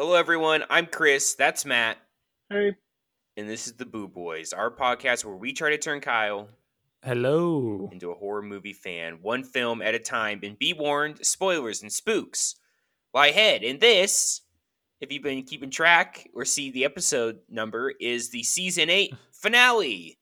Hello, 0.00 0.14
everyone. 0.14 0.64
I'm 0.70 0.86
Chris. 0.86 1.34
That's 1.34 1.66
Matt. 1.66 1.98
Hey. 2.48 2.74
And 3.36 3.50
this 3.50 3.66
is 3.66 3.74
the 3.74 3.84
Boo 3.84 4.08
Boys, 4.08 4.54
our 4.54 4.70
podcast 4.70 5.26
where 5.26 5.36
we 5.36 5.52
try 5.52 5.68
to 5.68 5.76
turn 5.76 6.00
Kyle 6.00 6.48
Hello. 7.04 7.86
into 7.92 8.10
a 8.10 8.14
horror 8.14 8.40
movie 8.40 8.72
fan, 8.72 9.18
one 9.20 9.44
film 9.44 9.82
at 9.82 9.94
a 9.94 9.98
time. 9.98 10.40
And 10.42 10.58
be 10.58 10.72
warned, 10.72 11.26
spoilers 11.26 11.82
and 11.82 11.92
spooks 11.92 12.54
lie 13.12 13.26
ahead. 13.26 13.62
And 13.62 13.78
this, 13.78 14.40
if 15.02 15.12
you've 15.12 15.22
been 15.22 15.42
keeping 15.42 15.68
track 15.68 16.30
or 16.32 16.46
see 16.46 16.70
the 16.70 16.86
episode 16.86 17.40
number, 17.50 17.92
is 18.00 18.30
the 18.30 18.42
season 18.42 18.88
eight 18.88 19.12
finale. 19.32 20.16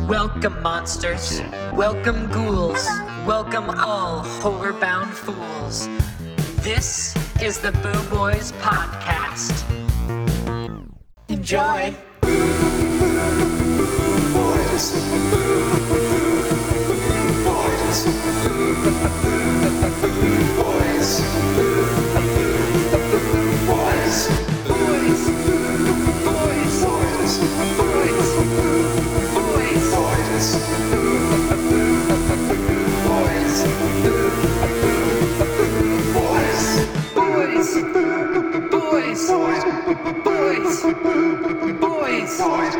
Welcome, 0.00 0.60
monsters. 0.60 1.40
Welcome, 1.72 2.30
ghouls. 2.30 2.86
Welcome, 3.26 3.70
all 3.70 4.22
horror-bound 4.22 5.14
fools. 5.14 5.88
This 6.62 7.14
is 7.44 7.58
the 7.58 7.72
Boo 7.72 8.16
Boys 8.16 8.52
Podcast. 8.52 9.52
Enjoy. 11.28 11.94
Boys, 20.56 21.73
boys, 40.64 42.38
boys. 42.40 42.74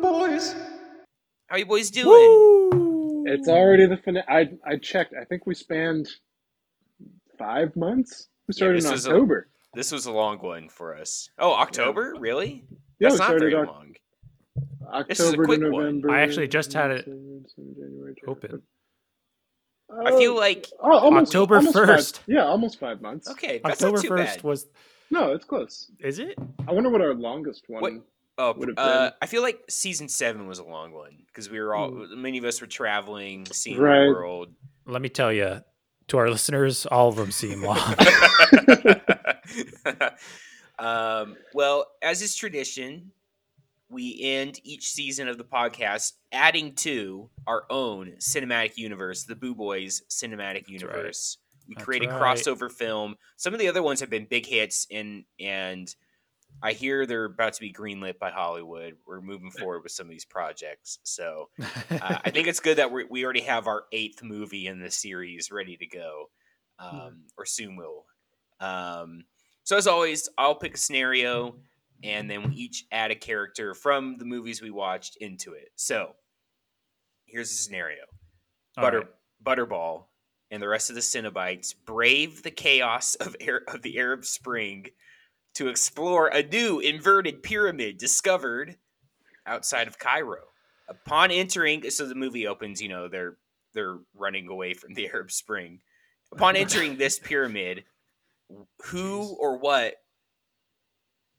boys. 0.00 0.54
How 1.48 1.56
you 1.56 1.66
boys 1.66 1.90
doing? 1.90 2.06
Woo! 2.06 3.24
It's 3.26 3.48
already 3.48 3.86
the 3.86 3.96
finale. 3.96 4.24
I 4.28 4.48
I 4.64 4.76
checked. 4.76 5.14
I 5.20 5.24
think 5.24 5.46
we 5.46 5.54
spanned 5.54 6.08
five 7.38 7.74
months. 7.76 8.28
We 8.46 8.54
started 8.54 8.78
this 8.78 8.84
in 8.86 8.92
was 8.92 9.06
a- 9.06 9.10
October. 9.10 9.48
This 9.74 9.92
was 9.92 10.06
a 10.06 10.12
long 10.12 10.38
one 10.38 10.68
for 10.70 10.96
us. 10.96 11.28
Oh, 11.38 11.52
October? 11.52 12.14
Really? 12.18 12.64
Yeah, 12.98 13.10
That's 13.10 13.20
we 13.20 13.26
not 13.26 13.38
very 13.38 13.54
Oc- 13.54 13.66
long. 13.66 13.92
October 14.86 15.04
this 15.08 15.20
is 15.20 15.32
a 15.32 15.36
quick 15.36 15.60
to 15.60 15.70
one. 15.70 15.82
November. 15.84 16.10
I 16.12 16.20
actually 16.22 16.48
just 16.48 16.72
had 16.72 16.90
it 16.92 17.04
January, 17.04 18.14
Open. 18.26 18.62
I 19.90 20.10
feel 20.16 20.34
like 20.34 20.68
oh, 20.80 20.98
almost, 20.98 21.28
October 21.34 21.60
1st. 21.60 22.20
yeah, 22.26 22.44
almost 22.44 22.80
five 22.80 23.00
months. 23.00 23.28
okay, 23.30 23.60
that's 23.62 23.82
October 23.82 24.02
first 24.06 24.42
was. 24.44 24.66
No, 25.10 25.32
it's 25.32 25.44
close. 25.44 25.90
Is 26.00 26.18
it? 26.18 26.36
I 26.66 26.72
wonder 26.72 26.90
what 26.90 27.00
our 27.00 27.14
longest 27.14 27.64
one. 27.68 27.82
What- 27.82 27.92
Oh, 28.38 28.52
would 28.54 28.68
have 28.68 28.78
uh, 28.78 29.04
been. 29.04 29.12
I 29.22 29.26
feel 29.26 29.40
like 29.40 29.62
season 29.70 30.08
seven 30.08 30.46
was 30.46 30.58
a 30.58 30.64
long 30.64 30.92
one 30.92 31.22
because 31.26 31.48
we 31.48 31.58
were 31.58 31.74
all 31.74 31.90
many 31.90 32.36
of 32.36 32.44
us 32.44 32.60
were 32.60 32.66
traveling, 32.66 33.46
seeing 33.50 33.78
Right. 33.78 34.04
the 34.04 34.10
world. 34.10 34.48
Let 34.84 35.00
me 35.00 35.08
tell 35.08 35.32
you, 35.32 35.62
to 36.08 36.18
our 36.18 36.28
listeners, 36.28 36.84
all 36.84 37.08
of 37.08 37.16
them 37.16 37.30
seem 37.30 37.62
long. 37.62 37.78
um, 40.78 41.36
well, 41.54 41.86
as 42.02 42.20
is 42.20 42.34
tradition, 42.34 43.10
we 43.88 44.18
end 44.20 44.60
each 44.64 44.88
season 44.90 45.28
of 45.28 45.38
the 45.38 45.44
podcast 45.44 46.12
adding 46.32 46.74
to 46.74 47.30
our 47.46 47.64
own 47.70 48.14
cinematic 48.18 48.76
universe, 48.76 49.24
the 49.24 49.36
Boo 49.36 49.54
Boys 49.54 50.02
cinematic 50.10 50.54
right. 50.54 50.68
universe. 50.68 51.38
We 51.68 51.74
That's 51.74 51.84
create 51.84 52.04
a 52.04 52.08
right. 52.08 52.20
crossover 52.20 52.70
film. 52.70 53.16
Some 53.36 53.54
of 53.54 53.60
the 53.60 53.68
other 53.68 53.82
ones 53.82 54.00
have 54.00 54.10
been 54.10 54.26
big 54.28 54.46
hits, 54.46 54.86
and 54.90 55.24
and 55.40 55.92
I 56.62 56.72
hear 56.72 57.06
they're 57.06 57.24
about 57.24 57.54
to 57.54 57.60
be 57.60 57.72
greenlit 57.72 58.18
by 58.18 58.30
Hollywood. 58.30 58.96
We're 59.06 59.20
moving 59.20 59.50
forward 59.50 59.82
with 59.82 59.92
some 59.92 60.06
of 60.06 60.10
these 60.10 60.24
projects, 60.24 60.98
so 61.02 61.48
uh, 61.60 62.18
I 62.24 62.30
think 62.30 62.46
it's 62.48 62.60
good 62.60 62.78
that 62.78 62.92
we 62.92 63.04
we 63.04 63.24
already 63.24 63.40
have 63.42 63.66
our 63.66 63.84
eighth 63.92 64.22
movie 64.22 64.66
in 64.66 64.80
the 64.80 64.90
series 64.90 65.50
ready 65.50 65.76
to 65.76 65.86
go, 65.86 66.30
um, 66.78 67.24
or 67.36 67.44
soon 67.44 67.76
will. 67.76 68.04
Um, 68.60 69.24
so 69.64 69.76
as 69.76 69.86
always, 69.86 70.28
I'll 70.38 70.54
pick 70.54 70.74
a 70.74 70.78
scenario, 70.78 71.56
and 72.02 72.30
then 72.30 72.48
we 72.48 72.54
each 72.54 72.84
add 72.90 73.10
a 73.10 73.16
character 73.16 73.74
from 73.74 74.16
the 74.18 74.24
movies 74.24 74.62
we 74.62 74.70
watched 74.70 75.16
into 75.16 75.52
it. 75.52 75.70
So 75.76 76.12
here's 77.26 77.50
the 77.50 77.56
scenario: 77.56 78.02
All 78.76 78.84
Butter 78.84 78.98
right. 78.98 79.08
Butterball 79.44 80.04
and 80.50 80.62
the 80.62 80.68
rest 80.68 80.90
of 80.90 80.94
the 80.94 81.02
Cenobites 81.02 81.74
brave 81.84 82.42
the 82.42 82.50
chaos 82.50 83.14
of 83.16 83.36
Ar- 83.46 83.62
of 83.68 83.82
the 83.82 83.98
Arab 83.98 84.24
Spring 84.24 84.86
to 85.54 85.68
explore 85.68 86.28
a 86.28 86.42
new 86.42 86.80
inverted 86.80 87.42
pyramid 87.42 87.98
discovered 87.98 88.76
outside 89.46 89.88
of 89.88 89.98
Cairo. 89.98 90.42
Upon 90.88 91.30
entering, 91.30 91.90
so 91.90 92.06
the 92.06 92.14
movie 92.14 92.46
opens, 92.46 92.80
you 92.80 92.88
know, 92.88 93.08
they're 93.08 93.36
they're 93.74 93.98
running 94.14 94.48
away 94.48 94.74
from 94.74 94.94
the 94.94 95.08
Arab 95.08 95.30
Spring. 95.30 95.80
Upon 96.32 96.56
entering 96.56 96.96
this 96.96 97.18
pyramid, 97.18 97.84
who 98.84 99.36
or 99.40 99.58
what 99.58 99.94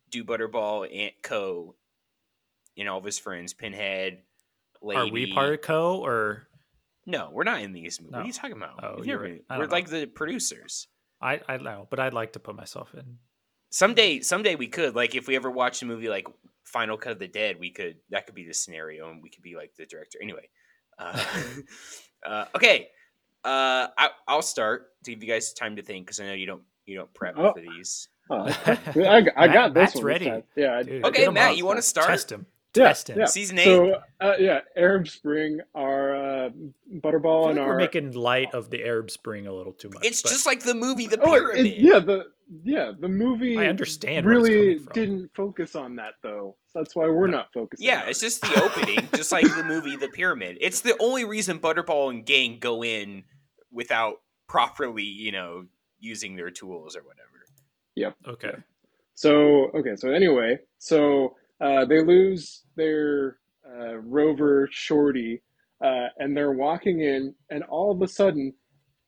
do 0.09 0.23
Butterball, 0.23 0.87
Aunt 0.93 1.13
Co, 1.21 1.75
and 2.77 2.87
all 2.89 2.99
of 2.99 3.03
his 3.05 3.19
friends, 3.19 3.53
Pinhead, 3.53 4.19
Lady? 4.81 4.99
Are 4.99 5.07
we 5.11 5.33
part 5.33 5.53
of 5.53 5.61
Co 5.61 5.97
or 6.03 6.47
No, 7.05 7.29
we're 7.33 7.43
not 7.43 7.61
in 7.61 7.73
these 7.73 7.99
movies. 8.01 8.13
What 8.13 8.23
are 8.23 8.27
you 8.27 8.33
talking 8.33 8.57
about? 8.57 8.79
Oh, 8.83 8.95
We've 8.97 9.05
you're 9.07 9.19
right. 9.19 9.43
We're 9.49 9.65
know. 9.65 9.71
like 9.71 9.89
the 9.89 10.05
producers. 10.05 10.87
I? 11.21 11.41
I 11.47 11.57
know, 11.57 11.87
but 11.89 11.99
I'd 11.99 12.13
like 12.13 12.33
to 12.33 12.39
put 12.39 12.55
myself 12.55 12.93
in. 12.93 13.17
Someday, 13.69 14.21
someday 14.21 14.55
we 14.55 14.67
could. 14.67 14.95
Like, 14.95 15.15
if 15.15 15.27
we 15.27 15.35
ever 15.35 15.49
watch 15.51 15.81
a 15.81 15.85
movie 15.85 16.09
like 16.09 16.27
Final 16.63 16.97
Cut 16.97 17.13
of 17.13 17.19
the 17.19 17.27
Dead, 17.27 17.59
we 17.59 17.71
could. 17.71 17.97
That 18.11 18.25
could 18.25 18.35
be 18.35 18.45
the 18.45 18.53
scenario, 18.53 19.09
and 19.09 19.21
we 19.21 19.29
could 19.29 19.43
be 19.43 19.55
like 19.55 19.71
the 19.77 19.85
director. 19.85 20.19
Anyway, 20.21 20.49
uh, 20.99 21.23
uh, 22.25 22.45
okay. 22.55 22.89
Uh, 23.43 23.87
I, 23.97 24.09
I'll 24.27 24.41
start 24.41 24.87
to 25.05 25.11
give 25.11 25.23
you 25.23 25.29
guys 25.29 25.53
time 25.53 25.75
to 25.77 25.81
think 25.81 26.05
because 26.05 26.19
I 26.19 26.25
know 26.25 26.33
you 26.33 26.45
don't 26.47 26.63
you 26.85 26.95
don't 26.97 27.13
prep 27.13 27.35
Oh. 27.37 27.53
for 27.53 27.61
these. 27.61 28.09
Oh, 28.29 28.43
I, 28.65 29.21
got- 29.21 29.35
Matt- 29.35 29.73
this 29.73 29.81
Matt's 29.81 29.95
one. 29.95 30.03
ready. 30.05 30.25
time. 30.25 30.43
Yeah. 30.55 30.77
I- 30.77 30.83
Dude, 30.83 31.05
Okay, 31.05 31.27
Matt, 31.29 31.51
on. 31.51 31.57
you 31.57 31.65
want 31.65 31.77
to 31.77 31.81
start? 31.83 32.07
Test 32.07 32.31
him. 32.31 32.45
Yeah, 32.75 32.87
Test 32.89 33.09
him. 33.09 33.19
yeah. 33.19 33.25
Season 33.25 33.57
eight. 33.57 33.63
So 33.65 34.01
uh, 34.21 34.33
yeah, 34.39 34.59
Arab 34.75 35.07
Spring 35.07 35.61
are 35.73 36.15
uh, 36.15 36.49
Butterball 36.97 37.45
feel 37.45 37.47
and 37.49 37.57
like 37.57 37.65
our 37.65 37.67
we're 37.69 37.77
making 37.77 38.11
light 38.11 38.53
of 38.53 38.69
the 38.69 38.83
Arab 38.83 39.09
Spring 39.09 39.47
a 39.47 39.53
little 39.53 39.73
too 39.73 39.89
much. 39.89 40.05
It's 40.05 40.21
but 40.21 40.29
just 40.29 40.45
like 40.45 40.61
the 40.61 40.75
movie 40.75 41.07
The 41.07 41.19
Oh, 41.21 41.33
it- 41.33 41.39
Pyramid. 41.53 41.77
yeah, 41.77 41.99
the 41.99 42.25
yeah 42.63 42.91
the 42.99 43.07
movie. 43.07 43.57
I 43.57 43.65
understand 43.67 44.27
Really 44.27 44.79
didn't 44.93 45.31
focus 45.33 45.75
on 45.75 45.95
that 45.95 46.15
though. 46.21 46.55
So 46.67 46.79
that's 46.79 46.95
why 46.95 47.07
we're 47.07 47.27
not 47.27 47.47
focusing. 47.51 47.87
Yeah, 47.87 48.03
on 48.03 48.09
it's 48.09 48.21
it. 48.21 48.25
just 48.27 48.41
the 48.41 48.61
opening, 48.61 49.07
just 49.15 49.31
like 49.31 49.43
the 49.55 49.63
movie 49.63 49.95
The 49.95 50.09
Pyramid. 50.09 50.57
It's 50.61 50.81
the 50.81 50.95
only 50.99 51.25
reason 51.25 51.59
Butterball 51.59 52.11
and 52.11 52.25
gang 52.25 52.59
go 52.59 52.83
in 52.83 53.23
without 53.71 54.17
properly, 54.47 55.03
you 55.03 55.31
know, 55.31 55.65
using 55.99 56.35
their 56.35 56.51
tools 56.51 56.95
or 56.95 57.01
whatever. 57.01 57.23
Okay. 58.27 58.53
So 59.15 59.71
okay, 59.75 59.95
so 59.95 60.11
anyway, 60.11 60.59
so 60.79 61.35
uh, 61.61 61.85
they 61.85 62.01
lose 62.03 62.63
their 62.75 63.37
uh, 63.67 63.97
rover 63.97 64.67
shorty, 64.71 65.41
uh, 65.83 66.07
and 66.17 66.35
they're 66.35 66.53
walking 66.53 67.01
in, 67.01 67.35
and 67.49 67.63
all 67.65 67.91
of 67.91 68.01
a 68.01 68.07
sudden, 68.07 68.53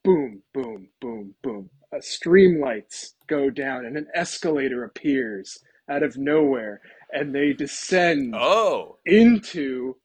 boom, 0.04 0.44
boom, 0.54 0.90
boom, 1.02 1.36
boom, 1.44 1.70
uh, 1.94 2.00
streamlights 2.00 3.14
go 3.28 3.50
down, 3.50 3.86
and 3.86 3.98
an 3.98 4.08
escalator 4.16 4.84
appears 4.84 5.60
out 5.90 6.04
of 6.04 6.18
nowhere, 6.18 6.82
and 7.12 7.34
they 7.36 7.54
descend 7.54 8.36
Oh, 8.36 8.98
into 9.06 9.96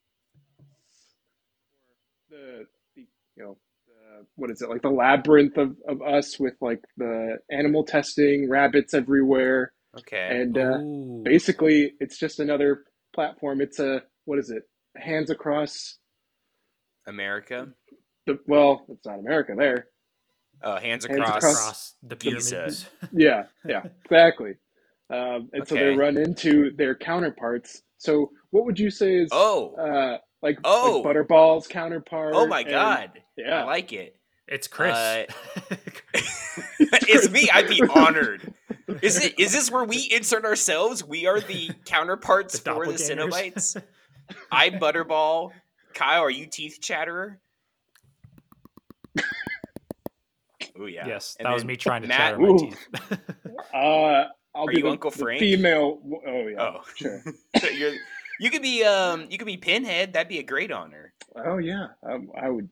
the, 2.31 2.67
the 2.97 3.03
you 3.37 3.43
know 3.45 3.57
what 4.37 4.51
is 4.51 4.61
it 4.63 4.69
like 4.69 4.83
the 4.83 4.91
labyrinth 4.91 5.57
of, 5.59 5.77
of 5.89 6.03
us 6.03 6.39
with 6.41 6.55
like 6.61 6.81
the 6.97 7.37
animal 7.51 7.85
testing 7.85 8.49
rabbits 8.51 8.93
everywhere 8.95 9.73
okay. 9.99 10.29
and 10.31 10.59
uh, 10.59 10.79
basically 11.25 11.93
it's 12.01 12.19
just 12.19 12.41
another 12.41 12.85
platform 13.15 13.61
it's 13.61 13.79
a 13.79 14.03
what 14.25 14.39
is 14.39 14.51
it 14.51 14.63
hands 14.97 15.31
across 15.31 15.99
America. 17.07 17.69
the 18.27 18.39
well 18.47 18.85
it's 18.89 19.07
not 19.07 19.19
america 19.19 19.53
there 19.57 19.87
Oh, 20.63 20.77
hands 20.79 21.05
Hands 21.05 21.19
across. 21.21 21.37
across. 21.37 21.55
across 21.61 21.95
the 22.03 22.17
Pizza. 22.17 22.55
pyramids. 22.55 22.87
yeah 23.13 23.43
yeah 23.67 23.83
exactly 24.05 24.55
um, 25.11 25.51
and 25.53 25.69
so 25.69 25.75
they 25.75 25.95
run 25.95 26.17
into 26.17 26.71
their 26.77 26.95
counterparts 26.95 27.83
so 27.99 28.31
what 28.51 28.65
would 28.65 28.79
you 28.79 28.89
say 28.91 29.17
is 29.17 29.29
Oh, 29.33 29.75
uh, 29.75 30.19
like, 30.43 30.59
Oh. 30.65 31.03
like 31.05 31.05
butterball's 31.17 31.67
counterpart 31.67 32.33
oh 32.35 32.47
my 32.47 32.61
and- 32.61 32.71
God. 32.71 33.11
yeah 33.37 33.63
I 33.63 33.65
like 33.65 33.93
it. 33.93 34.17
It's 34.47 34.69
Chris. 34.69 34.95
Uh, 34.95 35.25
it's 36.79 37.31
me. 37.31 37.49
I'd 37.53 37.69
be 37.69 37.83
honored. 37.83 38.53
Is 39.03 39.23
it? 39.25 39.39
Is 39.39 39.53
this 39.53 39.71
where 39.71 39.85
we 39.85 40.09
insert 40.15 40.45
ourselves? 40.45 41.03
We 41.03 41.27
are 41.27 41.41
the 41.41 41.71
counterparts 41.87 42.59
The 42.61 42.73
for 42.75 42.87
the 42.87 42.93
doppelgangers? 42.93 43.75
Cenobites. 43.77 43.83
I'm 44.53 44.75
Butterball. 44.75 45.53
Kyle, 45.95 46.23
are 46.23 46.31
you 46.31 46.47
Teeth 46.47 46.79
Chatterer? 46.81 47.39
Oh 50.79 50.87
yeah. 50.87 51.07
Yes, 51.07 51.37
And 51.39 51.47
that 51.47 51.53
was 51.55 51.65
me 51.65 51.77
trying 51.77 52.03
to 52.03 52.09
Matt- 52.09 52.19
chatter 52.19 52.39
my 52.39 52.49
Ooh. 52.49 52.59
teeth. 52.59 52.89
Uh, 53.73 54.25
I'll 54.57 54.65
Are 54.65 54.67
be 54.67 54.77
you 54.79 54.83
the, 54.83 54.89
Uncle 54.91 55.11
Frank? 55.13 55.39
female. 55.41 56.01
Oh 56.27 56.47
yeah, 56.49 56.61
Oh. 56.61 56.81
sure. 56.97 57.23
So 57.61 57.69
you're 57.69 57.93
you 58.41 58.51
could 58.51 58.63
be 58.63 58.83
um 58.85 59.27
you 59.31 59.39
could 59.39 59.47
be 59.47 59.57
Pinhead. 59.57 60.13
That'd 60.13 60.29
be 60.29 60.41
a 60.41 60.43
great 60.43 60.73
honor. 60.73 61.13
Oh 61.37 61.59
yeah, 61.59 61.89
um, 62.03 62.29
I 62.37 62.49
would. 62.51 62.69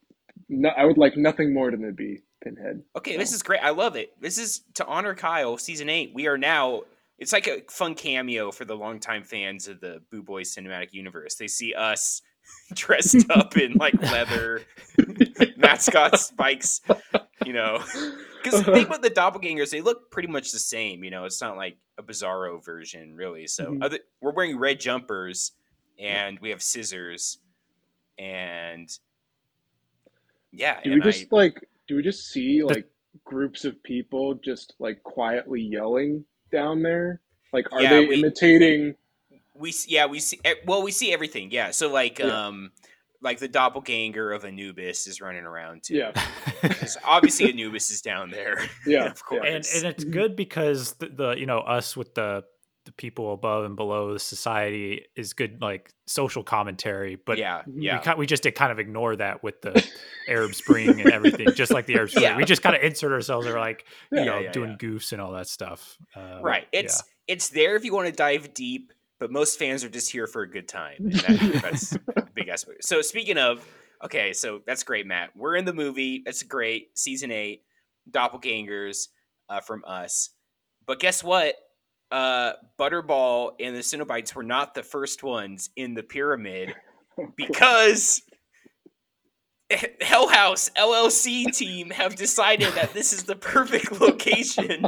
No, 0.52 0.68
I 0.70 0.84
would 0.84 0.98
like 0.98 1.16
nothing 1.16 1.54
more 1.54 1.70
than 1.70 1.80
to 1.82 1.92
be 1.92 2.20
Pinhead. 2.44 2.82
Okay, 2.96 3.16
this 3.16 3.32
is 3.32 3.42
great. 3.42 3.60
I 3.62 3.70
love 3.70 3.96
it. 3.96 4.12
This 4.20 4.36
is 4.36 4.62
to 4.74 4.86
honor 4.86 5.14
Kyle, 5.14 5.56
season 5.56 5.88
eight. 5.88 6.12
We 6.14 6.26
are 6.26 6.36
now. 6.36 6.82
It's 7.18 7.32
like 7.32 7.46
a 7.46 7.62
fun 7.70 7.94
cameo 7.94 8.50
for 8.50 8.64
the 8.64 8.74
longtime 8.76 9.22
fans 9.22 9.68
of 9.68 9.80
the 9.80 10.02
Boo 10.10 10.22
Boys 10.22 10.54
cinematic 10.54 10.92
universe. 10.92 11.36
They 11.36 11.46
see 11.48 11.72
us 11.72 12.20
dressed 12.74 13.30
up 13.30 13.56
in 13.56 13.74
like 13.74 13.94
leather, 14.02 14.62
mascot 15.56 16.18
spikes, 16.18 16.80
you 17.46 17.52
know. 17.52 17.78
Because 18.42 18.64
the 18.64 18.72
thing 18.74 18.86
about 18.86 19.02
the 19.02 19.10
doppelgangers, 19.10 19.70
they 19.70 19.80
look 19.80 20.10
pretty 20.10 20.28
much 20.28 20.50
the 20.52 20.58
same. 20.58 21.04
You 21.04 21.10
know, 21.10 21.24
it's 21.24 21.40
not 21.40 21.56
like 21.56 21.78
a 21.96 22.02
bizarro 22.02 22.62
version, 22.64 23.14
really. 23.14 23.46
So 23.46 23.66
Mhm. 23.66 23.84
other, 23.84 23.98
we're 24.20 24.32
wearing 24.32 24.58
red 24.58 24.80
jumpers, 24.80 25.52
and 25.98 26.38
we 26.40 26.50
have 26.50 26.60
scissors, 26.62 27.38
and 28.18 28.90
yeah. 30.52 30.80
Do 30.82 30.90
we 30.90 30.94
and 30.94 31.02
I- 31.02 31.10
just 31.10 31.32
like? 31.32 31.68
Do 31.88 31.96
we 31.96 32.02
just 32.02 32.28
see 32.30 32.62
like 32.62 32.88
groups 33.24 33.64
of 33.64 33.82
people 33.82 34.34
just 34.34 34.74
like 34.78 35.02
quietly 35.02 35.60
yelling 35.60 36.24
down 36.50 36.82
there? 36.82 37.20
Like, 37.52 37.70
are 37.72 37.82
Yeah, 37.82 37.90
they 37.90 38.06
we- 38.06 38.14
imitating? 38.16 38.94
we 39.54 39.74
yeah 39.86 40.06
we 40.06 40.18
see 40.18 40.40
eh, 40.46 40.54
well 40.66 40.82
we 40.82 40.90
see 40.90 41.12
everything 41.12 41.50
yeah 41.50 41.70
so 41.72 41.92
like 41.92 42.18
Yeah. 42.18 42.46
um 42.46 42.72
like 43.20 43.38
the 43.38 43.48
doppelganger 43.48 44.32
of 44.32 44.46
anubis 44.46 45.06
is 45.06 45.20
running 45.20 45.44
around 45.44 45.82
too 45.82 45.96
Yeah, 45.96 46.12
obviously 47.04 47.50
anubis 47.50 47.90
is 47.90 48.00
down 48.00 48.30
there 48.30 48.56
yeah, 48.86 49.04
of 49.04 49.22
course 49.22 49.44
and 49.46 49.64
and 49.76 49.84
it's 49.84 50.04
good 50.04 50.36
because 50.36 50.94
the, 50.94 51.08
the 51.08 51.30
you 51.36 51.44
know 51.44 51.58
us 51.58 51.94
with 51.94 52.14
the 52.14 52.44
the 52.86 52.92
people 52.92 53.34
above 53.34 53.66
and 53.66 53.76
below 53.76 54.14
the 54.14 54.18
society 54.18 55.04
is 55.16 55.34
good 55.34 55.60
like 55.60 55.92
social 56.06 56.42
commentary 56.42 57.16
but 57.16 57.36
yeah 57.36 57.60
Mhm. 57.68 57.74
we 57.76 57.84
yeah 57.84 58.14
we 58.16 58.26
just 58.26 58.42
did 58.44 58.54
kind 58.54 58.72
of 58.72 58.78
ignore 58.78 59.14
that 59.16 59.42
with 59.44 59.60
the 59.60 59.86
Arab 60.28 60.54
Spring 60.54 61.00
and 61.00 61.10
everything 61.10 61.48
just 61.54 61.72
like 61.72 61.86
the 61.86 61.94
Arab 61.94 62.08
Spring. 62.10 62.24
Yeah. 62.24 62.36
we 62.36 62.44
just 62.44 62.62
kind 62.62 62.74
of 62.76 62.82
insert 62.82 63.12
ourselves 63.12 63.46
or 63.46 63.58
like 63.58 63.84
you 64.10 64.18
Yeah, 64.18 64.24
know 64.24 64.38
yeah, 64.40 64.52
doing 64.52 64.70
yeah. 64.70 64.76
goofs 64.88 65.12
and 65.12 65.20
all 65.20 65.32
that 65.32 65.48
stuff 65.48 65.96
uh, 66.16 66.40
right. 66.42 66.66
yeah. 66.72 66.80
it's 66.80 67.02
it's 67.28 67.48
there 67.50 67.76
if 67.76 67.84
you 67.84 67.94
want 67.94 68.06
to 68.06 68.12
dive 68.12 68.52
deep 68.54 68.92
but 69.18 69.30
most 69.30 69.58
fans 69.58 69.84
are 69.84 69.88
just 69.88 70.10
here 70.10 70.26
for 70.26 70.42
a 70.42 70.50
good 70.50 70.66
time 70.68 70.96
and 70.98 71.12
that, 71.12 71.62
that's 71.62 71.92
a 72.16 72.22
big 72.34 72.48
aspect 72.48 72.84
so 72.84 73.00
speaking 73.02 73.38
of 73.38 73.66
okay 74.04 74.32
so 74.32 74.60
that's 74.66 74.82
great 74.82 75.06
matt. 75.06 75.30
We're 75.36 75.56
in 75.56 75.64
the 75.64 75.72
movie. 75.74 76.22
That's 76.24 76.42
great. 76.42 76.96
Season 76.98 77.30
eight 77.30 77.62
doppelgangers 78.10 79.08
uh, 79.48 79.60
from 79.60 79.84
us. 79.86 80.30
But 80.86 80.98
guess 80.98 81.22
what? 81.22 81.54
Uh, 82.10 82.52
Butterball 82.78 83.52
and 83.60 83.74
the 83.76 83.80
Cenobites 83.80 84.34
were 84.34 84.42
not 84.42 84.74
the 84.74 84.82
first 84.82 85.22
ones 85.22 85.70
in 85.76 85.94
the 85.94 86.02
pyramid 86.02 86.74
because 87.36 88.22
Hell 90.00 90.28
House 90.28 90.70
LLC 90.76 91.54
team 91.56 91.90
have 91.90 92.16
decided 92.16 92.72
that 92.74 92.92
this 92.92 93.12
is 93.12 93.24
the 93.24 93.36
perfect 93.36 93.92
location 94.00 94.86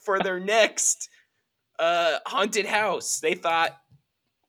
for 0.00 0.20
their 0.20 0.40
next 0.40 1.08
uh, 1.78 2.18
haunted 2.26 2.66
house. 2.66 3.20
They 3.20 3.34
thought, 3.34 3.76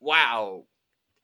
wow, 0.00 0.64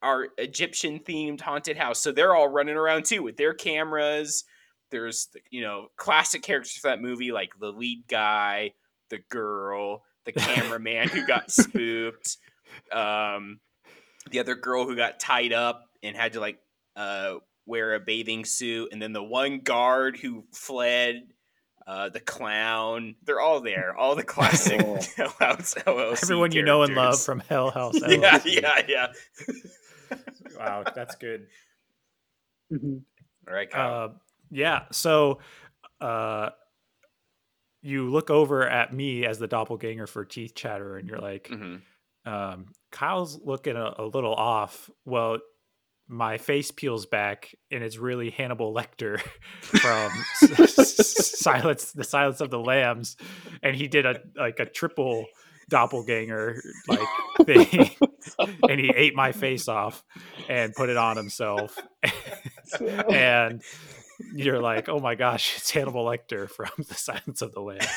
our 0.01 0.27
Egyptian 0.37 0.99
themed 0.99 1.41
haunted 1.41 1.77
house. 1.77 1.99
So 1.99 2.11
they're 2.11 2.35
all 2.35 2.47
running 2.47 2.75
around 2.75 3.05
too 3.05 3.23
with 3.23 3.37
their 3.37 3.53
cameras. 3.53 4.43
There's, 4.89 5.29
you 5.49 5.61
know, 5.61 5.87
classic 5.95 6.41
characters 6.41 6.75
for 6.77 6.89
that 6.89 7.01
movie, 7.01 7.31
like 7.31 7.51
the 7.59 7.71
lead 7.71 8.03
guy, 8.09 8.73
the 9.09 9.19
girl, 9.29 10.03
the 10.25 10.33
cameraman 10.33 11.07
who 11.07 11.25
got 11.25 11.51
spooked, 11.51 12.37
um, 12.91 13.59
the 14.29 14.39
other 14.39 14.55
girl 14.55 14.85
who 14.85 14.95
got 14.95 15.19
tied 15.19 15.53
up 15.53 15.85
and 16.03 16.15
had 16.15 16.33
to 16.33 16.39
like 16.39 16.59
uh, 16.95 17.35
wear 17.71 17.95
a 17.95 17.99
bathing 17.99 18.45
suit, 18.45 18.89
and 18.91 19.01
then 19.01 19.13
the 19.13 19.23
one 19.23 19.59
guard 19.61 20.17
who 20.17 20.43
fled, 20.53 21.23
uh, 21.87 22.09
the 22.09 22.19
clown. 22.19 23.15
They're 23.23 23.39
all 23.41 23.61
there. 23.61 23.95
All 23.95 24.15
the 24.15 24.23
classic 24.23 24.81
Oh. 24.83 24.99
Hell 25.17 25.33
House 25.39 25.73
LLC 25.75 26.23
everyone 26.23 26.51
you 26.51 26.61
know 26.63 26.83
and 26.83 26.93
love 26.95 27.19
from 27.19 27.39
Hell 27.49 27.71
House 27.71 27.95
yeah, 27.99 28.37
LLC. 28.37 28.61
yeah, 28.61 28.81
yeah. 28.87 29.07
wow 30.57 30.83
that's 30.95 31.15
good 31.15 31.47
Mhm. 32.71 33.01
All 33.47 33.53
right, 33.53 33.69
Kyle. 33.69 34.03
Uh, 34.03 34.09
yeah. 34.51 34.83
So, 34.91 35.39
uh, 35.99 36.51
you 37.81 38.09
look 38.09 38.29
over 38.29 38.67
at 38.67 38.93
me 38.93 39.25
as 39.25 39.39
the 39.39 39.47
doppelganger 39.47 40.07
for 40.07 40.23
Teeth 40.23 40.53
Chatter, 40.55 40.95
and 40.97 41.09
you're 41.09 41.19
like, 41.19 41.49
Mhm. 41.49 41.81
um, 42.25 42.67
"Kyle's 42.91 43.41
looking 43.43 43.75
a, 43.75 43.93
a 43.97 44.05
little 44.05 44.33
off." 44.35 44.89
Well, 45.03 45.39
my 46.11 46.37
face 46.37 46.71
peels 46.71 47.05
back, 47.05 47.55
and 47.71 47.83
it's 47.83 47.97
really 47.97 48.29
Hannibal 48.29 48.73
Lecter 48.73 49.19
from 49.61 50.11
Silence, 50.75 51.93
the 51.93 52.03
Silence 52.03 52.41
of 52.41 52.49
the 52.51 52.59
Lambs, 52.59 53.15
and 53.63 53.75
he 53.75 53.87
did 53.87 54.05
a 54.05 54.19
like 54.35 54.59
a 54.59 54.65
triple 54.65 55.25
doppelganger 55.69 56.61
like 56.89 57.07
thing, 57.45 57.89
and 58.69 58.79
he 58.79 58.91
ate 58.95 59.15
my 59.15 59.31
face 59.31 59.69
off 59.69 60.03
and 60.49 60.73
put 60.73 60.89
it 60.89 60.97
on 60.97 61.15
himself. 61.15 61.79
And 62.79 63.61
you're 64.33 64.61
like, 64.61 64.89
oh 64.89 64.99
my 64.99 65.15
gosh, 65.15 65.57
it's 65.57 65.71
Hannibal 65.71 66.05
Lecter 66.05 66.49
from 66.49 66.69
The 66.77 66.93
Silence 66.93 67.41
of 67.41 67.53
the 67.53 67.61
Lambs. 67.61 67.87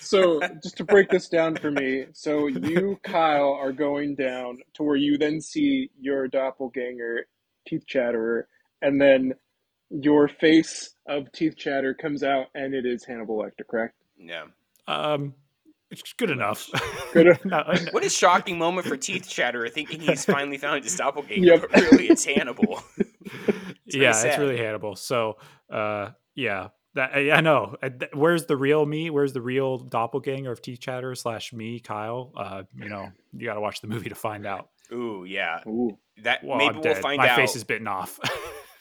So 0.00 0.40
just 0.62 0.76
to 0.78 0.84
break 0.84 1.08
this 1.08 1.28
down 1.28 1.56
for 1.56 1.70
me, 1.70 2.06
so 2.12 2.48
you, 2.48 2.98
Kyle, 3.04 3.52
are 3.52 3.72
going 3.72 4.16
down 4.16 4.58
to 4.74 4.82
where 4.82 4.96
you 4.96 5.16
then 5.16 5.40
see 5.40 5.90
your 6.00 6.26
doppelganger, 6.26 7.26
Teeth 7.70 7.86
Chatterer, 7.86 8.46
and 8.82 9.00
then 9.00 9.32
your 9.90 10.28
face 10.28 10.94
of 11.06 11.30
Teeth 11.32 11.56
Chatter 11.56 11.94
comes 11.94 12.22
out, 12.22 12.46
and 12.54 12.74
it 12.74 12.84
is 12.84 13.04
Hannibal 13.04 13.38
Lecter, 13.38 13.66
correct? 13.68 13.94
Yeah. 14.18 14.44
Um, 14.86 15.34
it's 15.90 16.12
good 16.14 16.30
enough. 16.30 16.68
Good 17.12 17.26
enough. 17.44 17.44
No, 17.44 17.62
no, 17.62 17.90
What 17.92 18.04
a 18.04 18.10
shocking 18.10 18.58
moment 18.58 18.86
for 18.86 18.96
Teeth 18.96 19.28
Chatterer, 19.28 19.68
thinking 19.68 20.00
he's 20.00 20.24
finally 20.36 20.58
found 20.58 20.82
his 20.84 20.96
doppelganger, 20.96 21.44
Yep. 21.46 21.60
but 21.72 21.80
really 21.90 22.08
it's 22.08 22.24
Hannibal. 22.24 22.82
It's 23.86 23.96
yeah, 23.96 24.12
sad. 24.12 24.26
it's 24.30 24.38
really 24.38 24.56
Hannibal. 24.56 24.94
So, 24.94 25.36
uh, 25.68 26.10
yeah, 26.36 26.68
that 26.94 27.10
I 27.12 27.32
I 27.32 27.40
know. 27.40 27.74
Uh, 27.82 27.88
th- 27.88 28.12
Where's 28.14 28.46
the 28.46 28.56
real 28.56 28.86
me? 28.86 29.10
Where's 29.10 29.32
the 29.32 29.40
real 29.40 29.78
doppelganger 29.78 30.52
of 30.52 30.62
Teeth 30.62 30.78
Chatter 30.78 31.12
slash 31.16 31.52
me, 31.52 31.80
Kyle? 31.80 32.30
Uh, 32.36 32.62
you 32.76 32.88
know, 32.88 33.10
you 33.32 33.46
got 33.46 33.54
to 33.54 33.60
watch 33.60 33.80
the 33.80 33.88
movie 33.88 34.08
to 34.08 34.14
find 34.14 34.46
out. 34.46 34.68
Ooh, 34.92 35.24
yeah. 35.26 35.58
Ooh. 35.66 35.98
That 36.24 36.44
Well, 36.44 36.58
maybe 36.58 36.68
I'm 36.68 36.74
we'll 36.76 36.82
dead. 36.82 37.02
find 37.02 37.18
my 37.18 37.28
out 37.28 37.36
face 37.36 37.56
is 37.56 37.64
bitten 37.64 37.86
off. 37.88 38.18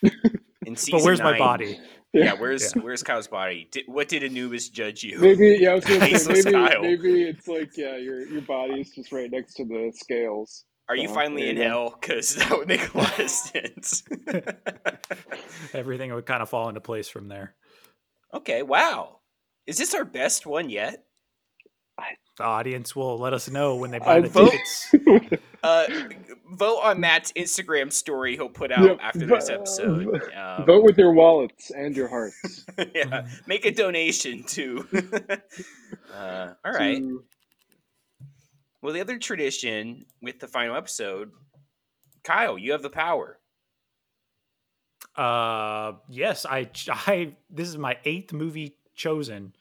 in 0.66 0.76
season 0.76 0.92
but 1.00 1.04
where's 1.06 1.20
my 1.22 1.38
body? 1.38 1.80
Yeah, 2.14 2.34
where's 2.34 2.72
where's 2.74 3.04
Kyle's 3.04 3.28
body? 3.28 3.68
Did, 3.72 3.86
what 3.88 4.08
did 4.08 4.24
Anubis 4.24 4.70
judge 4.70 5.04
you? 5.04 5.20
Maybe 5.20 5.58
yeah, 5.60 5.72
I 5.72 5.76
was 5.76 5.86
gonna 5.86 6.18
say 6.18 6.34
maybe 6.34 6.52
Kyle. 6.52 6.82
maybe 6.82 7.24
it's 7.24 7.48
like 7.48 7.78
yeah, 7.78 7.98
your 7.98 8.22
your 8.28 8.42
body 8.42 8.82
is 8.82 8.90
just 8.90 9.12
right 9.12 9.30
next 9.32 9.54
to 9.56 9.66
the 9.66 9.92
scales. 9.96 10.66
Are 10.88 10.96
you 10.96 11.08
finally 11.08 11.50
in 11.50 11.58
hell? 11.58 11.96
Because 12.02 12.34
that 12.36 12.50
would 12.58 12.68
make 12.68 12.94
a 12.96 12.98
lot 12.98 13.20
of 13.20 13.30
sense. 13.30 14.02
Everything 15.74 16.12
would 16.14 16.26
kind 16.26 16.42
of 16.42 16.50
fall 16.50 16.68
into 16.68 16.82
place 16.82 17.08
from 17.08 17.28
there. 17.28 17.56
okay, 18.34 18.64
wow. 18.64 19.20
Is 19.68 19.78
this 19.78 19.94
our 19.94 20.04
best 20.06 20.48
one 20.48 20.70
yet? 20.72 21.04
The 22.40 22.46
audience 22.46 22.96
will 22.96 23.18
let 23.18 23.34
us 23.34 23.50
know 23.50 23.76
when 23.76 23.92
they 23.92 24.00
buy 24.00 24.16
I 24.16 24.20
the 24.22 24.30
vote- 24.30 24.54
tickets. 24.92 25.44
Uh, 25.62 25.84
vote 26.54 26.80
on 26.84 27.02
Matt's 27.02 27.34
Instagram 27.34 27.92
story 27.92 28.38
he'll 28.38 28.48
put 28.48 28.72
out 28.72 28.86
Yep, 28.86 28.98
after 29.02 29.26
this 29.26 29.50
episode. 29.50 30.08
Um, 30.34 30.66
Vote 30.66 30.86
with 30.86 30.98
your 30.98 31.12
wallets 31.12 31.70
and 31.72 31.94
your 31.98 32.08
hearts. 32.08 32.66
yeah, 32.96 33.28
make 33.46 33.66
a 33.66 33.72
donation 33.72 34.44
too. 34.44 34.88
uh, 36.16 36.54
all 36.64 36.72
right. 36.72 37.00
to- 37.00 37.26
Well, 38.82 38.94
the 38.94 39.02
other 39.02 39.20
tradition 39.20 40.06
with 40.22 40.40
the 40.40 40.48
final 40.48 40.78
episode, 40.78 41.32
Kyle, 42.24 42.58
you 42.58 42.72
have 42.72 42.82
the 42.82 42.90
power. 42.90 43.38
Uh, 45.18 45.92
yes, 46.08 46.46
I, 46.46 46.70
I. 46.90 47.36
This 47.50 47.68
is 47.68 47.78
my 47.78 47.98
eighth 48.06 48.32
movie 48.32 48.78
chosen 48.96 49.54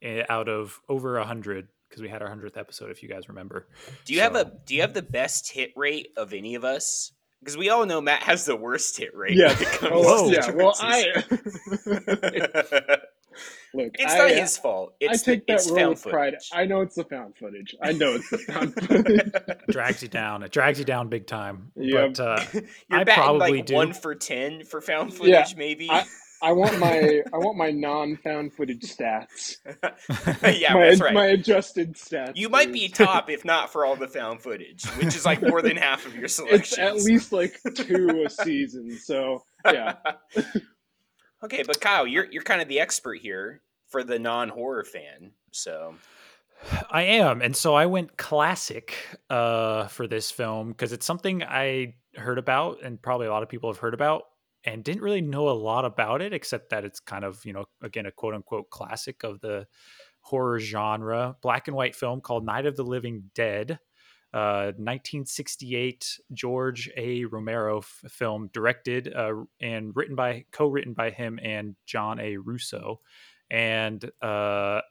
eh, 0.00 0.24
out 0.30 0.48
of 0.48 0.80
over 0.88 1.18
a 1.18 1.26
hundred 1.26 1.68
because 1.96 2.02
we 2.02 2.10
had 2.10 2.20
our 2.20 2.28
hundredth 2.28 2.58
episode, 2.58 2.90
if 2.90 3.02
you 3.02 3.08
guys 3.08 3.26
remember. 3.30 3.66
Do 4.04 4.12
you 4.12 4.20
have 4.20 4.34
a 4.36 4.52
Do 4.66 4.74
you 4.74 4.82
have 4.82 4.92
the 4.92 5.00
best 5.02 5.50
hit 5.50 5.72
rate 5.76 6.08
of 6.18 6.34
any 6.34 6.54
of 6.54 6.62
us? 6.62 7.12
Because 7.40 7.56
we 7.56 7.70
all 7.70 7.86
know 7.86 8.02
Matt 8.02 8.22
has 8.24 8.44
the 8.44 8.54
worst 8.54 8.98
hit 8.98 9.14
rate. 9.16 9.34
Yeah. 9.36 9.48
when 9.54 9.62
it 9.62 9.68
comes 9.68 9.92
Oh, 9.94 10.30
to 10.30 10.34
yeah. 10.36 10.50
Well. 10.50 10.74
I 10.78 11.06
look. 13.74 13.92
it's 13.98 14.12
I, 14.14 14.18
not 14.18 14.30
his 14.30 14.58
fault. 14.58 14.94
It's 15.00 15.22
I 15.26 15.32
take 15.32 15.46
the, 15.46 15.52
that 15.52 15.60
it's 15.60 15.68
role 15.70 15.76
found 15.78 15.90
with 15.90 16.02
pride. 16.02 16.32
footage. 16.34 16.50
I 16.52 16.64
know 16.66 16.80
it's 16.82 16.94
the 16.96 17.04
found 17.04 17.36
footage. 17.38 17.74
I 17.82 17.92
know 17.92 18.12
it's 18.14 18.28
the 18.30 18.38
found 18.38 18.74
footage. 18.82 19.32
drags 19.70 20.02
you 20.02 20.08
down. 20.08 20.42
It 20.42 20.52
drags 20.52 20.78
you 20.78 20.84
down 20.84 21.08
big 21.08 21.26
time. 21.26 21.72
Yep. 21.76 22.14
But 22.16 22.20
uh, 22.20 22.44
You're 22.90 23.00
I 23.00 23.04
batting 23.04 23.22
probably 23.24 23.52
like 23.58 23.66
do. 23.66 23.74
one 23.74 23.92
for 23.94 24.14
ten 24.14 24.64
for 24.64 24.80
found 24.82 25.14
footage, 25.14 25.30
Yeah, 25.30 25.46
maybe. 25.56 25.88
I- 25.90 26.04
I 26.42 26.52
want 26.52 26.78
my 26.78 27.22
I 27.32 27.38
want 27.38 27.56
my 27.56 27.70
non 27.70 28.16
found 28.16 28.52
footage 28.52 28.82
stats. 28.82 29.56
yeah, 30.58 30.74
my, 30.74 30.80
that's 30.86 31.00
right. 31.00 31.14
my 31.14 31.26
adjusted 31.26 31.94
stats. 31.94 32.32
you 32.36 32.48
might 32.48 32.72
be 32.72 32.88
top 32.88 33.30
if 33.30 33.44
not 33.44 33.72
for 33.72 33.84
all 33.84 33.96
the 33.96 34.08
found 34.08 34.42
footage, 34.42 34.84
which 34.96 35.16
is 35.16 35.24
like 35.24 35.42
more 35.42 35.62
than 35.62 35.76
half 35.76 36.06
of 36.06 36.14
your 36.14 36.28
selections. 36.28 36.56
It's 36.76 36.78
at 36.78 36.96
least 36.96 37.32
like 37.32 37.58
two 37.74 38.24
a 38.26 38.30
season. 38.44 38.90
So 38.98 39.42
yeah. 39.64 39.96
okay, 41.44 41.62
but 41.66 41.80
Kyle, 41.80 42.06
you're 42.06 42.26
you're 42.30 42.42
kind 42.42 42.60
of 42.60 42.68
the 42.68 42.80
expert 42.80 43.20
here 43.20 43.62
for 43.88 44.04
the 44.04 44.18
non-horror 44.18 44.84
fan. 44.84 45.32
So 45.52 45.94
I 46.90 47.02
am, 47.02 47.40
and 47.42 47.56
so 47.56 47.74
I 47.74 47.86
went 47.86 48.16
classic 48.16 48.94
uh, 49.30 49.86
for 49.88 50.06
this 50.06 50.30
film 50.30 50.68
because 50.68 50.92
it's 50.92 51.06
something 51.06 51.42
I 51.42 51.94
heard 52.14 52.38
about, 52.38 52.82
and 52.82 53.00
probably 53.00 53.26
a 53.26 53.30
lot 53.30 53.42
of 53.42 53.48
people 53.48 53.70
have 53.70 53.78
heard 53.78 53.94
about, 53.94 54.24
and 54.66 54.82
didn't 54.82 55.02
really 55.02 55.22
know 55.22 55.48
a 55.48 55.50
lot 55.52 55.84
about 55.84 56.20
it, 56.20 56.32
except 56.34 56.70
that 56.70 56.84
it's 56.84 57.00
kind 57.00 57.24
of 57.24 57.42
you 57.46 57.52
know 57.52 57.64
again 57.82 58.04
a 58.04 58.10
quote 58.10 58.34
unquote 58.34 58.68
classic 58.68 59.22
of 59.22 59.40
the 59.40 59.66
horror 60.20 60.58
genre. 60.58 61.36
Black 61.40 61.68
and 61.68 61.76
white 61.76 61.94
film 61.94 62.20
called 62.20 62.44
Night 62.44 62.66
of 62.66 62.76
the 62.76 62.84
Living 62.84 63.30
Dead. 63.34 63.78
Uh, 64.34 64.74
1968 64.76 66.20
George 66.32 66.90
A. 66.96 67.24
Romero 67.24 67.78
f- 67.78 68.02
film, 68.08 68.50
directed 68.52 69.14
uh, 69.14 69.32
and 69.60 69.94
written 69.94 70.14
by 70.14 70.44
co-written 70.50 70.92
by 70.92 71.08
him 71.08 71.38
and 71.42 71.74
John 71.86 72.20
A. 72.20 72.36
Russo, 72.36 73.00
and 73.48 74.10
uh, 74.20 74.82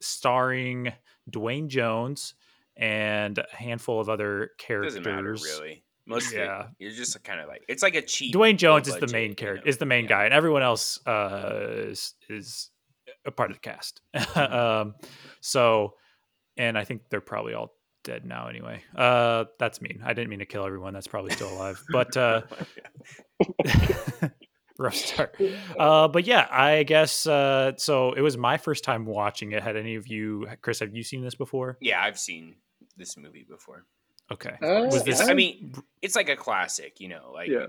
starring 0.00 0.92
Duane 1.28 1.68
Jones 1.68 2.34
and 2.76 3.38
a 3.38 3.46
handful 3.50 3.98
of 4.00 4.08
other 4.08 4.50
characters. 4.58 5.04
matter 5.04 5.32
really. 5.32 5.82
Most 6.06 6.32
Yeah. 6.32 6.68
you're 6.78 6.92
just 6.92 7.22
kind 7.24 7.40
of 7.40 7.48
like 7.48 7.64
it's 7.68 7.82
like 7.82 7.94
a 7.96 8.02
cheap. 8.02 8.32
Duane 8.32 8.56
Jones 8.56 8.86
is 8.88 8.96
the 8.96 9.08
main 9.08 9.30
you 9.30 9.34
character, 9.36 9.64
know? 9.64 9.68
is 9.68 9.78
the 9.78 9.86
main 9.86 10.04
Yeah. 10.04 10.08
guy, 10.10 10.24
and 10.26 10.34
everyone 10.34 10.62
else 10.62 11.04
uh, 11.06 11.64
is, 11.88 12.14
is 12.28 12.70
a 13.24 13.30
part 13.32 13.50
of 13.50 13.56
the 13.56 13.60
cast. 13.60 14.00
um, 14.36 14.94
so, 15.40 15.94
and 16.56 16.78
I 16.78 16.84
think 16.84 17.02
they're 17.10 17.20
probably 17.20 17.54
all 17.54 17.74
dead 18.04 18.24
now 18.24 18.46
anyway. 18.46 18.82
Uh, 18.94 19.46
that's 19.58 19.80
mean. 19.82 20.00
I 20.04 20.12
didn't 20.12 20.30
mean 20.30 20.38
to 20.38 20.46
kill 20.46 20.64
everyone. 20.64 20.94
That's 20.94 21.08
probably 21.08 21.32
still 21.32 21.52
alive, 21.52 21.82
but 21.90 22.16
uh, 22.16 22.42
rough 24.78 24.94
start. 24.94 25.34
Uh, 25.78 26.08
but 26.08 26.24
yeah, 26.24 26.46
I 26.50 26.82
guess 26.84 27.26
uh, 27.26 27.72
so. 27.76 28.12
It 28.12 28.20
was 28.20 28.36
my 28.36 28.58
first 28.58 28.84
time 28.84 29.06
watching 29.06 29.52
it. 29.52 29.62
Had 29.62 29.76
any 29.76 29.96
of 29.96 30.06
you, 30.06 30.46
Chris? 30.62 30.80
Have 30.80 30.94
you 30.94 31.02
seen 31.02 31.22
this 31.22 31.34
before? 31.34 31.78
yeah, 31.80 32.00
I've 32.02 32.18
seen 32.18 32.56
this 32.96 33.16
movie 33.16 33.44
before. 33.48 33.84
Okay. 34.32 34.56
Uh, 34.62 34.86
Was 34.86 35.04
this- 35.04 35.20
I 35.20 35.34
mean, 35.34 35.74
it's 36.02 36.16
like 36.16 36.28
a 36.28 36.36
classic, 36.36 36.98
you 37.00 37.08
know. 37.08 37.30
Like, 37.32 37.48
Yeah. 37.48 37.66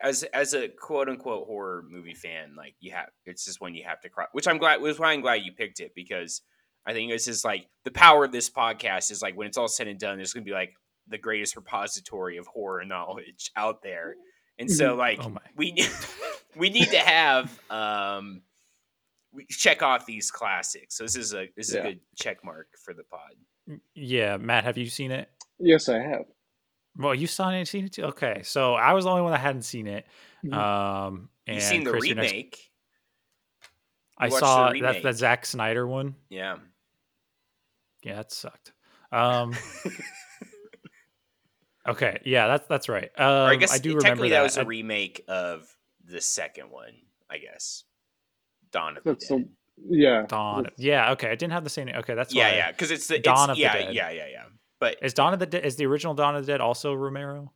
as 0.00 0.22
as 0.24 0.54
a 0.54 0.68
quote 0.68 1.08
unquote 1.08 1.46
horror 1.46 1.82
movie 1.88 2.14
fan, 2.14 2.54
like 2.56 2.74
you 2.80 2.92
have, 2.92 3.08
it's 3.24 3.44
just 3.44 3.60
one 3.60 3.74
you 3.74 3.84
have 3.84 4.00
to 4.02 4.08
cry. 4.08 4.26
Which 4.32 4.46
I'm 4.46 4.58
glad. 4.58 4.80
Was 4.80 4.98
why 4.98 5.12
I'm 5.12 5.20
glad 5.20 5.42
you 5.42 5.52
picked 5.52 5.80
it 5.80 5.92
because 5.96 6.42
I 6.86 6.92
think 6.92 7.10
this 7.10 7.26
is 7.26 7.44
like 7.44 7.66
the 7.84 7.90
power 7.90 8.24
of 8.24 8.32
this 8.32 8.48
podcast 8.48 9.10
is 9.10 9.20
like 9.22 9.36
when 9.36 9.46
it's 9.48 9.58
all 9.58 9.68
said 9.68 9.88
and 9.88 9.98
done, 9.98 10.16
there's 10.16 10.32
gonna 10.32 10.44
be 10.44 10.52
like 10.52 10.74
the 11.08 11.18
greatest 11.18 11.56
repository 11.56 12.36
of 12.36 12.46
horror 12.46 12.84
knowledge 12.84 13.50
out 13.56 13.82
there, 13.82 14.14
and 14.58 14.70
so 14.70 14.94
like 14.94 15.18
Oh 15.20 15.34
we 15.56 15.74
we 16.56 16.70
need 16.70 16.90
to 16.90 16.98
have 17.00 17.58
um 17.70 18.42
we 19.32 19.44
check 19.48 19.82
off 19.82 20.06
these 20.06 20.30
classics. 20.30 20.96
So 20.96 21.02
this 21.04 21.16
is 21.16 21.34
a 21.34 21.48
this 21.56 21.70
is 21.70 21.74
Yeah. 21.74 21.80
a 21.80 21.84
good 21.84 22.00
check 22.16 22.44
mark 22.44 22.68
for 22.84 22.94
the 22.94 23.02
pod. 23.04 23.80
Yeah, 23.94 24.36
Matt, 24.38 24.64
have 24.64 24.78
you 24.78 24.86
seen 24.88 25.10
it? 25.10 25.28
Yes, 25.58 25.88
I 25.88 25.98
have. 25.98 26.24
Well, 26.96 27.14
you 27.14 27.26
saw 27.26 27.50
it, 27.50 27.66
seen 27.68 27.84
it 27.86 27.92
too. 27.92 28.04
Okay, 28.04 28.42
so 28.44 28.74
I 28.74 28.92
was 28.92 29.04
the 29.04 29.10
only 29.10 29.22
one 29.22 29.32
that 29.32 29.38
hadn't 29.40 29.62
seen 29.62 29.86
it. 29.86 30.06
Mhm. 30.44 30.52
Um, 30.54 31.28
and 31.46 31.56
You've 31.56 31.64
seen 31.64 31.84
the 31.84 31.90
Chris, 31.92 32.06
you're 32.06 32.16
next- 32.16 32.32
remake, 32.32 32.70
I 34.18 34.26
You 34.26 34.32
watched 34.32 34.40
the 34.40 34.46
saw 34.46 34.72
that's 34.72 34.80
the 34.80 34.86
remake. 35.02 35.14
Zack 35.16 35.46
Snyder 35.46 35.86
one. 35.86 36.16
yeah. 36.28 36.58
Yeah, 38.02 38.16
that 38.16 38.32
sucked. 38.32 38.72
Um, 39.12 39.54
okay, 41.88 42.20
yeah, 42.24 42.46
that's 42.48 42.66
that's 42.68 42.88
right. 42.88 43.10
Um, 43.18 43.48
I 43.48 43.56
guess 43.56 43.72
I 43.72 43.78
do 43.78 43.90
remember 43.90 44.02
technically 44.04 44.28
that. 44.30 44.36
that 44.38 44.42
was 44.42 44.56
a 44.56 44.60
I- 44.60 44.64
remake 44.64 45.24
of 45.28 45.68
the 46.04 46.20
second 46.20 46.70
one. 46.70 46.92
I 47.30 47.38
guess 47.38 47.84
Dawn 48.70 48.96
of 48.96 49.04
That's 49.04 49.28
the 49.28 49.34
the 49.36 49.40
Dead. 49.42 49.50
yeah. 49.90 50.26
Dawn. 50.26 50.62
that's- 50.64 50.80
Yeah, 50.80 51.12
okay, 51.12 51.28
I 51.28 51.34
didn't 51.34 51.52
have 51.52 51.64
the 51.64 51.70
same. 51.70 51.88
Okay, 51.88 52.14
that's 52.14 52.34
yeah, 52.34 52.48
why. 52.50 52.56
yeah, 52.56 52.70
because 52.72 52.90
it's 52.90 53.06
the 53.06 53.18
Dawn 53.18 53.50
it's, 53.50 53.52
of 53.52 53.56
the 53.56 53.62
Dead. 53.78 53.94
yeah, 53.94 54.10
yeah, 54.10 54.26
yeah. 54.30 54.44
But 54.80 54.96
Is 55.02 55.14
Dawn 55.14 55.32
of 55.32 55.38
the 55.40 55.46
Dead? 55.46 55.64
Is 55.64 55.76
the 55.76 55.86
original 55.86 56.14
Dawn 56.14 56.36
of 56.36 56.46
the 56.46 56.52
Dead 56.52 56.60
also 56.60 56.94
Romero? 56.94 57.52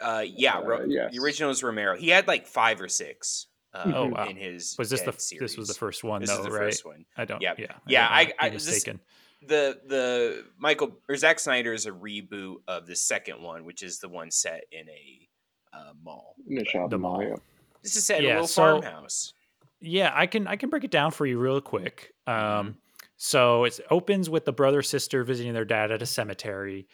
uh, 0.00 0.24
yeah, 0.26 0.58
Ro- 0.60 0.82
Uh, 0.82 0.86
yes. 0.86 1.12
the 1.14 1.20
original 1.22 1.50
is 1.50 1.62
Romero. 1.62 1.96
He 1.96 2.08
had 2.08 2.26
like 2.28 2.46
five 2.46 2.80
or 2.80 2.88
six. 2.88 3.46
Uh, 3.72 3.92
Oh, 3.94 4.06
wow. 4.06 4.26
in 4.28 4.36
his 4.36 4.74
Was 4.78 4.90
this 4.90 5.00
the 5.00 5.06
Dead 5.12 5.14
f- 5.32 5.38
this 5.40 5.56
was 5.56 5.68
the 5.68 5.74
first 5.74 6.02
one 6.04 6.20
This 6.22 6.30
though, 6.30 6.38
is 6.38 6.44
the 6.44 6.50
right? 6.50 6.64
first 6.64 6.84
one. 6.84 7.04
I 7.16 7.24
don't. 7.24 7.40
Yep. 7.42 7.58
Yeah, 7.58 7.66
Yeah, 7.86 8.06
I, 8.08 8.20
I- 8.20 8.24
don't 8.24 8.34
I- 8.40 8.44
wanna 8.46 8.52
this- 8.54 8.66
mistaken. 8.66 9.00
the 9.42 9.80
the 9.86 10.44
Michael 10.58 10.98
or 11.08 11.16
Zack 11.16 11.38
Snyder 11.38 11.72
is 11.72 11.86
a 11.86 11.90
reboot 11.92 12.56
of 12.68 12.86
the 12.86 12.96
second 12.96 13.42
one, 13.42 13.64
which 13.64 13.82
is 13.82 13.98
the 13.98 14.08
one 14.08 14.30
set 14.30 14.64
in 14.72 14.88
a 14.88 15.28
uh, 15.76 15.92
mall. 16.02 16.34
In 16.48 16.58
a 16.58 16.88
The 16.88 16.98
mall. 16.98 17.18
mall. 17.18 17.22
Yeah. 17.22 17.36
This 17.82 17.96
is 17.96 18.04
set 18.06 18.18
in 18.20 18.24
Yeah, 18.24 18.30
a 18.30 18.34
little 18.34 18.48
so- 18.48 18.80
farmhouse. 18.80 19.34
Yeah, 19.80 20.10
I 20.14 20.26
can 20.26 20.46
I 20.46 20.56
can 20.56 20.70
break 20.70 20.84
it 20.84 20.90
down 20.90 21.10
for 21.10 21.26
you 21.26 21.38
real 21.38 21.60
quick. 21.60 22.12
Um, 22.26 22.34
Mm-hmm. 22.34 22.70
So 23.16 23.64
it 23.64 23.80
opens 23.90 24.28
with 24.30 24.44
the 24.44 24.52
brother 24.52 24.82
sister 24.82 25.24
visiting 25.24 25.52
their 25.54 25.64
dad 25.64 25.90
at 25.90 26.02
a 26.02 26.06
cemetery, 26.06 26.86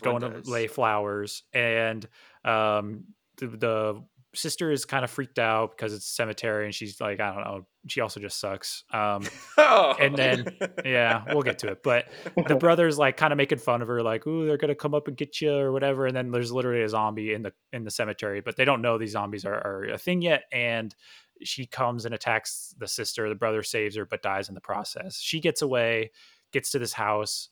going 0.00 0.20
to 0.20 0.50
lay 0.50 0.66
flowers, 0.66 1.42
and 1.52 2.06
um, 2.44 3.04
the, 3.38 3.46
the 3.48 4.04
sister 4.32 4.70
is 4.70 4.84
kind 4.84 5.02
of 5.04 5.10
freaked 5.10 5.40
out 5.40 5.72
because 5.76 5.92
it's 5.92 6.06
a 6.06 6.14
cemetery, 6.14 6.64
and 6.64 6.74
she's 6.74 7.00
like, 7.00 7.18
I 7.20 7.34
don't 7.34 7.42
know. 7.44 7.66
She 7.88 8.00
also 8.00 8.20
just 8.20 8.38
sucks. 8.38 8.84
Um, 8.92 9.24
Oh. 9.58 9.94
and 10.00 10.14
then- 10.16 10.56
yeah, 10.84 11.24
we'll 11.32 11.42
get 11.42 11.58
to 11.60 11.68
it, 11.68 11.82
but 11.82 12.06
the 12.46 12.54
brother's 12.60 12.98
like 12.98 13.16
kind 13.16 13.32
of 13.32 13.38
making 13.38 13.58
fun 13.58 13.80
of 13.82 13.88
her, 13.88 14.02
like, 14.02 14.26
"Ooh, 14.26 14.46
they're 14.46 14.58
gonna 14.58 14.74
come 14.74 14.94
up 14.94 15.08
and 15.08 15.16
get 15.16 15.40
you" 15.40 15.52
or 15.52 15.72
whatever. 15.72 16.06
And 16.06 16.14
then 16.14 16.30
there's 16.30 16.52
literally 16.52 16.82
a 16.82 16.88
zombie 16.88 17.32
in 17.32 17.42
the 17.42 17.52
in 17.72 17.84
the 17.84 17.90
cemetery, 17.90 18.40
but 18.40 18.56
they 18.56 18.64
don't 18.64 18.82
know 18.82 18.98
these 18.98 19.12
zombies 19.12 19.44
are, 19.44 19.54
are 19.54 19.84
a 19.84 19.98
thing 19.98 20.20
yet. 20.22 20.42
And 20.52 20.94
she 21.42 21.66
comes 21.66 22.04
and 22.04 22.14
attacks 22.14 22.74
the 22.78 22.88
sister. 22.88 23.28
The 23.28 23.34
brother 23.34 23.62
saves 23.62 23.96
her, 23.96 24.04
but 24.04 24.22
dies 24.22 24.48
in 24.48 24.54
the 24.54 24.60
process. 24.60 25.18
She 25.18 25.40
gets 25.40 25.62
away, 25.62 26.10
gets 26.52 26.70
to 26.72 26.78
this 26.78 26.92
house, 26.92 27.50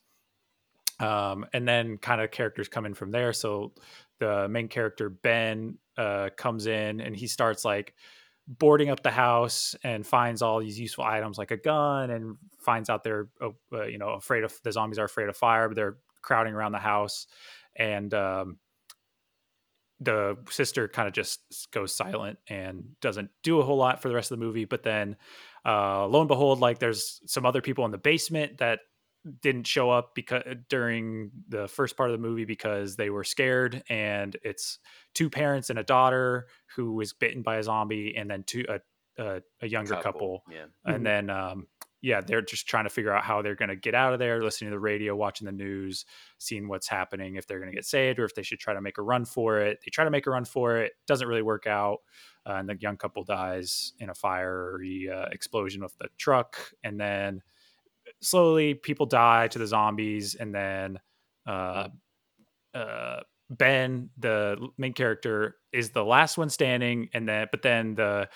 um, 1.01 1.47
and 1.53 1.67
then 1.67 1.99
kind 1.99 2.21
of 2.21 2.31
characters 2.31 2.69
come 2.69 2.87
in 2.87 2.95
from 2.95 3.11
there. 3.11 3.33
So 3.33 3.73
the 4.19 4.49
main 4.49 4.69
character 4.69 5.09
Ben 5.09 5.79
uh, 5.97 6.31
comes 6.37 6.67
in 6.67 7.01
and 7.01 7.17
he 7.17 7.27
starts 7.27 7.65
like 7.65 7.95
boarding 8.47 8.89
up 8.89 9.03
the 9.03 9.11
house 9.11 9.75
and 9.85 10.07
finds 10.07 10.41
all 10.41 10.61
these 10.61 10.81
useful 10.81 11.05
items 11.05 11.37
like 11.37 11.51
a 11.51 11.57
gun 11.57 12.11
and 12.11 12.37
finds 12.59 12.89
out 12.89 13.05
they're 13.05 13.29
uh, 13.43 13.51
uh, 13.73 13.85
you 13.85 13.99
know 13.99 14.11
afraid 14.11 14.43
of 14.43 14.59
the 14.65 14.73
zombies 14.73 14.99
are 14.99 15.05
afraid 15.05 15.29
of 15.29 15.37
fire 15.37 15.69
but 15.69 15.77
they're 15.77 15.99
crowding 16.23 16.55
around 16.55 16.73
the 16.73 16.79
house 16.79 17.27
and 17.77 18.15
um, 18.15 18.57
the 20.01 20.37
sister 20.51 20.87
kind 20.89 21.09
of 21.09 21.15
just 21.15 21.41
goes 21.73 21.95
silent 21.95 22.39
and 22.49 22.85
doesn't 23.01 23.31
do 23.43 23.59
a 23.61 23.65
whole 23.65 23.77
lot 23.77 24.01
for 24.01 24.09
the 24.09 24.15
rest 24.15 24.31
of 24.31 24.39
the 24.39 24.45
movie 24.45 24.65
but 24.65 24.83
then 24.83 25.17
uh, 25.67 26.07
lo 26.07 26.21
and 26.21 26.29
behold 26.29 26.61
like 26.61 26.79
there's 26.79 27.21
some 27.27 27.45
other 27.45 27.61
people 27.61 27.85
in 27.85 27.91
the 27.91 27.99
basement 27.99 28.59
that 28.59 28.81
didn't 29.43 29.67
show 29.67 29.91
up 29.91 30.15
because 30.15 30.43
during 30.69 31.31
the 31.49 31.67
first 31.67 31.97
part 31.97 32.11
of 32.11 32.21
the 32.21 32.27
movie 32.27 32.45
because 32.45 32.95
they 32.97 33.11
were 33.11 33.25
scared 33.25 33.83
and 33.89 34.37
it's 34.45 34.79
two 35.15 35.29
parents 35.29 35.69
and 35.71 35.79
a 35.79 35.83
daughter 35.83 36.47
who 36.77 36.93
was 36.95 37.13
bitten 37.13 37.43
by 37.43 37.57
a 37.57 37.63
zombie 37.63 38.15
and 38.17 38.31
then 38.31 38.45
two 38.45 38.65
a, 38.69 38.79
a, 39.23 39.43
a 39.63 39.67
younger 39.69 39.97
couple, 39.97 40.45
Yeah. 40.51 40.67
and 40.85 41.05
then 41.05 41.29
um 41.29 41.67
yeah 42.01 42.21
they're 42.21 42.43
just 42.43 42.69
trying 42.69 42.85
to 42.85 42.91
figure 42.91 43.13
out 43.13 43.25
how 43.25 43.43
they're 43.43 43.55
going 43.55 43.69
to 43.69 43.77
get 43.77 43.95
out 43.95 44.13
of 44.13 44.19
there 44.19 44.43
listening 44.43 44.71
to 44.71 44.75
the 44.75 44.81
radio 44.81 45.17
watching 45.17 45.47
the 45.47 45.53
news 45.53 46.05
seeing 46.39 46.69
what's 46.69 46.89
happening 46.89 47.37
if 47.37 47.47
they're 47.47 47.59
going 47.59 47.71
to 47.71 47.75
get 47.75 47.85
saved 47.85 48.19
or 48.19 48.25
if 48.25 48.35
they 48.35 48.43
should 48.43 48.59
try 48.59 48.75
to 48.75 48.81
make 48.81 48.99
a 48.99 49.03
run 49.03 49.25
for 49.25 49.59
it. 49.59 49.79
They 49.85 49.91
try 49.91 50.05
to 50.05 50.11
make 50.11 50.27
a 50.27 50.31
run 50.31 50.45
for 50.45 50.79
it 50.79 50.93
doesn't 51.07 51.27
really 51.27 51.43
work 51.43 51.67
out 51.67 51.99
uh, 52.47 52.55
and 52.55 52.69
the 52.69 52.77
young 52.79 52.97
couple 52.97 53.25
dies 53.25 53.93
in 53.99 54.11
a 54.11 54.15
fiery 54.15 55.11
uh, 55.13 55.27
explosion 55.33 55.83
of 55.83 55.93
the 55.99 56.09
truck 56.19 56.59
and 56.85 57.01
then 57.01 57.43
slowly 58.21 58.75
people 58.75 59.07
die 59.07 59.49
to 59.49 59.59
the 59.59 59.67
zombies 59.67 60.35
and 60.35 60.55
then 60.55 60.99
uh, 61.47 61.89
uh, 62.75 63.21
ben 63.51 64.11
the 64.19 64.69
main 64.77 64.93
character 64.93 65.57
is 65.73 65.91
the 65.91 66.05
last 66.05 66.37
one 66.37 66.51
standing 66.51 67.09
and 67.15 67.27
then 67.29 67.47
but 67.51 67.63
then 67.63 67.95
the 67.95 68.29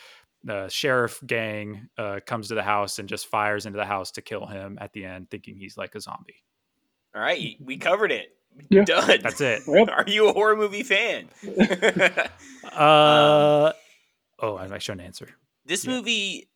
the 0.44 0.68
sheriff 0.68 1.22
gang 1.26 1.88
uh, 1.98 2.20
comes 2.26 2.48
to 2.48 2.54
the 2.54 2.62
house 2.62 2.98
and 2.98 3.08
just 3.08 3.26
fires 3.26 3.64
into 3.66 3.76
the 3.78 3.84
house 3.84 4.10
to 4.12 4.22
kill 4.22 4.46
him 4.46 4.76
at 4.80 4.92
the 4.92 5.04
end 5.04 5.30
thinking 5.30 5.56
he's 5.56 5.76
like 5.76 5.94
a 5.94 6.00
zombie 6.00 6.42
All 7.14 7.22
right, 7.22 7.56
we 7.60 7.76
covered 7.76 8.10
it. 8.12 8.28
Yeah. 8.70 8.84
Done. 8.84 9.20
that's 9.22 9.40
it 9.40 9.62
Yep. 9.68 9.88
Are 9.88 10.04
you 10.06 10.28
a 10.28 10.32
horror 10.32 10.56
movie 10.56 10.82
fan? 10.82 11.28
uh 12.72 13.72
oh 14.40 14.56
i 14.56 14.78
shouldn't 14.78 15.02
answer 15.06 15.28
this 15.64 15.84
Yeah. 15.84 15.92
movie 15.92 16.48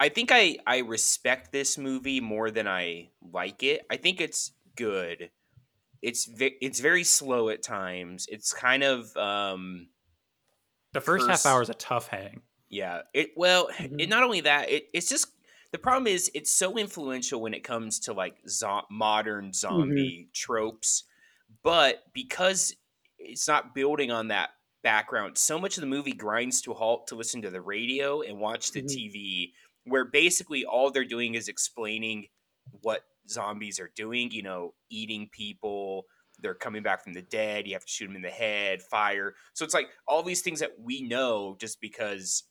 i 0.00 0.08
think 0.08 0.30
i 0.32 0.56
i 0.66 0.78
respect 0.78 1.52
this 1.52 1.76
movie 1.78 2.20
more 2.20 2.50
than 2.50 2.66
i 2.68 3.08
like 3.32 3.62
it 3.62 3.82
i 3.90 3.96
think 3.96 4.20
it's 4.20 4.52
good 4.76 5.30
it's 6.02 6.26
ve- 6.26 6.56
it's 6.60 6.80
very 6.80 7.04
slow 7.04 7.48
at 7.48 7.62
times 7.62 8.26
it's 8.30 8.52
kind 8.52 8.82
of 8.82 9.14
um 9.16 9.88
the 10.92 11.00
first 11.00 11.28
half 11.28 11.44
hour 11.46 11.62
is 11.62 11.68
a 11.70 11.74
tough 11.74 12.08
hang 12.08 12.42
Yeah. 12.68 13.02
It 13.14 13.30
well, 13.36 13.68
Mhm. 13.72 14.00
it 14.00 14.08
not 14.08 14.22
only 14.22 14.40
that, 14.42 14.68
it, 14.70 14.88
it's 14.92 15.08
just 15.08 15.28
the 15.72 15.78
problem 15.78 16.06
is 16.06 16.30
it's 16.34 16.50
so 16.52 16.76
influential 16.78 17.40
when 17.40 17.54
it 17.54 17.64
comes 17.64 18.00
to 18.00 18.12
like 18.12 18.36
zo- 18.48 18.86
modern 18.90 19.52
zombie 19.52 20.28
tropes, 20.32 21.04
but 21.62 22.04
because 22.12 22.74
it's 23.18 23.48
not 23.48 23.74
building 23.74 24.10
on 24.10 24.28
that 24.28 24.50
background, 24.82 25.36
so 25.38 25.58
much 25.58 25.76
of 25.76 25.80
the 25.80 25.86
movie 25.86 26.12
grinds 26.12 26.60
to 26.62 26.72
a 26.72 26.74
halt 26.74 27.06
to 27.08 27.14
listen 27.16 27.42
to 27.42 27.50
the 27.50 27.60
radio 27.60 28.22
and 28.22 28.38
watch 28.38 28.72
the 28.72 28.82
Mhm. 28.82 28.88
TV, 28.88 29.54
where 29.84 30.04
basically 30.04 30.64
all 30.64 30.90
they're 30.90 31.04
doing 31.04 31.34
is 31.34 31.48
explaining 31.48 32.28
what 32.82 33.04
zombies 33.28 33.78
are 33.80 33.92
doing. 33.94 34.30
You 34.30 34.42
know, 34.42 34.74
eating 34.90 35.28
people. 35.30 36.06
They're 36.38 36.54
coming 36.54 36.82
back 36.82 37.02
from 37.02 37.14
the 37.14 37.22
dead. 37.22 37.66
You 37.66 37.72
have 37.74 37.84
to 37.84 37.90
shoot 37.90 38.06
them 38.08 38.16
in 38.16 38.22
the 38.22 38.30
head. 38.30 38.82
Fire. 38.82 39.34
So 39.54 39.64
it's 39.64 39.72
like 39.74 39.88
all 40.06 40.22
these 40.22 40.42
things 40.42 40.60
that 40.60 40.78
we 40.78 41.02
know 41.02 41.56
just 41.58 41.80
because 41.80 42.44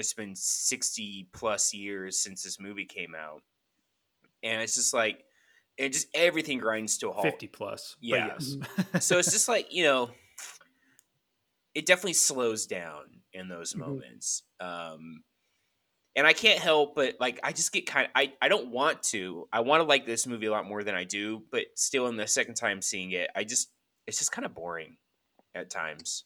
it's 0.00 0.12
been 0.14 0.34
60 0.34 1.28
plus 1.32 1.72
years 1.72 2.18
since 2.18 2.42
this 2.42 2.58
movie 2.58 2.84
came 2.86 3.14
out 3.14 3.42
and 4.42 4.60
it's 4.62 4.74
just 4.74 4.92
like 4.94 5.24
it 5.76 5.92
just 5.92 6.08
everything 6.14 6.58
grinds 6.58 6.98
to 6.98 7.08
a 7.08 7.12
halt 7.12 7.24
50 7.24 7.46
plus. 7.48 7.96
Yeah. 8.00 8.32
yes. 8.38 8.56
so 9.06 9.18
it's 9.18 9.30
just 9.30 9.48
like 9.48 9.72
you 9.72 9.84
know 9.84 10.10
it 11.74 11.86
definitely 11.86 12.14
slows 12.14 12.66
down 12.66 13.04
in 13.32 13.48
those 13.48 13.74
Mhm. 13.74 13.78
moments 13.78 14.42
um 14.58 15.22
and 16.16 16.26
i 16.26 16.32
can't 16.32 16.58
help 16.58 16.96
but 16.96 17.14
like 17.20 17.38
i 17.44 17.52
just 17.52 17.72
get 17.72 17.86
kind 17.86 18.06
of 18.06 18.12
i, 18.16 18.32
I 18.42 18.48
don't 18.48 18.70
want 18.72 19.02
to 19.04 19.48
i 19.52 19.60
want 19.60 19.80
to 19.80 19.84
like 19.86 20.04
this 20.04 20.26
movie 20.26 20.46
a 20.46 20.50
lot 20.50 20.66
more 20.66 20.82
than 20.82 20.96
i 20.96 21.04
do 21.04 21.44
but 21.52 21.66
still 21.76 22.08
in 22.08 22.16
the 22.16 22.26
second 22.26 22.54
time 22.54 22.82
seeing 22.82 23.12
it 23.12 23.30
i 23.36 23.44
just 23.44 23.70
it's 24.08 24.18
just 24.18 24.32
kind 24.32 24.44
of 24.44 24.52
boring 24.54 24.96
at 25.54 25.70
times 25.70 26.24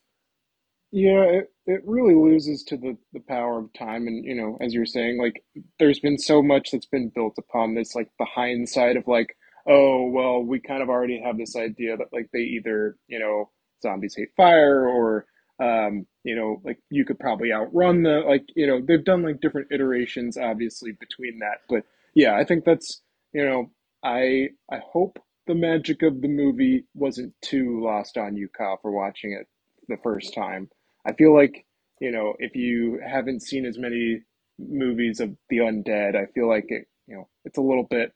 Yeah, 0.97 1.25
it, 1.25 1.53
it 1.67 1.83
really 1.87 2.15
loses 2.15 2.63
to 2.67 2.77
the, 2.77 2.97
the 3.13 3.21
power 3.21 3.59
of 3.59 3.73
time. 3.75 4.07
And, 4.07 4.25
you 4.25 4.37
know, 4.37 4.59
as 4.61 4.73
you're 4.73 4.87
saying, 4.87 5.19
like, 5.21 5.43
there's 5.81 5.99
been 5.99 6.19
so 6.19 6.41
much 6.41 6.71
that's 6.71 6.87
been 6.87 7.11
built 7.13 7.35
upon 7.39 7.75
this, 7.75 7.97
like, 7.97 8.11
the 8.21 8.27
hindsight 8.27 8.97
of, 8.97 9.09
like, 9.09 9.37
oh, 9.69 10.09
well, 10.11 10.43
we 10.45 10.61
kind 10.61 10.83
of 10.83 10.91
already 10.91 11.21
have 11.21 11.37
this 11.37 11.57
idea 11.57 11.97
that, 11.97 12.13
like, 12.13 12.29
they 12.33 12.41
either, 12.43 12.97
you 13.09 13.19
know, 13.19 13.51
zombies 13.83 14.15
hate 14.17 14.31
fire 14.37 14.87
or, 14.87 15.27
um, 15.61 16.07
you 16.23 16.37
know, 16.37 16.63
like, 16.65 16.79
you 16.91 17.05
could 17.05 17.19
probably 17.19 17.53
outrun 17.53 18.05
the, 18.05 18.23
like, 18.27 18.45
you 18.55 18.67
know, 18.67 18.81
they've 18.87 19.05
done, 19.05 19.23
like, 19.25 19.41
different 19.41 19.73
iterations, 19.73 20.39
obviously, 20.39 20.93
between 20.93 21.41
that. 21.41 21.59
But, 21.69 21.85
yeah, 22.15 22.37
I 22.37 22.45
think 22.45 22.65
that's, 22.65 23.03
you 23.33 23.45
know, 23.45 23.71
I 24.05 24.51
I 24.71 24.79
hope 24.93 25.19
the 25.49 25.57
magic 25.57 26.03
of 26.03 26.23
the 26.23 26.29
movie 26.29 26.87
wasn't 26.95 27.35
too 27.43 27.83
lost 27.85 28.17
on 28.17 28.37
you, 28.37 28.49
Kyle, 28.57 28.79
for 28.81 28.93
watching 28.93 29.33
it 29.33 29.49
the 29.89 29.99
first 30.05 30.35
time. 30.35 30.71
I 31.07 31.13
feel 31.13 31.35
like, 31.35 31.67
you 32.01 32.11
know, 32.11 32.35
if 32.39 32.57
you 32.57 33.01
haven't 33.07 33.43
seen 33.43 33.67
as 33.67 33.79
many 33.79 34.23
movies 34.59 35.21
of 35.21 35.37
the 35.49 35.59
undead, 35.59 36.17
I 36.17 36.27
feel 36.35 36.49
like 36.49 36.67
it, 36.69 36.87
you 37.07 37.17
know, 37.17 37.29
it's 37.45 37.59
a 37.59 37.63
little 37.63 37.85
bit 37.91 38.13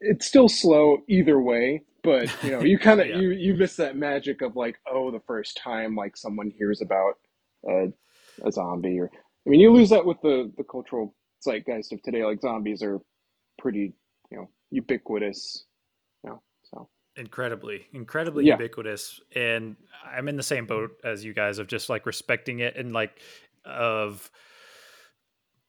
it's 0.00 0.26
still 0.26 0.48
slow 0.48 0.98
either 1.08 1.40
way, 1.40 1.82
but 2.02 2.28
you 2.42 2.50
know, 2.50 2.62
you 2.62 2.78
kind 2.80 3.00
of 3.00 3.08
Yeah. 3.08 3.18
you 3.18 3.30
you 3.30 3.54
miss 3.54 3.76
that 3.76 3.96
magic 3.96 4.42
of 4.42 4.56
like, 4.56 4.76
oh, 4.90 5.10
the 5.10 5.20
first 5.26 5.56
time 5.56 5.94
like 5.96 6.16
someone 6.16 6.50
hears 6.50 6.80
about 6.82 7.14
a, 7.68 7.86
a 8.44 8.52
zombie 8.52 9.00
or 9.00 9.10
I 9.46 9.50
mean, 9.50 9.60
you 9.60 9.72
lose 9.72 9.90
that 9.90 10.06
with 10.06 10.20
the 10.22 10.52
the 10.56 10.64
cultural 10.64 11.14
zeitgeist 11.42 11.92
of 11.92 12.02
today 12.02 12.24
like 12.24 12.40
zombies 12.40 12.82
are 12.82 13.00
pretty, 13.58 13.94
you 14.30 14.38
know, 14.38 14.50
ubiquitous, 14.70 15.64
you 16.24 16.30
know. 16.30 16.42
Incredibly 17.16 17.86
incredibly 17.92 18.44
Yeah. 18.44 18.54
ubiquitous 18.54 19.20
and 19.36 19.76
i'm 20.04 20.28
in 20.28 20.36
the 20.36 20.42
same 20.42 20.66
boat 20.66 20.90
as 21.04 21.24
you 21.24 21.32
guys 21.32 21.58
of 21.58 21.68
just 21.68 21.88
like 21.88 22.06
respecting 22.06 22.58
it 22.58 22.76
and 22.76 22.92
like 22.92 23.20
of 23.64 24.30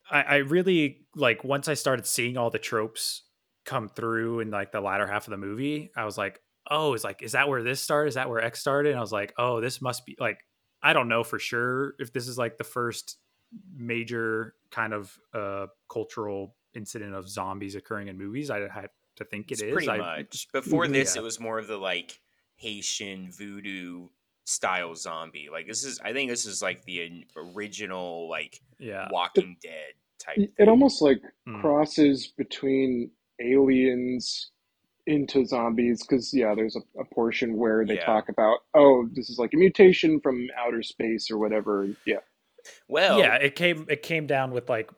I, 0.09 0.21
I 0.21 0.35
really 0.37 1.05
like 1.15 1.43
once 1.43 1.67
i 1.67 1.73
started 1.75 2.05
seeing 2.07 2.37
all 2.37 2.49
the 2.49 2.57
tropes 2.59 3.23
come 3.63 3.89
through 3.89 4.39
in 4.39 4.49
like 4.51 4.71
the 4.71 4.81
latter 4.81 5.05
half 5.07 5.27
of 5.27 5.31
the 5.31 5.37
movie 5.37 5.91
i 5.95 6.03
was 6.05 6.17
like 6.17 6.39
oh 6.71 6.93
is 6.95 7.03
like 7.03 7.21
is 7.21 7.33
that 7.33 7.47
where 7.47 7.61
this 7.61 7.79
started? 7.79 8.09
Is 8.09 8.15
that 8.15 8.27
where 8.29 8.41
x 8.41 8.59
started? 8.59 8.89
And 8.89 8.97
i 8.97 9.01
was 9.01 9.11
like 9.11 9.33
oh 9.37 9.61
this 9.61 9.81
must 9.83 10.03
be 10.05 10.15
like 10.19 10.39
i 10.81 10.93
don't 10.93 11.07
know 11.07 11.23
for 11.23 11.37
sure 11.37 11.93
if 11.99 12.11
this 12.11 12.27
is 12.27 12.37
like 12.39 12.57
the 12.57 12.63
first 12.63 13.17
major 13.77 14.55
kind 14.71 14.93
of 14.93 15.15
uh 15.33 15.67
cultural 15.89 16.55
incident 16.73 17.13
of 17.13 17.29
zombies 17.29 17.75
occurring 17.75 18.07
in 18.09 18.17
movies. 18.17 18.49
I 18.49 18.67
had 18.67 18.89
to 19.17 19.25
think 19.25 19.51
It's 19.51 19.61
it 19.61 19.67
is 19.69 19.73
pretty 19.73 19.89
I- 19.89 19.97
much. 19.97 20.47
Before 20.51 20.87
this, 20.87 21.15
Yeah. 21.15 21.21
it 21.21 21.23
was 21.23 21.39
more 21.39 21.57
of 21.59 21.67
the 21.67 21.77
like 21.77 22.19
Haitian 22.57 23.31
voodoo 23.31 24.07
style 24.45 24.95
zombie. 24.95 25.49
Like 25.51 25.67
this 25.67 25.83
is, 25.83 25.99
I 26.03 26.13
think 26.13 26.29
this 26.29 26.45
is 26.45 26.61
like 26.61 26.83
the 26.85 27.25
original 27.35 28.29
like 28.29 28.61
yeah 28.79 29.07
Walking 29.11 29.57
Dead 29.61 29.93
type. 30.19 30.37
it 30.37 30.51
thing. 30.57 30.69
almost 30.69 31.01
like 31.01 31.21
Mm. 31.47 31.61
crosses 31.61 32.27
between 32.37 33.11
aliens 33.39 34.51
into 35.07 35.45
zombies 35.45 36.01
because 36.01 36.33
yeah 36.33 36.55
there's 36.55 36.75
a, 36.75 36.99
a 36.99 37.05
portion 37.13 37.57
where 37.57 37.85
they 37.85 37.95
Yeah. 37.95 38.05
talk 38.05 38.27
about 38.29 38.59
oh 38.73 39.07
this 39.13 39.29
is 39.29 39.37
like 39.37 39.53
a 39.53 39.57
mutation 39.57 40.19
from 40.19 40.47
outer 40.57 40.81
space 40.81 41.29
or 41.29 41.37
whatever 41.37 41.87
yeah 42.05 42.19
well, 42.87 43.19
yeah, 43.19 43.35
it 43.35 43.53
came 43.55 43.85
it 43.89 44.01
came 44.01 44.25
down 44.25 44.49
with 44.51 44.67
like 44.69 44.89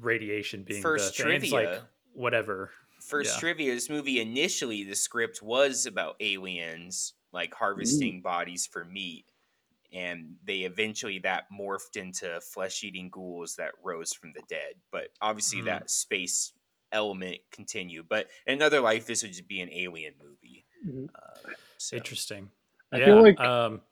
radiation 0.00 0.64
being 0.64 0.82
First 0.82 1.16
the 1.16 1.22
thing. 1.22 1.32
It's 1.32 1.50
like 1.50 1.64
trivia. 1.68 1.88
whatever. 2.12 2.70
First 3.10 3.34
Yeah. 3.36 3.40
trivia: 3.40 3.74
This 3.74 3.90
movie 3.90 4.20
initially, 4.20 4.84
the 4.84 4.94
script 4.94 5.42
was 5.42 5.84
about 5.86 6.16
aliens 6.20 7.14
like 7.32 7.52
harvesting 7.54 8.22
bodies 8.22 8.66
for 8.66 8.84
meat, 8.84 9.26
and 9.92 10.36
they 10.44 10.60
eventually 10.60 11.18
that 11.20 11.44
morphed 11.52 11.96
into 11.96 12.40
flesh-eating 12.40 13.10
ghouls 13.10 13.56
that 13.56 13.72
rose 13.82 14.12
from 14.12 14.32
the 14.32 14.42
dead. 14.48 14.74
But 14.92 15.08
obviously, 15.20 15.60
Mhm. 15.60 15.64
that 15.66 15.90
space 15.90 16.52
element 16.92 17.40
continued. 17.50 18.08
But 18.08 18.28
in 18.46 18.54
another 18.54 18.80
life, 18.80 19.06
this 19.06 19.22
would 19.22 19.32
just 19.32 19.46
be 19.48 19.60
an 19.60 19.70
alien 19.72 20.14
movie. 20.18 20.64
Mhm. 20.86 21.08
Uh, 21.14 21.50
so. 21.78 21.96
Interesting. 21.96 22.50
I 22.92 22.98
yeah, 22.98 23.04
feel 23.06 23.22
like- 23.22 23.40
um 23.40 23.82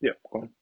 yeah 0.00 0.12
go 0.32 0.40
on. 0.40 0.54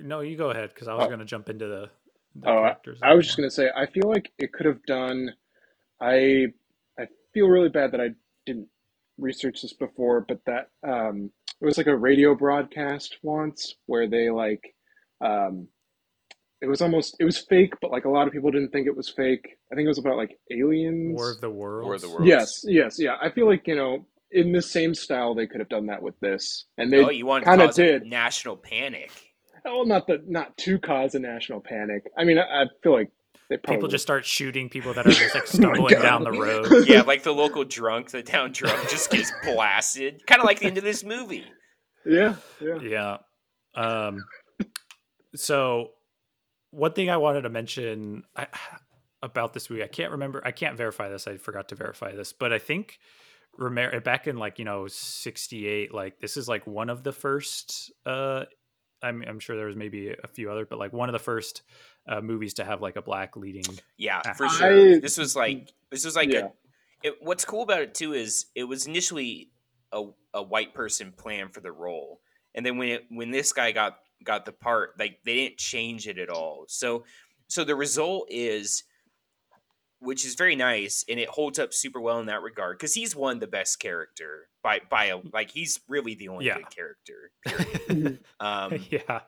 no, 0.00 0.20
you 0.20 0.36
go 0.36 0.50
ahead 0.50 0.70
because 0.70 0.88
I 0.88 0.94
was 0.94 1.06
Oh. 1.06 1.10
gonna 1.10 1.24
jump 1.24 1.48
into 1.48 1.66
the, 1.66 1.90
the 2.34 2.48
Oh, 2.48 2.62
characters. 2.62 2.98
I 3.02 3.14
was 3.14 3.26
just 3.26 3.36
gonna 3.36 3.50
say 3.50 3.70
I 3.74 3.86
feel 3.86 4.08
like 4.08 4.32
it 4.38 4.52
could 4.52 4.66
have 4.66 4.82
done 4.84 5.36
I 6.00 6.14
I 6.14 6.52
feel 7.34 7.48
really 7.48 7.68
bad 7.68 7.92
that 7.92 8.00
I 8.00 8.10
didn't 8.46 8.68
research 9.18 9.62
this 9.62 9.74
before 9.74 10.24
but 10.26 10.40
that 10.46 10.70
um 10.86 11.30
it 11.60 11.64
was 11.64 11.76
like 11.78 11.86
a 11.86 11.96
radio 11.96 12.34
broadcast 12.34 13.18
once 13.22 13.74
where 13.86 14.08
they 14.08 14.30
like 14.30 14.74
um 15.24 15.68
it 16.62 16.66
was 16.68 16.80
almost 16.80 17.16
it 17.20 17.24
was 17.24 17.38
fake 17.38 17.74
but 17.80 17.90
like 17.90 18.04
a 18.04 18.08
lot 18.08 18.26
of 18.26 18.32
people 18.32 18.50
didn't 18.50 18.70
think 18.70 18.86
it 18.86 18.96
was 18.96 19.08
fake 19.08 19.58
I 19.70 19.74
think 19.74 19.84
it 19.84 19.88
was 19.88 19.98
about 19.98 20.16
like 20.16 20.38
aliens 20.50 21.14
War 21.16 21.30
of 21.32 21.40
the 21.40 21.50
Worlds. 21.50 21.84
War 21.84 21.94
of 21.94 22.00
the 22.00 22.08
Worlds. 22.08 22.26
Yes, 22.26 22.60
yes, 22.64 22.96
yeah. 22.98 23.16
I 23.20 23.30
feel 23.30 23.48
like, 23.48 23.66
you 23.66 23.74
know, 23.74 24.06
in 24.30 24.52
the 24.52 24.62
same 24.62 24.94
style 24.94 25.34
they 25.34 25.46
could 25.46 25.60
have 25.60 25.68
done 25.68 25.86
that 25.86 26.02
with 26.02 26.18
this. 26.20 26.66
And 26.78 26.92
they 26.92 27.04
oh, 27.04 27.10
you 27.10 27.26
want 27.26 27.44
kinda 27.44 27.66
cause 27.66 27.78
a 27.78 27.82
did. 27.82 28.06
national 28.06 28.56
panic? 28.56 29.10
well 29.64 29.86
not 29.86 30.06
the 30.06 30.22
not 30.26 30.56
to 30.58 30.78
cause 30.78 31.14
a 31.14 31.18
national 31.18 31.60
panic. 31.60 32.04
I 32.16 32.24
mean 32.24 32.38
I, 32.38 32.62
I 32.62 32.64
feel 32.82 32.92
like 32.92 33.10
they 33.10 33.21
probably 33.58 33.76
People 33.76 33.88
just 33.88 34.02
start 34.02 34.24
shooting 34.24 34.68
people 34.68 34.94
that 34.94 35.06
are 35.06 35.10
just 35.10 35.34
like 35.34 35.42
Oh 35.46 35.46
stumbling 35.46 35.94
God. 35.94 36.02
down 36.02 36.24
the 36.24 36.32
road. 36.32 36.86
Yeah, 36.86 37.02
like 37.02 37.22
the 37.22 37.32
local 37.32 37.64
drunk, 37.64 38.10
the 38.10 38.22
town 38.22 38.52
drunk, 38.52 38.88
just 38.88 39.10
gets 39.10 39.32
blasted. 39.42 40.26
Kind 40.26 40.40
of 40.40 40.46
like 40.46 40.60
the 40.60 40.66
end 40.66 40.78
of 40.78 40.84
this 40.84 41.04
movie. 41.04 41.44
Yeah, 42.04 42.36
yeah. 42.60 42.78
Yeah. 42.80 43.16
Um 43.74 44.24
so 45.34 45.90
one 46.70 46.92
thing 46.92 47.10
I 47.10 47.16
wanted 47.18 47.42
to 47.42 47.50
mention 47.50 48.24
I, 48.36 48.46
about 49.22 49.52
this 49.52 49.70
movie, 49.70 49.82
I 49.82 49.88
can't 49.88 50.12
remember, 50.12 50.42
I 50.44 50.50
can't 50.50 50.76
verify 50.76 51.08
this. 51.08 51.26
I 51.26 51.36
forgot 51.36 51.68
to 51.68 51.74
verify 51.74 52.12
this, 52.14 52.32
but 52.32 52.52
I 52.52 52.58
think 52.58 52.98
Romero 53.58 54.00
back 54.00 54.26
in 54.26 54.36
like, 54.36 54.58
you 54.58 54.64
know, 54.64 54.86
68, 54.88 55.92
like 55.92 56.18
this 56.18 56.36
is 56.36 56.48
like 56.48 56.66
one 56.66 56.90
of 56.90 57.02
the 57.02 57.12
first 57.12 57.92
uh 58.06 58.44
I'm 59.02 59.22
I'm 59.26 59.40
sure 59.40 59.56
there 59.56 59.66
was 59.66 59.76
maybe 59.76 60.10
a 60.10 60.28
few 60.28 60.50
other, 60.50 60.64
but 60.64 60.78
like 60.78 60.92
one 60.92 61.08
of 61.08 61.12
the 61.12 61.18
first 61.18 61.62
uh, 62.08 62.20
movies 62.20 62.54
to 62.54 62.64
have 62.64 62.82
like 62.82 62.96
a 62.96 63.02
black 63.02 63.36
leading. 63.36 63.64
Yeah, 63.96 64.20
I- 64.24 64.32
for 64.34 64.48
sure. 64.48 64.94
I- 64.96 64.98
this 65.00 65.18
was 65.18 65.36
like 65.36 65.72
this 65.90 66.04
was 66.04 66.16
like 66.16 66.32
Yeah. 66.32 66.48
a, 67.04 67.08
it, 67.08 67.14
what's 67.20 67.44
cool 67.44 67.62
about 67.62 67.80
it 67.82 67.94
too 67.94 68.12
is 68.14 68.46
it 68.54 68.64
was 68.64 68.86
initially 68.86 69.50
a, 69.92 70.04
a 70.34 70.42
white 70.42 70.74
person 70.74 71.12
plan 71.12 71.48
for 71.48 71.60
the 71.60 71.72
role, 71.72 72.20
and 72.54 72.64
then 72.64 72.78
when 72.78 72.88
it 72.88 73.04
when 73.10 73.30
this 73.30 73.52
guy 73.52 73.72
got 73.72 73.98
got 74.24 74.44
the 74.44 74.52
part, 74.52 74.98
like 74.98 75.18
they 75.24 75.34
didn't 75.34 75.58
change 75.58 76.06
it 76.08 76.18
at 76.18 76.28
all. 76.30 76.64
So 76.68 77.04
so 77.48 77.64
the 77.64 77.74
result 77.76 78.28
is, 78.30 78.84
which 80.02 80.24
is 80.26 80.34
very 80.34 80.56
nice, 80.56 81.04
and 81.08 81.18
it 81.20 81.28
holds 81.28 81.58
up 81.58 81.72
super 81.72 82.00
well 82.00 82.18
in 82.20 82.26
that 82.26 82.42
regard 82.42 82.78
because 82.78 82.92
he's 82.94 83.14
won 83.16 83.38
the 83.38 83.46
best 83.46 83.78
character 83.80 84.48
by 84.62 84.80
by 84.90 85.06
a 85.06 85.18
like 85.32 85.50
he's 85.50 85.80
really 85.88 86.14
the 86.14 86.28
only 86.28 86.46
Yeah. 86.46 86.58
good 86.58 86.70
character. 86.70 87.30
Um, 88.40 88.84
yeah. 88.90 89.20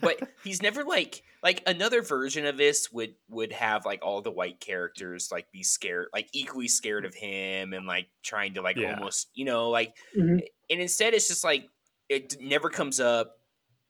but 0.00 0.20
he's 0.44 0.62
never 0.62 0.84
like 0.84 1.22
like 1.42 1.62
another 1.66 2.02
version 2.02 2.46
of 2.46 2.56
this 2.56 2.90
would 2.92 3.14
would 3.28 3.52
have 3.52 3.84
like 3.84 4.00
all 4.02 4.22
the 4.22 4.30
white 4.30 4.60
characters 4.60 5.28
like 5.30 5.50
be 5.52 5.62
scared 5.62 6.08
like 6.14 6.28
equally 6.32 6.68
scared 6.68 7.04
of 7.04 7.14
him 7.14 7.72
and 7.74 7.86
like 7.86 8.06
trying 8.22 8.54
to 8.54 8.62
like 8.62 8.76
Yeah. 8.76 8.94
almost 8.94 9.28
you 9.34 9.44
know 9.44 9.68
like 9.70 9.94
Mhm. 10.16 10.40
and 10.70 10.80
instead 10.80 11.12
it's 11.14 11.28
just 11.28 11.44
like 11.44 11.68
it 12.08 12.36
never 12.40 12.70
comes 12.70 12.98
up 13.00 13.36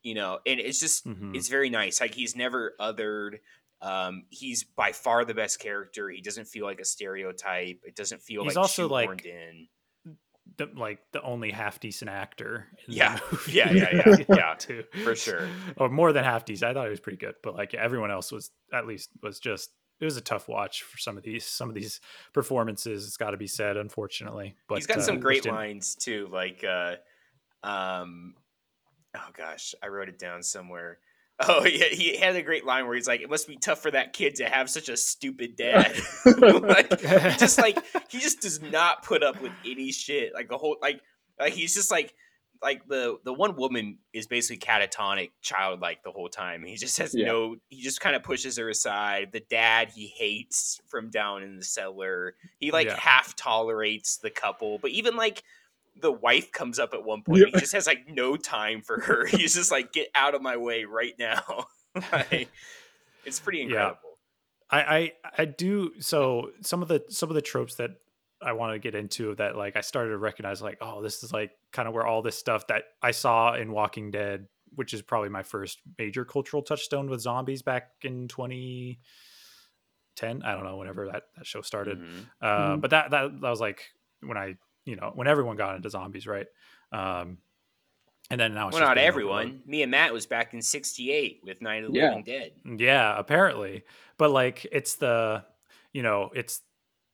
you 0.05 0.15
know, 0.15 0.39
and 0.45 0.59
it's 0.59 0.81
just 0.81 1.07
Mhm. 1.07 1.33
it's 1.33 1.47
very 1.47 1.69
nice. 1.69 2.01
Like 2.01 2.13
he's 2.13 2.35
never 2.35 2.75
othered. 2.77 3.39
Um, 3.83 4.23
he's 4.29 4.63
by 4.63 4.93
far 4.93 5.25
the 5.25 5.33
best 5.33 5.59
character. 5.59 6.09
He 6.09 6.21
doesn't 6.21 6.47
feel 6.47 6.65
like 6.65 6.79
a 6.79 6.85
stereotype. 6.85 7.81
It 7.83 7.95
doesn't 7.97 8.21
feel 8.21 8.43
He's 8.43 8.55
like 8.55 8.61
also, 8.61 8.87
like, 8.87 9.25
in. 9.25 9.67
the, 10.55 10.69
like 10.73 10.99
the 11.11 11.21
only 11.21 11.51
half 11.51 11.81
decent 11.81 12.09
actor. 12.09 12.67
the 12.87 12.93
Yeah. 12.93 13.19
Yeah, 13.49 13.71
yeah, 13.71 13.89
yeah, 14.07 14.25
yeah, 14.29 14.53
too. 14.57 14.85
for 15.03 15.15
sure. 15.15 15.49
Or 15.75 15.89
more 15.89 16.13
than 16.13 16.23
half 16.23 16.45
decent. 16.45 16.71
I 16.71 16.73
thought 16.73 16.85
he 16.85 16.91
was 16.91 17.01
pretty 17.01 17.17
good, 17.17 17.35
but 17.43 17.55
like 17.55 17.73
everyone 17.73 18.09
else 18.09 18.31
was 18.31 18.51
at 18.71 18.87
least 18.87 19.09
was 19.21 19.39
just. 19.39 19.69
It 19.99 20.05
was 20.05 20.17
a 20.17 20.21
tough 20.21 20.49
watch 20.49 20.83
for 20.83 20.97
some 20.97 21.17
of 21.17 21.23
these 21.23 21.45
some 21.45 21.69
of 21.69 21.75
these 21.75 22.01
performances. 22.33 23.05
It's 23.05 23.15
got 23.17 23.31
to 23.31 23.37
be 23.37 23.47
said, 23.47 23.77
unfortunately. 23.77 24.55
But 24.67 24.75
he's 24.75 24.87
got 24.87 24.97
uh, 24.97 25.01
some 25.01 25.19
great 25.19 25.45
lines 25.45 25.95
too. 25.95 26.27
Like, 26.31 26.63
uh, 26.63 26.95
um, 27.63 28.33
oh 29.15 29.29
gosh, 29.37 29.75
I 29.83 29.87
wrote 29.87 30.09
it 30.09 30.19
down 30.19 30.41
somewhere. 30.41 30.99
Oh 31.47 31.65
yeah, 31.65 31.85
he 31.85 32.17
had 32.17 32.35
a 32.35 32.41
great 32.41 32.65
line 32.65 32.85
where 32.85 32.95
he's 32.95 33.07
like, 33.07 33.21
"It 33.21 33.29
must 33.29 33.47
be 33.47 33.57
tough 33.57 33.81
for 33.81 33.91
that 33.91 34.13
kid 34.13 34.35
to 34.35 34.45
have 34.45 34.69
such 34.69 34.89
a 34.89 34.97
stupid 34.97 35.55
dad." 35.57 35.95
like, 36.37 36.89
just 37.37 37.57
like 37.57 37.77
he 38.09 38.19
just 38.19 38.41
does 38.41 38.61
not 38.61 39.03
put 39.03 39.23
up 39.23 39.41
with 39.41 39.51
any 39.65 39.91
shit. 39.91 40.33
Like 40.33 40.49
the 40.49 40.57
whole 40.57 40.77
like 40.81 41.01
like 41.39 41.53
he's 41.53 41.73
just 41.73 41.91
like 41.91 42.13
like 42.61 42.87
the 42.87 43.17
the 43.25 43.33
one 43.33 43.55
woman 43.57 43.97
is 44.13 44.25
basically 44.27 44.57
catatonic, 44.65 45.31
childlike 45.41 46.03
the 46.03 46.11
whole 46.11 46.29
time. 46.29 46.63
He 46.63 46.75
just 46.77 46.97
has 46.99 47.13
Yeah. 47.13 47.25
no. 47.25 47.55
He 47.69 47.81
just 47.81 47.99
kind 47.99 48.15
of 48.15 48.23
pushes 48.23 48.57
her 48.57 48.69
aside. 48.69 49.31
The 49.33 49.41
dad 49.41 49.89
he 49.93 50.07
hates 50.07 50.79
from 50.87 51.09
down 51.09 51.43
in 51.43 51.57
the 51.57 51.65
cellar. 51.65 52.35
He 52.59 52.71
like 52.71 52.87
Yeah. 52.87 52.97
half 52.97 53.35
tolerates 53.35 54.17
the 54.17 54.29
couple, 54.29 54.77
but 54.77 54.91
even 54.91 55.15
like 55.17 55.43
the 55.95 56.11
wife 56.11 56.51
comes 56.51 56.79
up 56.79 56.93
at 56.93 57.03
one 57.03 57.21
point. 57.23 57.45
He 57.45 57.51
just 57.59 57.73
has 57.73 57.87
like 57.87 58.07
no 58.09 58.35
time 58.35 58.81
for 58.81 58.99
her. 59.01 59.25
He's 59.27 59.53
just 59.55 59.71
like, 59.71 59.91
get 59.93 60.09
out 60.15 60.33
of 60.35 60.41
my 60.41 60.57
way 60.57 60.83
right 60.85 61.13
now. 61.19 61.67
like, 62.11 62.49
it's 63.25 63.39
pretty 63.39 63.59
Yeah. 63.59 63.63
incredible. 63.65 63.99
I, 64.69 64.81
I 64.81 65.11
I 65.39 65.45
do 65.45 65.91
so 65.99 66.51
some 66.61 66.81
of 66.81 66.87
the 66.87 67.03
some 67.09 67.29
of 67.29 67.35
the 67.35 67.41
tropes 67.43 67.75
that 67.75 67.91
I 68.41 68.53
want 68.53 68.73
to 68.73 68.79
get 68.79 68.95
into 68.95 69.35
that 69.35 69.55
like 69.55 69.75
I 69.75 69.81
started 69.81 70.09
to 70.11 70.17
recognize 70.17 70.61
like 70.63 70.79
oh 70.81 71.01
this 71.03 71.21
is 71.23 71.31
like 71.31 71.51
kind 71.71 71.87
of 71.87 71.93
where 71.93 72.07
all 72.07 72.23
this 72.23 72.35
stuff 72.37 72.65
that 72.67 72.85
I 73.01 73.11
saw 73.11 73.53
in 73.53 73.71
Walking 73.71 74.09
Dead 74.09 74.47
which 74.75 74.95
is 74.95 75.03
probably 75.03 75.29
my 75.29 75.43
first 75.43 75.79
major 75.99 76.25
cultural 76.25 76.63
touchstone 76.63 77.07
with 77.07 77.21
zombies 77.21 77.61
back 77.61 77.89
in 78.01 78.27
2010 78.27 80.41
I 80.43 80.53
don't 80.53 80.63
know 80.63 80.77
whenever 80.77 81.07
that, 81.11 81.23
that 81.37 81.45
show 81.45 81.61
started 81.61 81.99
Mhm. 81.99 82.25
uh, 82.41 82.75
Mhm. 82.77 82.81
but 82.81 82.89
that, 82.91 83.11
that 83.11 83.41
that 83.41 83.49
was 83.49 83.61
like 83.61 83.83
when 84.21 84.37
I 84.37 84.55
you 84.85 84.95
know 84.95 85.11
when 85.15 85.27
everyone 85.27 85.55
got 85.55 85.75
into 85.75 85.89
zombies 85.89 86.27
right 86.27 86.47
um 86.91 87.37
and 88.29 88.39
then 88.39 88.53
now 88.53 88.67
it's 88.69 88.73
Well, 88.75 88.81
just 88.83 88.89
not 88.89 88.97
everyone. 88.97 89.39
overload. 89.47 89.67
Me 89.67 89.81
and 89.81 89.91
Matt 89.91 90.13
was 90.13 90.25
back 90.25 90.53
in 90.53 90.61
'68 90.61 91.41
with 91.43 91.61
Night 91.61 91.83
of 91.83 91.91
the 91.91 91.99
Yeah. 91.99 92.07
Living 92.07 92.23
Dead. 92.23 92.51
Yeah, 92.79 93.13
apparently. 93.19 93.83
But 94.17 94.31
like 94.31 94.65
it's 94.71 94.95
the 94.95 95.43
you 95.91 96.03
know, 96.03 96.31
it's 96.33 96.61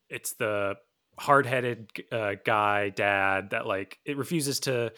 it's 0.09 0.33
the 0.33 0.75
hard-headed 1.17 1.91
uh, 2.11 2.35
guy 2.45 2.89
dad 2.89 3.49
that 3.49 3.65
like 3.67 3.99
it 4.05 4.17
refuses 4.17 4.59
to 4.61 4.93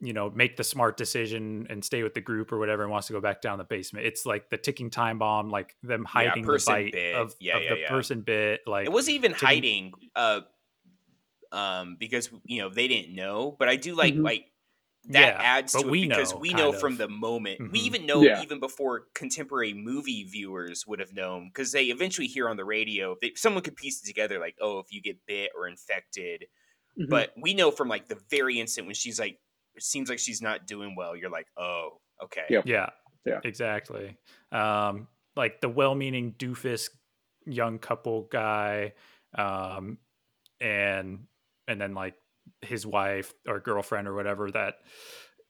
you 0.00 0.12
know 0.14 0.30
make 0.30 0.56
the 0.56 0.64
smart 0.64 0.96
decision 0.96 1.66
and 1.70 1.84
stay 1.84 2.02
with 2.02 2.14
the 2.14 2.20
group 2.22 2.52
or 2.52 2.58
whatever 2.58 2.82
and 2.82 2.90
wants 2.90 3.06
to 3.08 3.12
go 3.12 3.20
back 3.20 3.40
down 3.42 3.58
the 3.58 3.64
basement 3.64 4.06
it's 4.06 4.24
like 4.26 4.48
the 4.48 4.56
ticking 4.56 4.88
time 4.90 5.18
bomb 5.18 5.50
like 5.50 5.76
them 5.82 6.04
hiding 6.06 6.44
the 6.44 6.62
bite 6.66 6.92
bit. 6.92 7.14
of, 7.14 7.34
Yeah, 7.38 7.56
of 7.58 7.62
yeah, 7.62 7.74
the 7.74 7.80
yeah. 7.80 7.88
person 7.88 8.22
bit 8.22 8.60
like 8.66 8.86
it 8.86 8.92
wasn't 8.92 9.16
even 9.16 9.32
taking- 9.32 9.46
hiding, 9.46 9.92
uh, 10.16 10.40
um, 11.52 11.96
because 11.98 12.30
you 12.44 12.60
know 12.62 12.68
they 12.70 12.88
didn't 12.88 13.14
know. 13.14 13.52
But 13.58 13.68
I 13.68 13.76
do 13.76 13.94
like 13.94 14.18
Mhm. 14.18 14.22
like 14.22 14.46
that 15.08 15.32
Yeah, 15.32 15.42
adds 15.42 15.76
to 15.76 15.88
it 15.90 15.96
we 15.96 16.02
because 16.02 16.34
know, 16.34 16.40
we 16.40 16.52
kind 16.52 16.54
know 16.54 16.72
of. 16.74 16.80
from 16.80 16.98
the 16.98 17.08
moment 17.08 17.60
we 17.66 17.80
Mhm. 17.80 17.80
even 17.80 18.04
know 18.06 18.28
Yeah. 18.28 18.36
even 18.36 18.60
before 18.60 19.06
contemporary 19.14 19.72
movie 19.72 20.24
viewers 20.24 20.86
would 20.86 21.00
have 21.00 21.14
known 21.14 21.48
because 21.48 21.72
they 21.72 21.86
eventually 21.86 22.26
hear 22.26 22.48
on 22.50 22.56
the 22.58 22.64
radio 22.66 23.16
they, 23.22 23.32
someone 23.34 23.62
could 23.62 23.76
piece 23.76 24.02
it 24.02 24.06
together 24.06 24.38
like 24.38 24.56
oh 24.60 24.78
if 24.78 24.92
you 24.92 25.00
get 25.00 25.24
bit 25.26 25.50
or 25.56 25.66
infected 25.66 26.44
Mhm. 26.96 27.10
but 27.10 27.30
we 27.40 27.54
know 27.54 27.70
from 27.70 27.88
like 27.88 28.08
the 28.08 28.20
very 28.30 28.60
instant 28.60 28.86
when 28.86 28.94
she's 28.94 29.18
like 29.18 29.38
it 29.74 29.82
seems 29.82 30.08
like 30.10 30.18
she's 30.18 30.42
not 30.42 30.66
doing 30.66 30.94
well 30.96 31.16
you're 31.16 31.30
like 31.30 31.48
oh 31.56 32.00
okay 32.22 32.48
Yep. 32.48 32.64
yeah 32.64 32.90
Yeah. 33.26 33.40
exactly 33.42 34.18
um 34.52 35.08
like 35.36 35.60
the 35.60 35.68
well-meaning 35.68 36.34
doofus 36.34 36.90
young 37.46 37.78
couple 37.78 38.22
guy 38.24 38.92
um 39.34 39.98
and 40.60 41.26
and 41.70 41.80
then 41.80 41.94
like 41.94 42.14
his 42.62 42.84
wife 42.86 43.32
or 43.46 43.60
girlfriend 43.60 44.08
or 44.08 44.14
whatever 44.14 44.50
that 44.50 44.74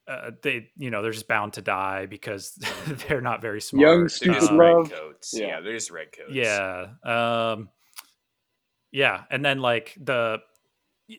uh, 0.09 0.31
they 0.43 0.69
you 0.77 0.91
know 0.91 1.03
they're 1.03 1.13
just 1.13 1.29
bound 1.29 1.53
to 1.55 1.63
die 1.63 2.07
because 2.07 2.53
they're 3.09 3.21
not 3.21 3.41
very 3.43 3.61
smart 3.61 3.87
Young, 3.89 3.99
they're 4.01 4.09
stupid 4.09 4.35
just 4.41 4.51
Um, 4.51 4.59
love. 4.59 4.91
redcoats 4.91 5.31
yeah. 5.35 5.47
Yeah. 5.47 5.61
they're 5.61 5.75
just 5.75 5.91
redcoats 5.91 6.33
yeah 6.33 6.87
um 7.05 7.69
yeah 8.93 9.23
and 9.31 9.45
then 9.45 9.61
like 9.61 9.97
the 10.01 10.39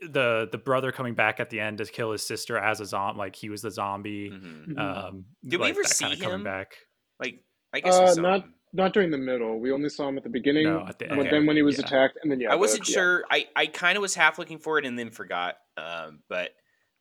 the 0.10 0.48
the 0.52 0.58
brother 0.58 0.92
coming 0.92 1.14
back 1.16 1.40
at 1.40 1.50
the 1.50 1.60
end 1.60 1.78
to 1.80 1.86
kill 1.86 2.12
his 2.12 2.26
sister 2.26 2.58
as 2.58 2.80
a 2.80 2.86
zombie 2.86 3.18
like 3.20 3.36
he 3.36 3.50
was 3.50 3.62
the 3.62 3.72
zombie 3.72 4.30
Mhm. 4.30 4.68
Mhm. 4.70 4.80
um 5.08 5.26
Did 5.46 5.60
we 5.60 5.70
ever 5.70 5.84
see 5.84 6.06
kinda 6.06 6.24
coming 6.24 6.44
back 6.44 6.76
like 7.20 7.44
i 7.74 7.80
guess 7.80 7.98
we 8.00 8.06
Uh, 8.06 8.22
not- 8.30 8.44
him. 8.44 8.54
Not 8.74 8.94
during 8.94 9.12
the 9.12 9.18
middle. 9.18 9.60
We 9.60 9.72
only 9.72 9.90
saw 9.90 10.08
him 10.08 10.18
at 10.18 10.24
the 10.24 10.30
beginning. 10.30 10.64
No, 10.64 10.86
at 10.88 10.98
the 11.00 11.08
but 11.08 11.20
end. 11.20 11.30
then 11.32 11.46
when 11.46 11.56
he 11.56 11.62
was 11.62 11.78
Yeah. 11.78 11.86
attacked, 11.86 12.18
and 12.22 12.32
then 12.32 12.40
yeah, 12.40 12.52
I 12.52 12.56
wasn't 12.56 12.88
yeah. 12.88 12.94
sure. 12.94 13.24
I, 13.30 13.48
I 13.56 13.66
kind 13.66 13.98
of 13.98 14.02
was 14.02 14.16
half 14.16 14.40
looking 14.40 14.60
for 14.60 14.78
it 14.80 14.86
and 14.86 14.98
then 14.98 15.10
forgot. 15.12 15.56
Um, 15.78 16.20
but 16.30 16.52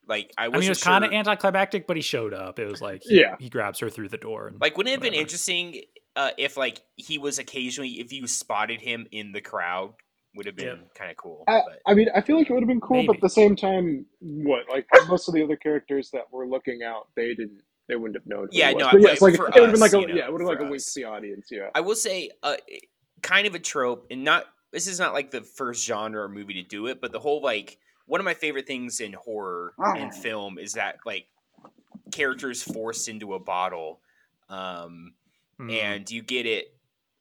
like 0.09 0.33
I 0.37 0.46
I 0.46 0.48
wasn't 0.48 0.61
mean, 0.61 0.66
it 0.66 0.70
was 0.70 0.78
sure. 0.78 0.92
kind 0.92 1.04
of 1.04 1.12
anticlimactic, 1.12 1.87
but 1.87 1.96
he 1.96 2.02
showed 2.02 2.35
up. 2.35 2.59
It 2.59 2.66
was 2.66 2.80
like, 2.80 3.02
he, 3.04 3.20
Yeah. 3.20 3.37
he 3.38 3.48
grabs 3.48 3.78
her 3.80 3.88
through 3.90 4.09
the 4.09 4.18
door. 4.18 4.48
And, 4.48 4.61
like, 4.61 4.76
wouldn't 4.76 4.92
it 4.92 4.96
have 4.96 5.02
been 5.02 5.14
interesting 5.18 5.83
uh, 6.16 6.30
if 6.37 6.56
like 6.56 6.80
he 6.96 7.18
was 7.18 7.38
occasionally 7.38 8.00
if 8.00 8.12
you 8.12 8.26
spotted 8.26 8.80
him 8.80 9.06
in 9.12 9.30
the 9.33 9.40
crowd 9.40 9.92
would 10.35 10.46
have 10.46 10.56
been 10.56 10.80
kind 10.94 11.11
of 11.11 11.16
cool. 11.16 11.44
I, 11.48 11.61
but 11.66 11.78
I 11.87 11.94
mean, 11.94 12.09
I 12.14 12.20
feel 12.20 12.37
like 12.37 12.48
it 12.48 12.52
would 12.52 12.62
have 12.62 12.68
been 12.68 12.80
cool, 12.80 13.04
but 13.06 13.16
at 13.16 13.22
the 13.22 13.28
same 13.28 13.56
time, 13.56 14.06
what 14.20 14.68
like 14.68 14.87
most 15.09 15.26
of 15.28 15.35
the 15.35 15.42
other 15.42 15.56
characters 15.56 16.11
that 16.12 16.22
were 16.33 16.46
looking 16.46 16.80
out, 16.85 17.09
they 17.16 17.28
didn't, 17.35 17.62
they 17.90 17.96
wouldn't 17.96 18.16
have 18.16 18.26
known. 18.26 18.44
Who 18.44 18.48
Yeah, 18.53 18.70
no, 18.70 18.88
but 18.92 19.00
yeah, 19.03 19.09
it's 19.11 19.20
like 19.20 19.35
for 19.35 19.48
it 19.48 19.55
would 19.55 19.62
have 19.64 19.72
been 19.72 19.81
like 19.81 19.92
a 19.92 20.00
you 20.00 20.07
know, 20.07 20.14
yeah, 20.14 20.26
it 20.26 20.33
would 20.33 20.40
have 20.40 20.48
for 20.48 20.55
like 20.55 20.64
a 20.66 20.70
wink 20.70 20.83
to 20.85 20.94
the 20.94 21.05
audience. 21.05 21.48
Yeah, 21.50 21.70
I 21.74 21.81
will 21.81 21.96
say, 21.96 22.31
uh, 22.42 22.55
kind 23.22 23.46
of 23.46 23.55
a 23.55 23.59
trope, 23.59 24.07
and 24.11 24.22
not 24.22 24.46
this 24.70 24.87
is 24.87 25.00
not 25.00 25.12
like 25.12 25.33
the 25.33 25.42
first 25.42 25.85
genre 25.85 26.22
or 26.22 26.29
movie 26.29 26.55
to 26.55 26.62
do 26.62 26.87
it, 26.87 27.00
but 27.00 27.11
the 27.11 27.18
whole 27.18 27.42
like 27.42 27.79
one 28.07 28.20
of 28.20 28.24
my 28.24 28.35
favorite 28.35 28.66
things 28.66 29.00
in 29.00 29.12
horror 29.12 29.74
and 29.79 30.14
film 30.14 30.59
is 30.59 30.74
that 30.74 30.98
like 31.05 31.26
characters 32.12 32.62
forced 32.62 33.09
into 33.09 33.35
a 33.35 33.38
bottle. 33.38 34.00
Um, 34.48 35.14
Mhm. 35.61 35.79
and 35.79 36.11
you 36.11 36.22
get 36.22 36.46
it 36.46 36.74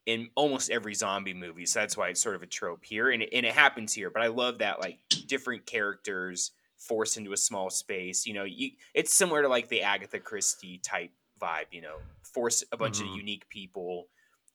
in 0.06 0.30
almost 0.34 0.70
every 0.70 0.94
zombie 0.94 1.34
movie. 1.34 1.66
So 1.66 1.80
that's 1.80 1.96
why 1.96 2.08
it's 2.08 2.20
sort 2.20 2.34
of 2.34 2.42
a 2.42 2.46
trope 2.46 2.84
here, 2.84 3.10
and 3.10 3.22
it, 3.22 3.28
and 3.32 3.44
it 3.44 3.52
happens 3.52 3.92
here. 3.92 4.08
But 4.10 4.22
I 4.22 4.28
love 4.28 4.58
that 4.58 4.80
like 4.80 4.98
different 5.26 5.66
characters 5.66 6.52
forced 6.80 7.16
into 7.16 7.32
a 7.32 7.36
small 7.36 7.70
space. 7.70 8.26
You 8.26 8.34
know, 8.34 8.44
you, 8.44 8.70
it's 8.94 9.14
similar 9.14 9.42
to 9.42 9.48
like 9.48 9.68
the 9.68 9.82
Agatha 9.82 10.18
Christie 10.18 10.78
type 10.78 11.12
vibe. 11.40 11.66
You 11.70 11.82
know, 11.82 11.96
force 12.22 12.64
a 12.72 12.76
bunch 12.76 12.98
Mhm. 12.98 13.10
of 13.10 13.16
unique 13.16 13.48
people 13.48 14.08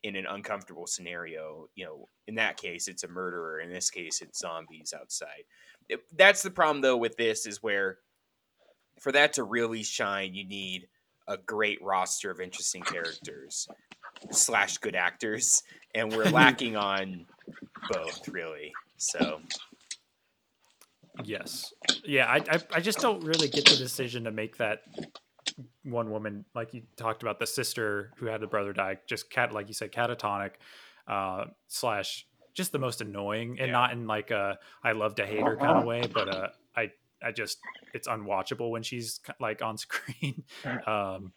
in 0.03 0.15
an 0.15 0.25
uncomfortable 0.25 0.85
scenario. 0.87 1.69
You 1.75 1.85
know, 1.85 2.09
in 2.27 2.35
that 2.35 2.57
case, 2.57 2.87
it's 2.87 3.03
a 3.03 3.07
murderer. 3.07 3.59
In 3.61 3.69
this 3.71 3.89
case, 3.89 4.21
it's 4.21 4.39
zombies 4.39 4.93
outside. 4.93 5.45
It- 5.87 6.05
that's 6.17 6.41
the 6.41 6.51
problem 6.51 6.81
though 6.81 6.97
with 6.97 7.15
this 7.15 7.45
is 7.45 7.63
where 7.63 7.99
for 8.99 9.11
that 9.11 9.33
to 9.33 9.43
really 9.43 9.83
shine, 9.83 10.33
you 10.33 10.45
need 10.45 10.87
a 11.27 11.37
great 11.37 11.81
roster 11.81 12.31
of 12.31 12.39
interesting 12.39 12.81
characters 12.81 13.67
slash 14.31 14.77
good 14.77 14.95
actors, 14.95 15.63
and 15.93 16.11
we're 16.15 16.23
lacking 16.31 16.75
on 16.77 17.25
both 17.89 18.27
really. 18.29 18.71
So 18.97 19.41
Yes. 21.23 21.73
Yeah, 22.03 22.25
I, 22.27 22.37
I 22.37 22.59
I 22.75 22.79
just 22.79 22.99
don't 22.99 23.23
really 23.23 23.47
get 23.47 23.65
the 23.65 23.75
decision 23.75 24.25
to 24.25 24.31
make 24.31 24.57
that 24.57 24.81
one 25.83 26.11
woman 26.11 26.43
like 26.53 26.73
you 26.73 26.83
talked 26.97 27.21
about 27.23 27.39
the 27.39 27.47
sister 27.47 28.11
who 28.17 28.25
had 28.25 28.41
the 28.41 28.47
brother 28.47 28.73
die 28.73 28.97
just 29.07 29.29
cat 29.29 29.53
like 29.53 29.69
you 29.69 29.73
said 29.73 29.89
catatonic 29.89 30.51
uh 31.07 31.45
slash 31.69 32.25
just 32.53 32.73
the 32.73 32.79
most 32.79 32.99
annoying 32.99 33.51
and 33.59 33.67
Yeah. 33.67 33.71
not 33.71 33.93
in 33.93 34.05
like 34.05 34.31
a 34.31 34.59
I 34.83 34.91
love 34.91 35.15
to 35.15 35.25
hate 35.25 35.45
her 35.45 35.55
kind 35.55 35.77
of 35.77 35.85
way 35.85 36.07
but 36.13 36.27
uh 36.27 36.47
I 36.75 36.91
I 37.23 37.31
just 37.31 37.59
it's 37.93 38.07
unwatchable 38.07 38.69
when 38.69 38.83
she's 38.83 39.21
like 39.39 39.61
on 39.61 39.77
screen 39.77 40.43
um 40.85 41.31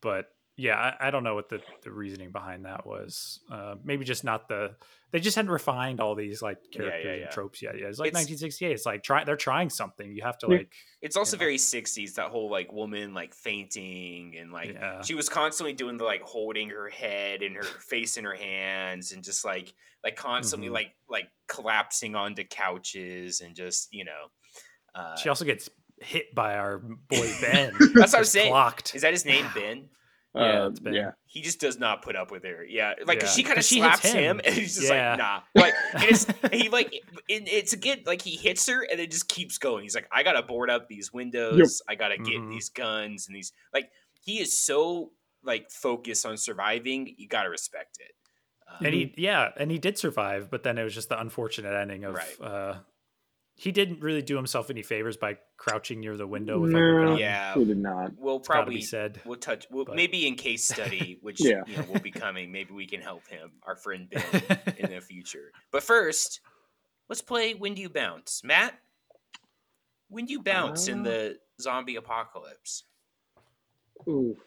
but 0.00 0.26
yeah 0.60 0.76
I, 1.00 1.08
I 1.08 1.10
don't 1.10 1.24
know 1.24 1.34
what 1.34 1.48
the, 1.48 1.60
the 1.82 1.90
reasoning 1.90 2.30
behind 2.32 2.64
that 2.66 2.86
was 2.86 3.40
uh 3.50 3.74
maybe 3.84 4.04
just 4.04 4.24
not 4.24 4.48
the 4.48 4.74
they 5.12 5.18
just 5.18 5.34
hadn't 5.34 5.50
refined 5.50 6.00
all 6.00 6.14
these 6.14 6.40
like 6.40 6.58
Yeah, 6.70 6.82
yeah, 6.82 6.88
characters 6.90 7.18
yeah. 7.18 7.24
and 7.24 7.30
tropes 7.32 7.62
yet. 7.62 7.74
Yeah, 7.78 7.86
it's 7.86 7.98
like 7.98 8.08
It's- 8.10 8.20
1968. 8.30 8.72
It's 8.72 8.86
like 8.86 9.02
try 9.02 9.24
they're 9.24 9.36
trying 9.36 9.68
something. 9.70 10.12
You 10.14 10.22
have 10.22 10.38
to 10.38 10.46
like 10.46 10.70
it's 11.02 11.16
also 11.16 11.36
Yeah. 11.36 11.40
very 11.46 11.56
'60s. 11.56 12.14
That 12.14 12.28
whole 12.30 12.48
like 12.50 12.72
woman 12.72 13.12
like 13.14 13.34
fainting 13.34 14.36
and 14.38 14.52
like 14.52 14.72
Yeah. 14.74 15.02
she 15.02 15.14
was 15.14 15.28
constantly 15.28 15.72
doing 15.72 15.96
the 15.96 16.04
like 16.04 16.22
holding 16.22 16.68
her 16.70 16.88
head 16.88 17.42
and 17.42 17.56
her 17.56 17.62
face 17.64 18.16
in 18.18 18.24
her 18.24 18.34
hands 18.34 19.10
and 19.12 19.24
just 19.24 19.44
like 19.44 19.74
like 20.04 20.14
constantly 20.16 20.68
Mhm. 20.68 20.72
like 20.74 20.94
like 21.08 21.28
collapsing 21.48 22.14
onto 22.14 22.44
couches 22.44 23.40
and 23.40 23.56
just 23.56 23.88
you 23.92 24.04
know. 24.04 24.30
Uh, 24.94 25.16
she 25.16 25.28
also 25.28 25.44
gets 25.44 25.68
hit 26.00 26.34
by 26.34 26.54
our 26.56 26.78
boy 26.78 27.32
Ben. 27.40 27.72
That's 27.94 28.12
what 28.12 28.18
I'm 28.20 28.24
saying. 28.24 28.50
Clocked. 28.50 28.94
Is 28.94 29.02
that 29.02 29.12
his 29.12 29.24
name, 29.24 29.46
Ben? 29.54 29.88
Yeah, 30.34 30.68
it's 30.68 30.78
been- 30.80 30.94
yeah. 30.94 31.10
He 31.26 31.40
just 31.42 31.60
does 31.60 31.78
not 31.78 32.02
put 32.02 32.14
up 32.16 32.30
with 32.30 32.44
her. 32.44 32.64
Yeah, 32.64 32.94
like 33.04 33.22
Yeah. 33.22 33.28
she 33.28 33.42
kind 33.42 33.58
of 33.58 33.64
she 33.64 33.80
hits 33.80 34.00
slaps 34.00 34.12
him. 34.12 34.22
him. 34.22 34.40
and 34.44 34.54
he's 34.54 34.76
just 34.76 34.88
Yeah. 34.88 35.10
like, 35.10 35.18
nah. 35.18 35.40
Like, 35.54 35.74
and 35.94 36.02
it's, 36.04 36.26
he 36.52 36.68
like, 36.68 36.92
it, 36.94 37.02
it's 37.28 37.72
again 37.72 38.02
like 38.06 38.22
he 38.22 38.36
hits 38.36 38.66
her, 38.68 38.82
and 38.82 39.00
it 39.00 39.10
just 39.10 39.28
keeps 39.28 39.58
going. 39.58 39.82
He's 39.82 39.94
like, 39.94 40.08
I 40.12 40.22
gotta 40.22 40.42
board 40.42 40.70
up 40.70 40.88
these 40.88 41.12
windows. 41.12 41.82
I 41.88 41.94
gotta 41.96 42.16
get 42.18 42.36
Mhm. 42.36 42.50
these 42.50 42.68
guns 42.68 43.26
and 43.26 43.34
these. 43.36 43.52
Like, 43.74 43.90
he 44.22 44.40
is 44.40 44.58
so 44.58 45.12
like 45.42 45.70
focused 45.70 46.24
on 46.26 46.36
surviving. 46.36 47.12
You 47.16 47.26
gotta 47.28 47.50
respect 47.50 47.96
it. 48.00 48.12
Um, 48.70 48.86
and 48.86 48.94
he 48.94 49.12
yeah 49.16 49.48
and 49.56 49.68
he 49.68 49.78
did 49.78 49.98
survive 49.98 50.48
but 50.48 50.62
then 50.62 50.78
it 50.78 50.84
was 50.84 50.94
just 50.94 51.08
the 51.08 51.20
unfortunate 51.20 51.74
ending 51.74 52.04
of 52.04 52.14
Right. 52.14 52.40
uh 52.40 52.74
he 53.62 53.72
didn't 53.72 54.00
really 54.00 54.22
do 54.22 54.36
himself 54.36 54.70
any 54.70 54.80
favors 54.80 55.18
by 55.18 55.36
crouching 55.58 56.00
near 56.00 56.16
the 56.16 56.26
window 56.26 56.58
with 56.58 56.70
No. 56.70 56.78
like 56.78 57.02
a 57.02 57.06
gun. 57.10 57.18
yeah, 57.18 57.52
He 57.52 57.64
did 57.66 57.76
not. 57.76 58.12
we'll 58.16 58.38
It's 58.38 58.48
probably 58.48 58.76
be 58.76 58.80
said 58.80 59.20
We'll 59.26 59.36
touch. 59.36 59.66
We'll, 59.70 59.84
but- 59.84 59.96
maybe 59.96 60.26
in 60.26 60.34
case 60.36 60.64
study, 60.74 61.18
which 61.20 61.44
Yeah. 61.44 61.62
you 61.66 61.76
know 61.76 61.82
will 61.92 62.00
be 62.00 62.10
coming. 62.10 62.50
Maybe 62.50 62.72
we 62.72 62.86
can 62.86 63.02
help 63.02 63.26
him, 63.28 63.52
our 63.64 63.76
friend 63.76 64.08
Ben, 64.08 64.24
in 64.78 64.90
the 64.90 65.00
future. 65.06 65.52
But 65.72 65.82
first, 65.82 66.40
let's 67.10 67.20
play 67.20 67.52
When 67.52 67.74
Do 67.74 67.82
You 67.82 67.90
Bounce, 67.90 68.42
Matt. 68.42 68.78
When 70.08 70.24
do 70.24 70.32
you 70.32 70.42
bounce 70.42 70.88
in 70.88 71.00
Uh, 71.00 71.04
the 71.04 71.38
zombie 71.60 71.96
apocalypse? 71.96 72.84
Ooh, 74.08 74.38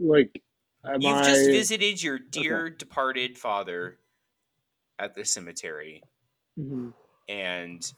like, 0.00 0.42
am 0.82 1.02
You've 1.02 1.12
I, 1.14 1.24
just 1.24 1.44
visited 1.44 2.02
your 2.02 2.18
dear 2.18 2.70
departed 2.70 3.36
father 3.36 3.98
at 4.98 5.14
the 5.14 5.26
cemetery, 5.26 6.02
Mhm. 6.58 6.94
and 7.28 7.92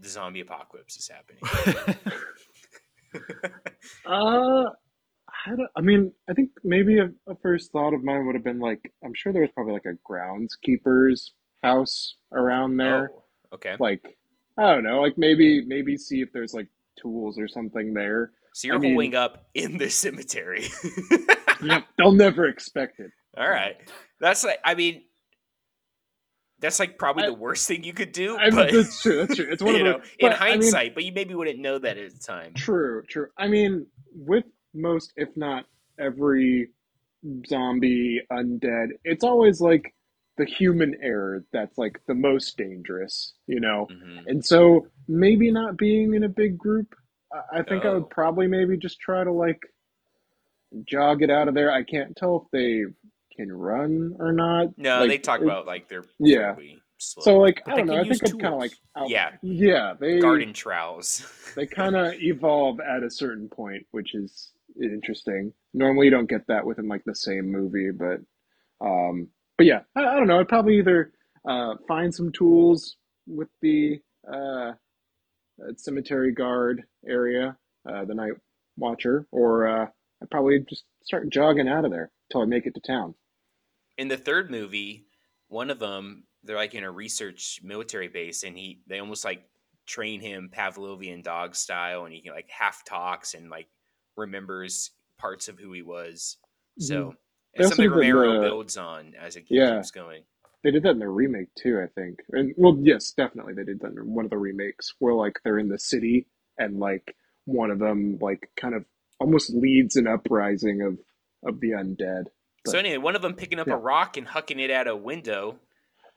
the 0.00 0.08
zombie 0.08 0.40
apocalypse 0.40 0.96
is 0.96 1.08
happening. 1.08 2.12
Uh, 4.06 4.66
I, 5.46 5.50
don't, 5.56 5.68
I 5.76 5.80
mean, 5.80 6.12
I 6.28 6.32
think 6.34 6.50
maybe 6.62 6.98
a, 6.98 7.10
a 7.28 7.34
first 7.42 7.72
thought 7.72 7.94
of 7.94 8.04
mine 8.04 8.26
would 8.26 8.34
have 8.34 8.44
been 8.44 8.58
like, 8.60 8.80
I'm 9.04 9.14
sure 9.14 9.32
there 9.32 9.42
was 9.42 9.50
probably 9.52 9.72
like 9.72 9.86
a 9.86 9.96
groundskeeper's 10.08 11.32
house 11.62 12.16
around 12.32 12.76
there. 12.76 13.10
Oh, 13.14 13.54
okay. 13.54 13.76
Like, 13.80 14.16
I 14.58 14.74
don't 14.74 14.84
know, 14.84 15.00
like 15.00 15.16
maybe 15.16 15.64
maybe 15.66 15.96
see 15.96 16.20
if 16.20 16.32
there's 16.32 16.54
like 16.54 16.68
tools 17.00 17.38
or 17.38 17.48
something 17.48 17.94
there. 17.94 18.32
So 18.52 18.68
you're 18.68 18.76
I 18.76 18.78
mean- 18.78 19.14
up 19.14 19.46
in 19.54 19.78
the 19.78 19.90
cemetery. 19.90 20.68
Yep, 21.62 21.84
they'll 21.98 22.12
never 22.12 22.46
expect 22.46 23.00
it. 23.00 23.10
All 23.36 23.50
right. 23.50 23.76
That's 24.18 24.44
like 24.44 24.60
I 24.64 24.74
mean 24.74 25.02
that's 26.60 26.78
like 26.78 26.98
probably 26.98 27.24
I- 27.24 27.28
the 27.28 27.34
worst 27.34 27.66
thing 27.66 27.84
you 27.84 27.92
could 27.92 28.12
do. 28.12 28.36
I 28.36 28.46
mean, 28.50 28.54
but 28.54 28.72
that's 28.72 29.02
true. 29.02 29.16
That's 29.18 29.36
true. 29.36 29.48
It's 29.50 29.62
one 29.62 29.74
of 29.76 29.80
know, 29.82 29.92
the 29.98 30.26
in 30.26 30.30
but, 30.30 30.40
I 30.40 30.44
mean, 30.44 30.60
hindsight, 30.60 30.94
but 30.94 31.04
you 31.04 31.12
maybe 31.12 31.34
wouldn't 31.34 31.58
know 31.58 31.78
that 31.78 31.96
at 31.98 32.12
the 32.12 32.18
time. 32.18 32.54
True, 32.54 33.02
true. 33.08 33.28
I 33.38 33.48
mean, 33.48 33.86
with 34.14 34.44
most, 34.74 35.12
if 35.16 35.28
not 35.36 35.64
every 35.98 36.68
zombie 37.46 38.20
undead, 38.32 38.88
it's 39.04 39.24
always 39.24 39.60
like 39.60 39.94
the 40.38 40.44
human 40.46 40.96
error 41.02 41.44
that's 41.52 41.76
like 41.76 42.00
the 42.06 42.14
most 42.14 42.56
dangerous, 42.56 43.34
you 43.46 43.60
know? 43.60 43.86
Mhm. 43.90 44.26
And 44.26 44.44
so 44.44 44.86
maybe 45.08 45.50
not 45.50 45.76
being 45.76 46.14
in 46.14 46.22
a 46.24 46.28
big 46.28 46.56
group, 46.56 46.94
I, 47.32 47.58
I 47.58 47.62
think 47.62 47.84
I 47.84 47.88
Oh. 47.88 47.94
would 48.00 48.10
probably 48.10 48.46
maybe 48.46 48.76
just 48.78 49.00
try 49.00 49.22
to 49.22 49.32
like 49.32 49.60
jog 50.84 51.22
it 51.22 51.30
out 51.30 51.48
of 51.48 51.54
there. 51.54 51.70
I 51.72 51.82
can't 51.82 52.16
tell 52.16 52.36
if 52.44 52.50
they 52.52 52.84
can 53.36 53.52
run 53.52 54.16
or 54.18 54.32
not. 54.32 54.76
No, 54.78 55.00
Like, 55.00 55.08
they 55.10 55.18
talk 55.18 55.40
it- 55.40 55.44
about 55.44 55.66
like 55.66 55.88
they're 55.88 56.04
Yeah. 56.18 56.56
slow. 56.98 57.22
So 57.22 57.38
like 57.38 57.62
But 57.64 57.74
I 57.74 57.76
don't 57.78 57.86
know. 57.86 57.94
I 57.94 58.02
think 58.02 58.22
use 58.22 58.34
I'd 58.34 58.40
kind 58.40 58.54
of 58.54 58.60
like 58.60 58.72
out, 58.96 59.08
Yeah. 59.08 59.36
yeah. 59.42 59.94
They 59.98 60.18
garden 60.20 60.52
trowels. 60.52 61.52
they 61.56 61.66
kind 61.66 61.96
of 61.96 62.14
evolve 62.14 62.80
at 62.80 63.02
a 63.02 63.10
certain 63.10 63.48
point, 63.48 63.86
which 63.92 64.14
is 64.14 64.52
interesting. 64.80 65.52
Normally, 65.74 66.06
you 66.06 66.10
don't 66.10 66.28
get 66.28 66.46
that 66.48 66.64
within 66.64 66.88
like 66.88 67.04
the 67.04 67.14
same 67.14 67.50
movie, 67.50 67.90
but 67.90 68.20
um, 68.80 69.28
but 69.58 69.66
yeah, 69.66 69.80
I, 69.94 70.00
I 70.06 70.14
don't 70.16 70.26
know. 70.26 70.40
I'd 70.40 70.48
probably 70.48 70.78
either 70.78 71.12
uh, 71.46 71.74
find 71.88 72.14
some 72.14 72.32
tools 72.32 72.96
with 73.26 73.48
the 73.62 74.00
uh, 74.30 74.72
uh, 74.72 74.72
cemetery 75.76 76.32
guard 76.32 76.82
area, 77.06 77.56
uh, 77.88 78.04
the 78.04 78.14
night 78.14 78.32
watcher, 78.76 79.26
or 79.30 79.66
uh, 79.68 79.86
I'd 80.22 80.30
probably 80.30 80.60
just 80.68 80.84
start 81.02 81.28
jogging 81.30 81.68
out 81.68 81.84
of 81.84 81.90
there 81.90 82.10
until 82.28 82.42
I 82.42 82.44
make 82.46 82.66
it 82.66 82.74
to 82.74 82.80
town. 82.80 83.14
in 83.98 84.08
the 84.08 84.16
third 84.16 84.50
movie, 84.50 85.06
one 85.48 85.70
of 85.70 85.78
them 85.78 86.24
they're 86.42 86.56
like 86.56 86.74
in 86.74 86.84
a 86.84 86.90
research 86.90 87.60
military 87.62 88.08
base, 88.08 88.42
and 88.44 88.56
he 88.56 88.80
they 88.86 88.98
almost 88.98 89.24
like 89.24 89.42
train 89.86 90.20
him 90.20 90.50
Pavlovian 90.54 91.22
dog 91.22 91.54
style, 91.54 92.04
and 92.04 92.14
he 92.14 92.20
can 92.22 92.32
like 92.32 92.48
half 92.48 92.84
talks 92.84 93.34
and 93.34 93.50
like 93.50 93.68
remembers 94.16 94.90
parts 95.18 95.48
of 95.48 95.58
who 95.58 95.72
he 95.72 95.82
was. 95.82 96.36
So 96.78 96.94
Mm-hmm. 96.94 97.10
It's 97.54 97.68
something 97.68 97.90
did 97.90 97.92
the- 97.92 98.12
Romero 98.12 98.40
builds 98.42 98.76
on 98.76 99.14
as 99.20 99.34
it 99.36 99.46
Yeah. 99.48 99.76
keeps 99.78 99.90
going. 99.90 100.22
They 100.62 100.70
did 100.70 100.82
that 100.84 100.90
in 100.90 100.98
the 101.00 101.08
remake 101.08 101.48
too, 101.56 101.80
I 101.82 101.88
think. 102.00 102.20
And 102.30 102.54
well, 102.56 102.78
yes, 102.80 103.10
definitely 103.12 103.54
they 103.54 103.64
did 103.64 103.80
that 103.80 103.88
in 103.92 104.14
one 104.14 104.24
of 104.24 104.30
the 104.30 104.38
remakes 104.38 104.94
where 105.00 105.14
like 105.14 105.40
they're 105.42 105.58
in 105.58 105.68
the 105.68 105.78
city 105.78 106.26
and 106.58 106.78
like 106.78 107.16
one 107.46 107.70
of 107.72 107.78
them 107.80 108.18
like 108.20 108.48
kind 108.56 108.74
of 108.74 108.84
almost 109.20 109.50
leads 109.54 109.96
an 109.96 110.06
uprising 110.08 110.82
of 110.82 110.98
of 111.42 111.60
the 111.60 111.70
undead. 111.70 112.24
So 112.66 112.78
anyway, 112.78 112.98
one 112.98 113.16
of 113.16 113.22
them 113.22 113.34
picking 113.34 113.58
up 113.58 113.68
Yeah. 113.68 113.74
a 113.74 113.78
rock 113.78 114.16
and 114.16 114.26
hucking 114.26 114.58
it 114.60 114.70
at 114.70 114.86
a 114.88 114.96
window 114.96 115.58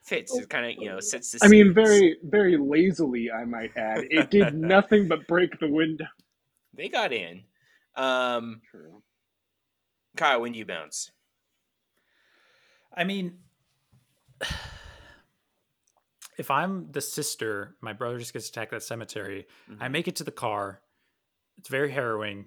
fits. 0.02 0.36
It 0.38 0.50
kind 0.50 0.66
of 0.66 0.82
you 0.82 0.90
know 0.90 1.00
sets 1.00 1.32
the. 1.32 1.40
I 1.44 1.48
mean, 1.48 1.74
very 1.74 2.18
very 2.24 2.58
lazily, 2.58 3.32
I 3.32 3.46
might 3.46 3.76
add. 3.78 4.06
It 4.10 4.30
did 4.32 4.54
nothing 4.56 5.08
but 5.08 5.28
break 5.28 5.60
the 5.60 5.70
window. 5.70 6.06
They 6.74 6.90
got 6.90 7.14
in. 7.14 7.44
Um, 7.96 8.62
Kyle, 10.18 10.42
when 10.42 10.52
do 10.54 10.60
you 10.60 10.66
bounce? 10.66 11.12
I 12.96 13.04
mean, 13.04 13.40
if 16.38 16.50
I'm 16.52 16.92
the 16.92 17.02
sister, 17.02 17.76
my 17.82 17.94
brother 17.94 18.18
just 18.20 18.34
gets 18.34 18.50
attacked 18.50 18.74
at 18.74 18.78
that 18.82 18.86
cemetery. 18.86 19.46
I 19.80 19.88
Mhm. 19.88 19.92
make 19.92 20.08
it 20.08 20.16
to 20.18 20.24
the 20.24 20.32
car. 20.32 20.82
It's 21.60 21.70
very 21.70 21.92
harrowing. 21.92 22.46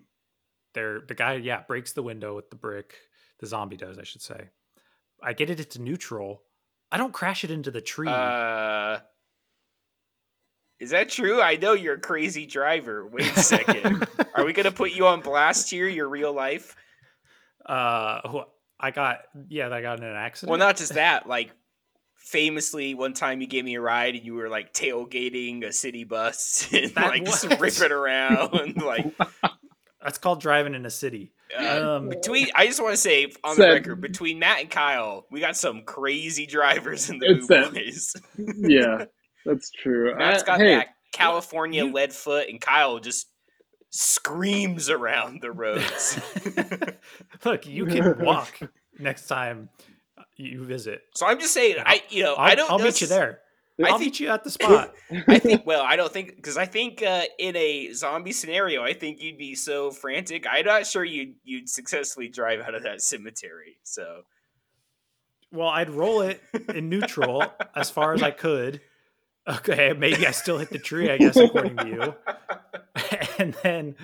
There, 0.77 1.01
the 1.01 1.15
guy, 1.15 1.37
yeah, 1.37 1.63
breaks 1.67 1.95
the 1.95 2.03
window 2.03 2.37
with 2.37 2.51
the 2.51 2.57
brick. 2.57 2.93
The 3.41 3.47
zombie 3.47 3.79
does, 3.79 3.99
I 3.99 4.05
should 4.05 4.21
say. 4.21 4.51
I 5.23 5.33
get 5.33 5.49
it 5.49 5.59
into 5.59 5.81
neutral. 5.81 6.43
I 6.93 6.99
don't 6.99 7.15
crash 7.15 7.45
it 7.45 7.51
into 7.51 7.71
the 7.71 7.81
tree. 7.81 8.09
Uh, 8.09 8.99
is 10.79 10.91
that 10.91 11.09
true? 11.09 11.41
I 11.41 11.57
know 11.57 11.73
you're 11.73 11.95
a 11.95 12.01
crazy 12.01 12.45
driver. 12.45 13.07
Wait 13.07 13.35
a 13.35 13.41
second. 13.43 14.07
Are 14.35 14.45
we 14.45 14.53
gonna 14.53 14.71
put 14.71 14.93
you 14.93 15.07
on 15.07 15.23
blast 15.23 15.71
here? 15.71 15.89
Your 15.89 16.09
real 16.11 16.35
life? 16.35 16.77
uh, 17.65 18.21
who- 18.29 18.45
I 18.79 18.91
got, 18.91 19.21
yeah, 19.49 19.71
I 19.71 19.81
got 19.81 19.99
in 20.01 20.05
an 20.05 20.15
accident. 20.15 20.51
Well, 20.51 20.59
not 20.59 20.77
just 20.77 20.93
that. 20.95 21.27
Like, 21.27 21.51
famously, 22.17 22.93
one 22.95 23.15
time 23.15 23.41
you 23.41 23.47
gave 23.47 23.65
me 23.65 23.75
a 23.77 23.81
ride 23.81 24.15
and 24.17 24.23
you 24.23 24.35
were 24.35 24.51
like 24.51 24.75
tailgating 24.75 25.65
a 25.65 25.73
city 25.73 26.05
bus 26.05 26.69
and 26.75 26.91
That 26.95 27.07
like 27.09 27.25
just 27.25 27.47
ripping 27.59 27.91
around. 27.93 28.77
like, 28.83 29.07
That's 30.07 30.19
called 30.19 30.41
driving 30.41 30.75
in 30.77 30.87
a 30.87 30.91
city. 30.91 31.33
uh, 31.59 31.97
Um, 31.97 32.09
between 32.09 32.47
I 32.55 32.67
just 32.67 32.81
want 32.81 32.93
to 32.95 32.97
say 32.97 33.33
on 33.43 33.57
the 33.57 33.65
record, 33.67 34.01
between 34.01 34.39
Matt 34.39 34.61
and 34.61 34.71
Kyle, 34.71 35.27
we 35.33 35.41
got 35.41 35.57
some 35.57 35.83
crazy 35.85 36.47
drivers 36.47 37.11
in 37.11 37.19
the 37.19 37.27
It's 37.33 37.47
Boo 37.49 37.55
that- 37.55 37.75
Boys. 37.75 38.15
Yeah, 38.57 39.05
that's 39.45 39.71
true. 39.71 40.15
Matt's 40.19 40.45
got 40.45 40.61
hey, 40.61 40.77
that 40.77 40.89
California 41.13 41.85
you- 41.85 41.93
lead 41.93 42.13
foot, 42.13 42.49
and 42.49 42.61
Kyle 42.61 43.01
just 43.01 43.27
screams 43.91 44.91
around 44.91 45.41
the 45.43 45.51
roads. 45.63 46.21
Look, 47.45 47.67
you 47.67 47.87
can 47.87 48.25
walk 48.25 48.61
next 48.99 49.27
time 49.27 49.69
you 50.37 50.65
visit. 50.65 51.01
so 51.15 51.27
I'm 51.27 51.41
just 51.41 51.53
saying, 51.55 51.77
I 51.85 52.03
you 52.11 52.23
know 52.23 52.35
I'll, 52.35 52.51
I 52.53 52.55
don't. 52.55 52.71
I'll 52.71 52.79
meet 52.79 53.01
you 53.01 53.07
there. 53.09 53.41
I 53.79 53.89
I'll 53.91 53.99
think- 53.99 54.13
meet 54.13 54.21
you 54.21 54.29
at 54.31 54.43
the 54.45 54.51
spot. 54.51 54.95
I 55.29 55.39
think. 55.39 55.67
Well, 55.67 55.83
I 55.83 55.97
don't 55.97 56.13
think 56.13 56.37
because 56.37 56.57
I 56.57 56.65
think 56.67 57.03
uh, 57.03 57.25
in 57.39 57.55
a 57.57 57.93
zombie 57.93 58.33
scenario, 58.33 58.83
I 58.83 58.95
think 58.95 59.21
you'd 59.21 59.37
be 59.39 59.55
so 59.55 59.91
frantic. 59.91 60.47
I'm 60.51 60.65
not 60.65 60.87
sure 60.87 61.05
you'd 61.05 61.35
you'd 61.45 61.69
successfully 61.69 62.29
drive 62.29 62.61
out 62.61 62.75
of 62.75 62.85
that 62.85 63.03
cemetery. 63.03 63.77
So 63.83 64.23
well, 65.53 65.69
I'd 65.69 65.91
roll 65.91 66.23
it 66.23 66.41
in 66.75 66.89
neutral 66.89 67.45
as 67.77 67.91
far 67.91 68.15
as 68.15 68.23
I 68.23 68.31
could. 68.31 68.81
Okay, 69.49 69.93
maybe 69.97 70.27
I 70.27 70.33
still 70.33 70.59
hit 70.59 70.71
the 70.71 70.79
tree, 70.79 71.09
I 71.09 71.19
guess, 71.19 71.37
according 71.37 71.77
to 71.77 71.87
you. 71.87 72.15
and 73.39 73.55
then 73.63 73.95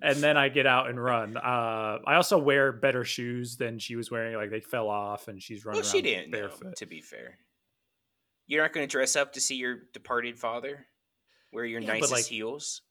and 0.00 0.16
then 0.18 0.36
I 0.36 0.48
get 0.48 0.66
out 0.66 0.88
and 0.90 1.02
run. 1.02 1.36
Uh, 1.36 1.98
I 2.06 2.14
also 2.14 2.38
wear 2.38 2.70
better 2.70 3.02
shoes 3.02 3.56
than 3.56 3.78
she 3.80 3.96
was 3.96 4.10
wearing. 4.10 4.36
Like 4.36 4.50
they 4.50 4.60
fell 4.60 4.88
off, 4.88 5.26
and 5.26 5.42
she's 5.42 5.64
running 5.64 5.82
well, 5.82 5.90
she 5.90 6.02
didn't. 6.02 6.30
know, 6.30 6.38
barefoot. 6.38 6.76
to 6.76 6.86
be 6.86 7.00
fair, 7.00 7.38
you're 8.52 8.62
not 8.62 8.74
going 8.74 8.86
to 8.86 8.90
dress 8.90 9.16
up 9.16 9.32
to 9.32 9.40
see 9.40 9.56
your 9.56 9.78
departed 9.94 10.38
father. 10.38 10.84
Wear 11.54 11.64
your 11.64 11.80
Yeah, 11.80 11.94
nicest 11.94 12.12
like, 12.12 12.26
heels. 12.26 12.82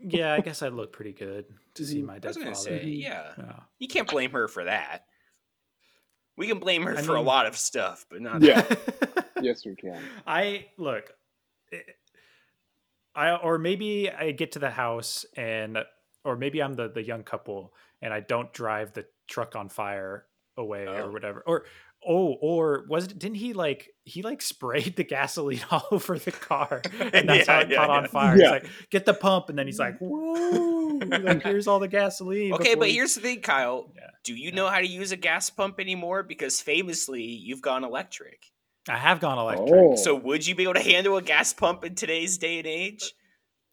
yeah, 0.00 0.32
I 0.34 0.40
guess 0.40 0.62
I'd 0.62 0.72
look 0.72 0.92
pretty 0.92 1.12
good 1.12 1.44
to 1.74 1.84
see 1.84 2.02
my 2.02 2.14
I 2.14 2.18
dead 2.18 2.28
was 2.28 2.36
going 2.36 2.48
to 2.48 2.54
father. 2.54 2.78
say, 2.80 2.84
yeah. 2.86 3.32
Yeah. 3.38 3.52
You 3.78 3.88
can't 3.88 4.08
blame 4.08 4.30
her 4.32 4.48
for 4.48 4.64
that. 4.64 5.04
We 6.36 6.46
can 6.46 6.58
blame 6.58 6.82
her 6.84 6.96
I 6.96 7.02
for 7.02 7.14
a 7.16 7.20
lot 7.20 7.46
of 7.46 7.56
stuff, 7.56 8.06
but 8.10 8.20
not 8.22 8.42
Yeah. 8.42 8.64
yes, 9.42 9.64
we 9.66 9.74
can. 9.76 10.00
I 10.26 10.66
look. 10.78 11.12
eh, 11.72 11.78
I 13.14 13.34
or 13.36 13.58
maybe 13.58 14.10
I 14.10 14.30
get 14.32 14.52
to 14.52 14.58
the 14.60 14.70
house 14.70 15.26
and 15.36 15.78
or 16.24 16.36
maybe 16.36 16.62
I'm 16.62 16.74
the 16.74 16.88
the 16.88 17.02
young 17.02 17.22
couple 17.24 17.74
and 18.00 18.14
I 18.14 18.20
don't 18.20 18.52
drive 18.52 18.92
the 18.92 19.06
truck 19.26 19.56
on 19.56 19.68
fire 19.68 20.26
away 20.56 20.86
Oh. 20.86 21.06
or 21.06 21.10
whatever. 21.12 21.42
Or 21.46 21.64
oh, 22.06 22.34
or 22.40 22.84
was 22.88 23.06
it 23.06 23.18
didn't 23.18 23.36
he 23.36 23.52
like 23.52 23.90
he 24.04 24.22
like 24.22 24.42
sprayed 24.42 24.96
the 24.96 25.04
gasoline 25.04 25.60
all 25.70 25.86
over 25.90 26.18
the 26.18 26.32
car 26.32 26.82
and 27.00 27.28
that's 27.28 27.46
how 27.48 27.60
it 27.60 27.70
yeah, 27.70 27.76
caught 27.76 27.88
yeah. 27.88 27.96
on 27.96 28.08
fire. 28.08 28.36
Yeah. 28.36 28.42
He's 28.42 28.50
like, 28.50 28.66
get 28.90 29.06
the 29.06 29.14
pump, 29.14 29.48
and 29.48 29.58
then 29.58 29.66
he's 29.66 29.78
like, 29.78 29.98
mm. 29.98 30.08
whoa, 30.08 31.18
like 31.18 31.42
here's 31.42 31.66
all 31.66 31.78
the 31.78 31.88
gasoline. 31.88 32.52
Okay, 32.54 32.74
but 32.74 32.88
you-" 32.88 32.94
here's 32.94 33.14
the 33.14 33.20
thing, 33.20 33.40
Kyle. 33.40 33.92
Yeah. 33.94 34.02
Do 34.24 34.34
you 34.34 34.52
know 34.52 34.68
how 34.68 34.78
to 34.78 34.86
use 34.86 35.12
a 35.12 35.16
gas 35.16 35.50
pump 35.50 35.80
anymore? 35.80 36.22
Because 36.22 36.60
famously, 36.60 37.22
you've 37.22 37.62
gone 37.62 37.84
electric. 37.84 38.44
I 38.88 38.96
have 38.96 39.20
gone 39.20 39.38
electric. 39.38 39.70
Oh. 39.70 39.96
So 39.96 40.14
would 40.14 40.46
you 40.46 40.54
be 40.54 40.64
able 40.64 40.74
to 40.74 40.82
handle 40.82 41.16
a 41.16 41.22
gas 41.22 41.52
pump 41.52 41.84
in 41.84 41.94
today's 41.94 42.38
day 42.38 42.58
and 42.58 42.66
age? 42.66 43.12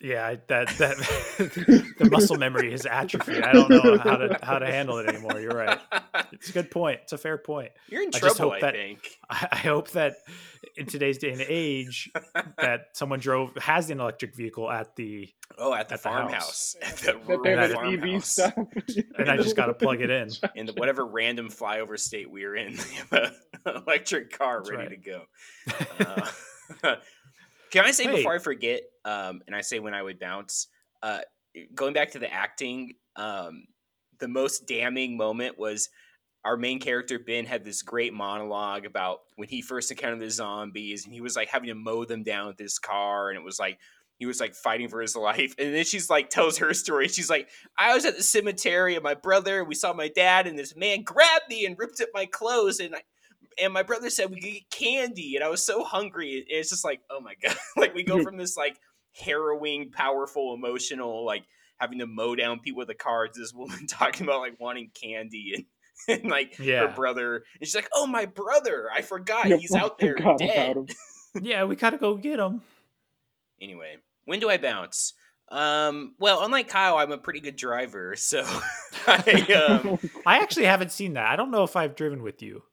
Yeah, 0.02 0.36
that 0.48 0.68
that 0.78 0.98
the 2.00 2.10
muscle 2.12 2.36
memory 2.38 2.74
is 2.74 2.86
atrophied. 2.86 3.44
I 3.44 3.54
don't 3.54 3.70
know 3.70 3.98
how 3.98 4.18
to 4.18 4.38
how 4.44 4.60
to 4.60 4.66
handle 4.66 4.98
it 4.98 5.08
anymore. 5.08 5.40
You're 5.40 5.56
right. 5.56 5.80
It's 6.34 6.50
a 6.50 6.54
good 6.54 6.70
point. 6.70 7.00
It's 7.04 7.14
a 7.14 7.18
fair 7.18 7.38
point. 7.38 7.72
You're 7.88 8.02
in 8.04 8.10
I 8.10 8.20
just 8.20 8.36
trouble, 8.38 8.52
hope 8.52 8.58
I, 8.58 8.60
that- 8.62 8.74
think. 8.74 9.00
I, 9.30 9.48
I 9.54 9.56
hope 9.58 9.92
that 9.92 10.16
in 10.76 10.86
today's 10.86 11.18
day 11.18 11.32
and 11.32 11.42
age, 11.48 12.12
that 12.58 12.88
someone 12.94 13.20
drove 13.20 13.56
has 13.56 13.90
an 13.90 14.00
electric 14.02 14.36
vehicle 14.36 14.70
at 14.70 14.96
the, 14.96 15.30
Oh, 15.58 15.74
at 15.74 15.88
the 15.88 15.94
At 15.94 15.98
the 16.02 16.10
farmhouse. 16.10 16.76
At 16.82 16.98
the 16.98 17.18
rural 17.26 17.46
have 17.58 17.72
EV 17.72 18.24
farmhouse. 18.26 18.40
and 19.18 19.30
I 19.32 19.38
just 19.38 19.56
got 19.56 19.68
to 19.68 19.74
plug 19.74 20.02
it 20.02 20.10
in. 20.10 20.30
in 20.56 20.66
the, 20.66 20.74
whatever 20.74 21.06
random 21.06 21.50
flyover 21.50 21.98
state 21.98 22.30
we're 22.30 22.56
in, 22.56 22.76
they 22.76 22.84
have 23.20 23.32
an 23.66 23.84
electric 23.88 24.38
car 24.38 24.58
That's 24.60 24.72
ready 24.72 24.98
right. 24.98 25.04
to 25.04 26.06
go. 26.06 26.26
Uh, 26.84 26.96
can 27.76 27.86
I 27.86 27.92
say 27.92 28.06
Hey. 28.06 28.16
before 28.16 28.34
I 28.34 28.40
forget? 28.40 28.82
Um, 29.04 29.42
and 29.48 29.56
I 29.56 29.62
say 29.62 29.80
when 29.80 29.94
I 29.94 30.02
would 30.02 30.18
bounce. 30.20 30.68
Uh, 31.04 31.20
going 31.74 31.94
back 31.94 32.12
to 32.12 32.20
the 32.20 32.32
acting, 32.32 32.94
um, 33.18 33.66
the 34.20 34.28
most 34.30 34.66
damning 34.66 35.18
moment 35.18 35.60
was 35.60 35.90
our 36.46 36.56
main 36.56 36.80
character 36.80 37.20
Ben 37.20 37.46
had 37.46 37.66
this 37.66 37.82
great 37.82 38.14
monologue 38.14 38.86
about 38.86 39.20
when 39.36 39.50
he 39.50 39.62
first 39.62 39.92
encountered 39.92 40.22
the 40.22 40.30
zombies, 40.30 41.04
and 41.06 41.14
he 41.14 41.20
was 41.20 41.36
like 41.36 41.50
having 41.50 41.68
to 41.68 41.76
mow 41.76 42.06
them 42.06 42.24
down 42.24 42.48
with 42.48 42.58
his 42.58 42.80
car, 42.80 43.30
and 43.30 43.38
it 43.38 43.44
was 43.44 43.60
like 43.60 43.78
he 44.20 44.26
was 44.26 44.40
like 44.40 44.56
fighting 44.56 44.88
for 44.88 45.02
his 45.02 45.16
life. 45.18 45.54
And 45.60 45.76
then 45.76 45.84
she's 45.84 46.10
like 46.10 46.30
tells 46.30 46.58
her 46.60 46.74
story. 46.74 47.10
She's 47.10 47.30
like, 47.30 47.50
I 47.78 47.94
was 47.94 48.06
at 48.06 48.16
the 48.16 48.24
cemetery 48.24 48.96
and 48.96 49.04
my 49.04 49.16
brother, 49.16 49.66
we 49.66 49.76
saw 49.76 49.92
my 49.92 50.08
dad, 50.08 50.48
and 50.48 50.58
this 50.58 50.76
man 50.78 51.04
grabbed 51.04 51.50
me 51.50 51.66
and 51.66 51.78
ripped 51.78 52.00
up 52.00 52.10
my 52.14 52.26
clothes, 52.26 52.80
and 52.80 52.96
I, 52.96 53.02
and 53.62 53.74
my 53.74 53.84
brother 53.84 54.10
said 54.10 54.30
we 54.30 54.42
could 54.42 54.52
get 54.54 54.70
candy, 54.70 55.36
and 55.36 55.44
I 55.44 55.50
was 55.50 55.66
so 55.66 55.84
hungry. 55.84 56.38
And 56.38 56.46
It's 56.60 56.70
just 56.70 56.86
like, 56.86 57.02
oh 57.10 57.20
my 57.22 57.34
god, 57.42 57.56
like 57.78 57.94
we 57.96 58.04
go 58.04 58.22
from 58.22 58.38
this 58.38 58.58
like 58.58 58.78
harrowing, 59.14 59.92
powerful, 59.92 60.54
emotional, 60.54 61.26
like 61.26 61.46
having 61.78 62.00
to 62.00 62.08
mow 62.08 62.36
down 62.36 62.60
people 62.60 62.80
with 62.80 62.88
the 62.88 62.96
cards. 62.96 63.38
this 63.38 63.54
woman 63.56 63.88
talking 63.88 64.26
about 64.26 64.40
like 64.42 64.60
wanting 64.60 64.92
candy 64.94 65.54
and. 65.56 65.66
And 66.10 66.26
like 66.26 66.60
Yeah. 66.60 66.88
her 66.88 66.94
brother, 66.94 67.36
and 67.36 67.66
she's 67.66 67.74
like, 67.74 67.88
"Oh, 67.94 68.06
my 68.06 68.26
brother! 68.26 68.90
I 68.94 69.02
forgot 69.02 69.48
Yeah, 69.48 69.56
he's 69.56 69.74
out 69.74 69.98
there 69.98 70.16
dead." 70.38 70.76
Yeah, 71.42 71.64
we 71.64 71.78
gotta 71.78 71.98
go 71.98 72.16
get 72.16 72.38
him. 72.38 72.62
Anyway, 73.62 73.96
when 74.26 74.42
do 74.42 74.50
I 74.50 74.58
bounce? 74.58 75.14
Um, 75.50 76.16
well, 76.20 76.44
unlike 76.44 76.68
Kyle, 76.68 76.98
I'm 76.98 77.14
a 77.14 77.18
pretty 77.18 77.40
good 77.40 77.56
driver, 77.56 78.16
so 78.18 78.44
I 79.08 79.42
um, 79.54 79.98
I 80.26 80.40
actually 80.40 80.66
haven't 80.66 80.92
seen 80.92 81.14
that. 81.14 81.28
I 81.30 81.36
don't 81.38 81.50
know 81.52 81.64
if 81.64 81.76
I've 81.78 81.96
driven 81.96 82.22
with 82.22 82.42
you. 82.42 82.64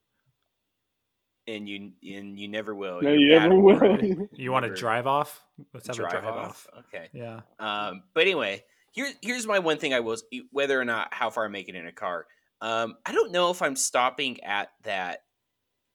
And 1.46 1.68
you 1.68 1.92
and 2.16 2.38
you 2.38 2.48
never 2.48 2.74
will. 2.74 3.02
no, 3.02 3.11
You're 3.11 3.18
you 3.18 3.28
never 3.38 3.59
will. 3.59 3.78
driving. 3.78 4.28
You 4.37 4.52
want 4.52 4.64
to 4.66 4.74
drive 4.74 5.07
off? 5.07 5.42
Let's 5.74 5.87
have 5.88 5.96
drive 5.96 6.14
a 6.14 6.20
drive 6.20 6.35
off? 6.35 6.68
off. 6.72 6.85
Okay. 6.88 7.09
Yeah. 7.12 7.40
Um, 7.59 8.02
but 8.14 8.22
anyway, 8.22 8.64
here 8.92 9.11
here's 9.22 9.46
my 9.46 9.59
one 9.59 9.78
thing 9.78 9.92
I 9.94 10.00
will 10.00 10.16
whether 10.50 10.81
or 10.81 10.85
not 10.85 11.12
how 11.12 11.31
far 11.31 11.44
I 11.44 11.48
make 11.48 11.68
it 11.68 11.74
in 11.74 11.87
a 11.87 11.92
car. 11.92 12.26
Um, 12.61 12.96
I 13.05 13.12
don't 13.12 13.33
know 13.33 13.50
if 13.50 13.61
I'm 13.62 13.76
stopping 13.76 14.42
at 14.44 14.70
that 14.85 15.24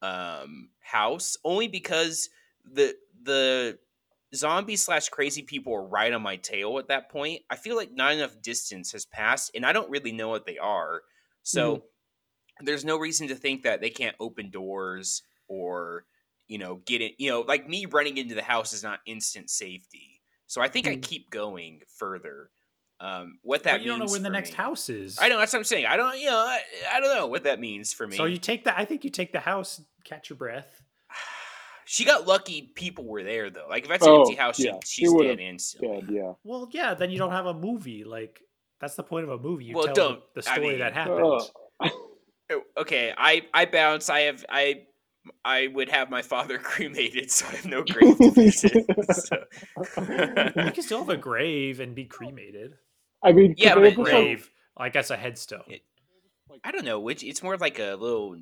um 0.01 0.69
house 0.79 1.37
only 1.43 1.67
because 1.67 2.29
the 2.71 2.93
the 3.23 3.79
zombie 4.35 4.75
slash 4.75 5.09
crazy 5.09 5.41
people 5.41 5.73
are 5.73 5.87
right 5.87 6.13
on 6.13 6.21
my 6.21 6.35
tail 6.35 6.77
at 6.79 6.89
that 6.89 7.09
point. 7.09 7.41
I 7.49 7.55
feel 7.55 7.75
like 7.75 7.91
not 7.93 8.11
enough 8.13 8.41
distance 8.41 8.91
has 8.91 9.05
passed, 9.05 9.51
and 9.55 9.65
I 9.65 9.71
don't 9.73 9.89
really 9.89 10.11
know 10.11 10.29
what 10.29 10.45
they 10.45 10.57
are. 10.57 11.01
So 11.43 11.83
there's 12.61 12.83
no 12.83 12.97
reason 12.97 13.29
to 13.29 13.35
think 13.35 13.63
that 13.63 13.79
they 13.81 13.89
can't 13.89 14.15
open 14.19 14.49
doors 14.49 15.23
or 15.47 16.05
you 16.47 16.57
know 16.57 16.81
get 16.85 17.01
it. 17.01 17.13
You 17.17 17.29
know, 17.31 17.41
like 17.41 17.67
me 17.67 17.85
running 17.85 18.17
into 18.17 18.35
the 18.35 18.41
house 18.43 18.73
is 18.73 18.83
not 18.83 18.99
instant 19.05 19.49
safety. 19.49 20.21
So 20.47 20.61
I 20.61 20.67
think 20.69 20.87
I 20.87 20.95
Mm. 20.95 21.01
keep 21.03 21.29
going 21.29 21.81
further. 21.97 22.49
Um, 22.99 23.37
what 23.43 23.63
that 23.63 23.73
But 23.73 23.81
you 23.81 23.87
don't 23.89 23.99
know 23.99 24.05
when 24.11 24.23
the 24.23 24.29
for 24.29 24.33
next 24.33 24.51
me- 24.51 24.55
house 24.55 24.89
is. 24.89 25.19
I 25.21 25.29
know 25.29 25.37
that's 25.37 25.53
what 25.53 25.59
I'm 25.59 25.65
saying. 25.65 25.85
I 25.85 25.97
don't, 25.97 26.17
you 26.19 26.25
know, 26.25 26.37
I, 26.37 26.61
I 26.93 26.99
don't 26.99 27.15
know 27.15 27.27
what 27.27 27.43
that 27.43 27.59
means 27.59 27.93
for 27.93 28.07
me. 28.07 28.17
So 28.17 28.25
you 28.25 28.37
take 28.37 28.63
the. 28.63 28.75
I 28.77 28.85
think 28.85 29.03
you 29.03 29.11
take 29.11 29.31
the 29.33 29.39
house, 29.39 29.81
catch 30.03 30.29
your 30.31 30.37
breath. 30.37 30.81
she 31.85 32.05
got 32.05 32.27
lucky. 32.27 32.71
People 32.75 33.05
were 33.05 33.23
there 33.23 33.49
though. 33.49 33.67
Like 33.69 33.83
if 33.83 33.89
that's 33.89 34.05
an 34.05 34.11
Oh, 34.13 34.21
empty 34.21 34.35
house, 34.35 34.57
she, 34.57 34.65
yeah, 34.65 34.79
she 34.85 35.01
she's 35.03 35.11
would've 35.13 35.37
dead 35.37 35.43
instantly. 35.43 36.01
Dead, 36.01 36.09
yeah. 36.09 36.33
Well, 36.43 36.69
yeah. 36.71 36.93
Then 36.95 37.11
you 37.11 37.17
don't 37.19 37.31
have 37.31 37.45
a 37.45 37.53
movie. 37.53 38.03
Like 38.03 38.41
that's 38.79 38.95
the 38.95 39.03
point 39.03 39.25
of 39.25 39.29
a 39.31 39.37
movie. 39.37 39.65
You 39.65 39.75
Well, 39.75 39.85
tell 39.85 39.93
don't- 39.95 40.33
the 40.33 40.41
I 40.49 40.53
story 40.53 40.69
mean- 40.69 40.79
that 40.79 40.93
happened. 40.93 41.19
Oh, 41.21 41.47
Oh, 42.49 42.61
Okay, 42.77 43.13
I 43.17 43.45
I 43.53 43.65
bounce. 43.65 44.09
I 44.09 44.21
have 44.21 44.45
I 44.49 44.83
I 45.45 45.67
would 45.67 45.89
have 45.89 46.09
my 46.09 46.21
father 46.21 46.57
cremated, 46.63 47.31
so 47.31 47.45
I 47.47 47.55
have 47.55 47.65
no 47.65 47.83
grave 47.83 48.17
to 48.17 48.31
visit. 48.31 48.85
so. 49.11 49.37
you 49.97 50.71
can 50.71 50.81
still 50.81 50.99
have 50.99 51.09
a 51.09 51.17
grave 51.17 51.79
and 51.79 51.93
be 51.95 52.05
cremated. 52.05 52.73
I 53.23 53.31
mean, 53.33 53.55
Yeah, 53.57 53.73
could 53.73 53.83
they 53.83 53.89
but 53.89 53.97
have 53.97 54.05
just, 54.05 54.11
Right. 54.13 54.23
Grave, 54.23 54.49
I 54.77 54.89
guess 54.89 55.09
a 55.09 55.17
headstone. 55.17 55.63
It- 55.67 55.81
I 56.63 56.71
don't 56.71 56.85
know 56.85 56.99
which. 56.99 57.23
It's 57.23 57.43
more 57.43 57.55
like 57.57 57.77
a 57.77 57.95
little 57.95 58.35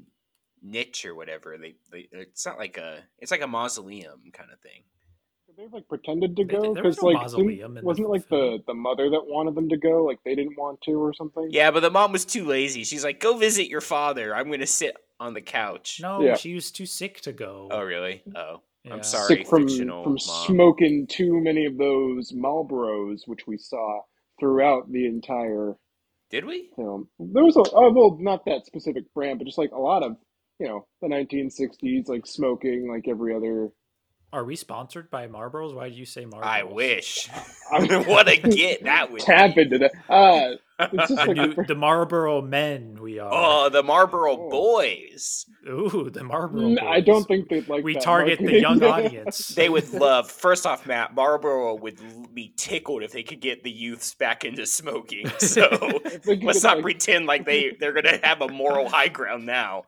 niche 0.62 1.06
or 1.06 1.14
whatever. 1.16 1.58
They, 1.58 1.76
they 1.92 2.08
it's 2.12 2.46
not 2.46 2.58
like 2.58 2.78
a. 2.78 3.00
It's 3.20 3.30
like 3.32 3.42
a 3.42 3.48
mausoleum 3.48 4.32
kind 4.32 4.52
of 4.54 4.60
thing. 4.62 4.84
Could 5.48 5.58
they 5.58 5.64
have 5.64 5.74
like 5.74 5.88
pretended 5.90 6.36
to 6.38 6.44
go? 6.46 6.74
there 6.74 6.84
was 6.84 6.96
Because 6.96 7.02
no 7.02 7.08
like, 7.10 7.16
mausoleum 7.18 7.48
didn't- 7.50 7.66
in 7.66 7.74
the 7.76 7.82
wasn't 7.82 8.06
it 8.08 8.10
like 8.10 8.30
the 8.30 8.60
the 8.68 8.74
mother 8.74 9.10
that 9.10 9.22
wanted 9.26 9.56
them 9.56 9.68
to 9.70 9.78
go? 9.78 10.04
Like 10.06 10.20
they 10.24 10.34
didn't 10.34 10.58
want 10.58 10.80
to 10.84 10.92
or 10.94 11.14
something. 11.14 11.50
Yeah, 11.52 11.72
but 11.72 11.82
the 11.82 11.90
mom 11.92 12.12
was 12.14 12.24
too 12.26 12.46
lazy. 12.46 12.84
She's 12.86 13.04
like, 13.04 13.20
"Go 13.20 13.36
visit 13.38 13.68
your 13.68 13.82
father. 13.82 14.34
I'm 14.36 14.48
going 14.48 14.60
to 14.62 14.68
sit 14.68 14.96
on 15.20 15.34
the 15.34 15.42
couch." 15.42 16.00
No, 16.02 16.22
Yeah. 16.22 16.36
she 16.36 16.54
was 16.54 16.72
too 16.72 16.86
sick 16.86 17.22
to 17.22 17.32
go. 17.34 17.68
Oh, 17.72 17.82
really? 17.84 18.24
Oh, 18.36 18.62
Yeah. 18.84 18.94
I'm 18.94 19.04
sorry. 19.04 19.28
Sick 19.38 19.48
from 19.48 19.68
from 19.68 19.88
mom. 19.88 20.18
smoking 20.20 21.08
too 21.08 21.40
many 21.42 21.66
of 21.66 21.78
those 21.78 22.32
Marlboros, 22.34 23.22
which 23.28 23.48
we 23.48 23.58
saw 23.58 24.02
throughout 24.40 24.92
the 24.92 25.06
entire 25.06 25.76
Did 26.30 26.46
we? 26.46 26.70
film. 26.76 27.10
There 27.20 27.44
was 27.44 27.56
a 27.58 27.64
oh, 27.74 27.92
well, 27.94 28.18
not 28.20 28.46
that 28.46 28.66
specific 28.66 29.12
brand, 29.14 29.40
but 29.40 29.46
just 29.46 29.58
like 29.58 29.72
a 29.72 29.80
lot 29.80 30.04
of 30.04 30.18
you 30.60 30.68
know 30.68 30.88
the 31.02 31.08
1960s, 31.08 32.08
like 32.08 32.26
smoking, 32.26 32.88
like 32.90 33.08
every 33.08 33.36
other. 33.36 33.70
Are 34.34 34.44
we 34.44 34.56
sponsored 34.58 35.10
by 35.10 35.28
Marlboros? 35.28 35.74
Why 35.74 35.88
did 35.90 35.98
you 35.98 36.06
say 36.06 36.26
Marlboros? 36.26 36.44
I 36.44 36.64
wish. 36.64 37.30
I- 37.72 38.04
what 38.08 38.28
a 38.28 38.38
get 38.38 38.84
that 38.84 39.12
would 39.12 39.22
Tap 39.22 39.56
be. 39.56 39.62
into 39.62 39.78
that. 39.80 39.92
Uh, 40.10 40.56
it's 40.80 41.10
just 41.10 41.10
The, 41.10 41.16
like 41.34 41.58
new, 41.58 41.66
the 41.66 41.76
Marlboro 41.76 42.42
men 42.42 42.98
we 43.02 43.20
are. 43.20 43.30
Oh, 43.34 43.70
the 43.70 43.84
Marlboro 43.84 44.34
Oh. 44.38 44.50
Boys. 44.50 45.46
Ooh, 45.68 46.10
the 46.12 46.24
Marlboro. 46.24 46.62
N- 46.68 46.80
I 46.80 46.98
boys. 47.00 47.06
don't 47.06 47.28
think 47.28 47.50
they'd 47.50 47.68
like. 47.68 47.84
we 47.84 47.94
that 47.94 48.04
target 48.04 48.40
the 48.40 48.60
young 48.60 48.84
audience. 48.84 49.50
They 49.50 49.70
would 49.70 49.92
love. 49.94 50.30
First 50.30 50.66
off, 50.66 50.86
Matt 50.86 51.16
Marlboro 51.16 51.76
would 51.76 52.00
be 52.34 52.54
tickled 52.58 53.04
if 53.04 53.12
they 53.12 53.24
could 53.24 53.40
get 53.42 53.64
the 53.64 53.72
youths 53.72 54.14
back 54.16 54.44
into 54.46 54.66
smoking. 54.66 55.28
So 55.40 55.68
If 56.06 56.24
they 56.24 56.36
could 56.38 56.44
let's 56.46 56.64
not 56.64 56.78
like- 56.78 56.84
pretend 56.84 57.26
like 57.26 57.46
they 57.46 57.76
they're 57.80 57.94
gonna 57.94 58.20
have 58.24 58.42
a 58.42 58.48
moral 58.50 58.90
high 58.90 59.08
ground 59.08 59.46
now. 59.46 59.84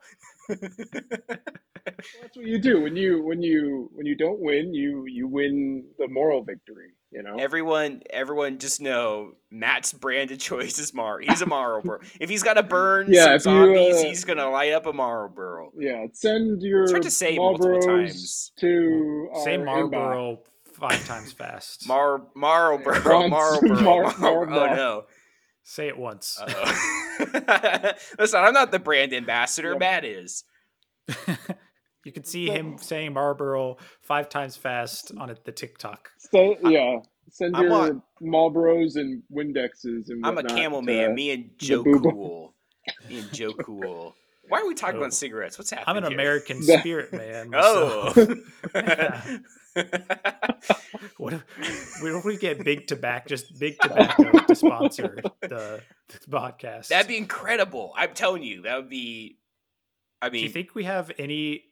That's 0.48 2.36
what 2.36 2.46
you 2.46 2.58
do 2.58 2.80
when 2.82 2.96
you 2.96 3.22
when 3.22 3.42
you 3.42 3.90
when 3.94 4.06
you 4.06 4.16
don't 4.16 4.40
win, 4.40 4.74
you 4.74 5.04
you 5.06 5.26
win 5.28 5.84
the 5.98 6.08
moral 6.08 6.42
victory. 6.42 6.90
You 7.10 7.22
know. 7.22 7.36
Everyone, 7.38 8.02
everyone, 8.10 8.58
just 8.58 8.80
know 8.82 9.32
Matt's 9.50 9.92
branded 9.94 10.40
choice 10.50 10.78
is 10.78 10.92
Mar. 10.92 11.20
He's 11.20 11.40
a 11.40 11.46
Marlboro. 11.46 12.00
if 12.20 12.28
he's 12.28 12.42
got 12.42 12.54
to 12.54 12.62
burn 12.62 13.06
Yeah, 13.10 13.24
some 13.24 13.32
if 13.34 13.46
you, 13.46 13.74
zombies, 13.74 13.96
uh, 13.96 14.08
he's 14.08 14.24
gonna 14.24 14.50
light 14.50 14.72
up 14.72 14.84
a 14.86 14.92
Marlboro. 14.92 15.72
Yeah, 15.78 16.04
send 16.12 16.60
your 16.62 16.82
It's 16.82 16.92
hard 16.92 17.02
to 17.04 17.10
say 17.10 17.36
multiple 17.36 17.80
times. 17.80 18.52
to 18.60 19.28
Say 19.44 19.56
our 19.56 19.58
inbox. 19.64 19.90
Marlboro 19.90 20.38
five 20.74 21.06
times 21.06 21.32
fast. 21.32 21.88
Mar 21.88 22.22
Marlboro, 22.36 23.00
Once. 23.28 23.30
Marlboro, 23.30 23.80
Mar- 23.82 24.14
Marlboro. 24.18 24.58
Oh 24.70 24.74
no. 24.74 25.04
Say 25.64 25.88
it 25.88 25.98
once. 25.98 26.38
Listen, 28.18 28.40
I'm 28.40 28.54
not 28.54 28.70
the 28.70 28.78
brand 28.82 29.12
ambassador. 29.12 29.72
Yeah. 29.72 29.78
Matt 29.78 30.04
is. 30.04 30.44
You 32.08 32.12
can 32.12 32.24
see 32.24 32.48
him 32.48 32.78
saying 32.78 33.12
Marlboro 33.12 33.76
five 34.00 34.28
times 34.30 34.56
fast 34.56 35.12
on 35.18 35.28
it, 35.28 35.44
the 35.44 35.52
TikTok. 35.52 36.08
Send, 36.18 36.56
yeah, 36.64 37.00
send 37.30 37.54
I'm 37.54 37.64
your 37.64 37.72
on- 37.74 38.02
Marlboros 38.22 38.96
and 38.96 39.22
Windexes 39.30 40.08
and 40.08 40.24
I'm 40.24 40.38
a 40.38 40.42
camel 40.42 40.80
to- 40.80 40.86
man. 40.86 41.14
Me 41.14 41.30
and 41.32 41.50
Joe. 41.58 41.84
Cool. 41.84 42.54
Me 43.08 43.18
and 43.18 43.30
Joe 43.32 43.52
Cool. 43.62 44.14
Why 44.48 44.62
are 44.62 44.66
we 44.66 44.72
talking 44.74 44.96
Oh. 44.96 45.00
about 45.00 45.12
cigarettes? 45.12 45.58
What's 45.58 45.70
happening? 45.70 45.96
I'm 45.98 46.04
an 46.04 46.10
here? 46.10 46.18
American 46.20 46.62
spirit 46.80 47.12
man. 47.12 47.50
Oh. 47.54 48.12
so- 48.14 48.34
Yeah. 48.74 49.38
What 51.18 51.32
if, 51.34 51.44
what 52.00 52.12
if 52.12 52.24
we 52.24 52.36
get 52.36 52.64
big 52.64 52.86
tobacco, 52.86 53.28
just 53.28 53.58
big 53.58 53.78
tobacco 53.80 54.30
to 54.46 54.54
sponsor 54.54 55.18
the, 55.42 55.80
the 56.08 56.18
podcast? 56.30 56.88
That'd 56.88 57.06
be 57.08 57.16
incredible. 57.16 57.92
I'm 57.96 58.14
telling 58.14 58.42
you, 58.42 58.62
that 58.62 58.76
would 58.76 58.88
be. 58.88 59.38
I 60.22 60.30
mean, 60.30 60.40
Do 60.40 60.46
you 60.46 60.48
think 60.52 60.74
we 60.74 60.84
have 60.84 61.12
any 61.18 61.64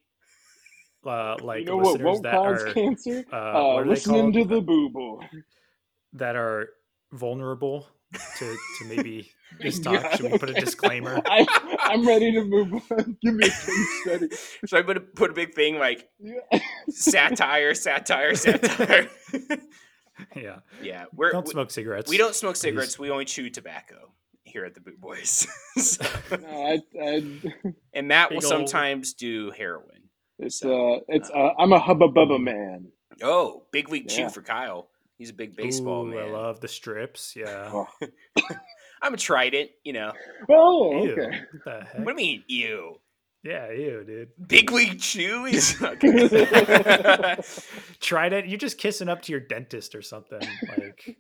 uh, 1.07 1.37
like 1.43 1.61
you 1.61 1.67
know 1.67 1.77
what 1.77 1.85
listeners 2.01 2.05
won't 2.05 2.23
that 2.25 2.35
cause 2.35 2.63
are 2.65 2.73
cancer? 2.73 3.25
uh, 3.33 3.37
Uh, 3.37 3.53
what 3.53 3.61
are 3.81 3.85
they 3.85 3.91
listening 3.91 4.33
to 4.33 4.45
the 4.45 4.61
boo 4.61 4.89
boo. 4.91 5.21
that 6.15 6.37
are 6.37 6.69
vulnerable 7.13 7.87
to 8.39 8.57
to 8.79 8.85
maybe 8.87 9.31
this 9.61 9.79
talk? 9.79 9.95
Yeah. 10.03 10.17
Should 10.17 10.33
we 10.33 10.39
put 10.39 10.51
a 10.51 10.55
disclaimer? 10.55 11.21
I, 11.27 11.47
I'm 11.81 12.07
ready 12.07 12.33
to 12.33 12.45
move 12.45 12.73
on. 12.91 13.17
Give 13.23 13.35
me 13.35 13.47
a 13.47 13.51
case 13.51 14.01
study. 14.03 14.29
so 14.67 14.77
I'm 14.79 14.87
gonna 14.87 15.01
put 15.01 15.31
a 15.31 15.35
big 15.35 15.55
thing 15.55 15.79
like 15.79 16.09
Yeah. 16.19 16.41
satire, 16.89 17.75
satire, 17.75 18.35
satire. 18.35 19.09
yeah, 20.35 20.59
yeah, 20.83 21.05
we're 21.13 21.33
don't 21.33 21.45
we, 21.47 21.51
smoke 21.53 21.71
cigarettes. 21.71 22.09
we 22.11 22.17
don't 22.17 22.35
smoke 22.35 22.55
please. 22.55 22.61
cigarettes. 22.61 22.99
We 22.99 23.11
only 23.11 23.25
chew 23.27 23.51
tobacco 23.51 24.13
here 24.45 24.65
at 24.65 24.75
the 24.75 24.81
Boo 24.81 24.97
Boys. 24.99 25.47
So- 25.77 26.05
No, 26.31 26.49
I, 26.49 26.81
I, 27.01 27.23
and 27.93 28.09
Matt 28.09 28.31
will 28.31 28.37
Big 28.41 28.45
ol' 28.45 28.51
sometimes 28.51 29.13
do 29.15 29.51
heroin. 29.51 30.06
It's 30.39 30.65
uh, 30.65 30.99
it's 31.09 31.31
uh, 31.31 31.51
I'm 31.59 31.73
a 31.73 31.79
hubba 31.79 32.09
bubba 32.09 32.41
man. 32.43 32.89
Oh, 33.23 33.65
big 33.73 33.89
league 33.91 34.09
chew 34.09 34.23
Yeah. 34.23 34.29
for 34.29 34.43
Kyle. 34.43 34.89
He's 35.19 35.31
a 35.31 35.35
big 35.35 35.57
baseball 35.57 36.03
Ooh, 36.07 36.11
man. 36.11 36.29
I 36.29 36.31
love 36.31 36.61
the 36.61 36.69
strips. 36.69 37.35
Yeah. 37.35 37.71
Oh, 37.73 37.89
I'm 39.03 39.15
a 39.15 39.17
trident, 39.17 39.71
you 39.85 39.93
know. 39.95 40.13
oh 40.51 41.03
Ew, 41.05 41.13
okay. 41.13 41.39
what 41.53 41.65
the 41.65 41.85
heck? 41.85 41.95
What 41.99 42.05
do 42.17 42.23
you 42.23 42.29
mean, 42.29 42.45
you? 42.49 43.01
Yeah, 43.43 43.71
ew, 43.71 44.05
dude. 44.05 44.29
Big 44.49 44.73
league 44.73 44.99
chew 45.01 45.45
is. 45.47 45.77
Tried 48.01 48.33
it. 48.33 48.47
You're 48.47 48.59
just 48.59 48.79
kissing 48.79 49.09
up 49.09 49.23
to 49.23 49.33
your 49.33 49.41
dentist 49.41 49.95
or 49.95 50.03
something. 50.03 50.41
Like 50.77 51.17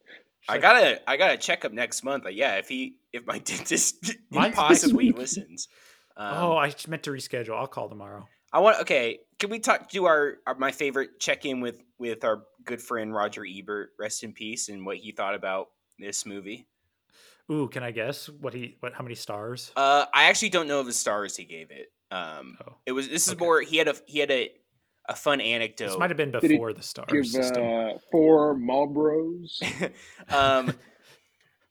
I 0.48 0.58
gotta, 0.58 1.00
I 1.08 1.16
gotta 1.16 1.36
check 1.36 1.64
up 1.64 1.72
next 1.72 2.02
month. 2.04 2.24
Like, 2.24 2.36
yeah, 2.36 2.56
if 2.56 2.68
he, 2.68 2.96
if 3.12 3.26
my 3.26 3.38
dentist 3.44 4.12
Mine's 4.30 4.48
this 4.50 4.56
possibly 4.56 5.06
week. 5.08 5.18
listens. 5.18 5.68
Um, 6.16 6.34
oh, 6.36 6.56
I 6.56 6.72
meant 6.88 7.02
to 7.04 7.10
reschedule. 7.10 7.56
I'll 7.56 7.66
call 7.66 7.88
tomorrow. 7.88 8.26
I 8.52 8.60
want. 8.60 8.80
Okay, 8.82 9.18
can 9.38 9.50
we 9.50 9.58
talk? 9.58 9.88
Do 9.90 10.06
our, 10.06 10.36
our 10.46 10.54
my 10.56 10.72
favorite 10.72 11.18
check 11.20 11.44
in 11.44 11.60
with 11.60 11.82
with 11.98 12.24
our 12.24 12.42
good 12.64 12.80
friend 12.80 13.12
Roger 13.14 13.44
Ebert, 13.46 13.90
rest 13.98 14.22
in 14.22 14.32
peace, 14.32 14.68
and 14.68 14.84
what 14.86 14.96
he 14.98 15.12
thought 15.12 15.34
about 15.34 15.68
this 15.98 16.26
movie. 16.26 16.66
Ooh, 17.50 17.68
can 17.68 17.82
I 17.82 17.90
guess 17.92 18.28
what 18.28 18.54
he 18.54 18.76
what 18.80 18.92
how 18.94 19.02
many 19.02 19.14
stars? 19.14 19.72
Uh, 19.76 20.06
I 20.14 20.24
actually 20.24 20.48
don't 20.50 20.68
know 20.68 20.82
the 20.82 20.92
stars 20.92 21.36
he 21.36 21.44
gave 21.44 21.70
it. 21.70 21.92
Um, 22.10 22.56
Oh. 22.66 22.74
it 22.86 22.92
was 22.92 23.08
this 23.08 23.26
is 23.26 23.34
Okay. 23.34 23.44
more. 23.44 23.60
He 23.60 23.76
had 23.76 23.88
a 23.88 23.94
he 24.06 24.18
had 24.18 24.30
a 24.30 24.50
a 25.08 25.14
fun 25.14 25.40
anecdote. 25.40 25.86
This 25.86 25.98
might 25.98 26.10
have 26.10 26.16
been 26.16 26.32
before 26.32 26.72
the 26.72 26.82
star 26.82 27.06
Give 27.08 27.26
system. 27.26 27.64
uh, 27.64 27.90
four 28.10 28.56
Marlboros. 28.56 29.62
um, 30.30 30.74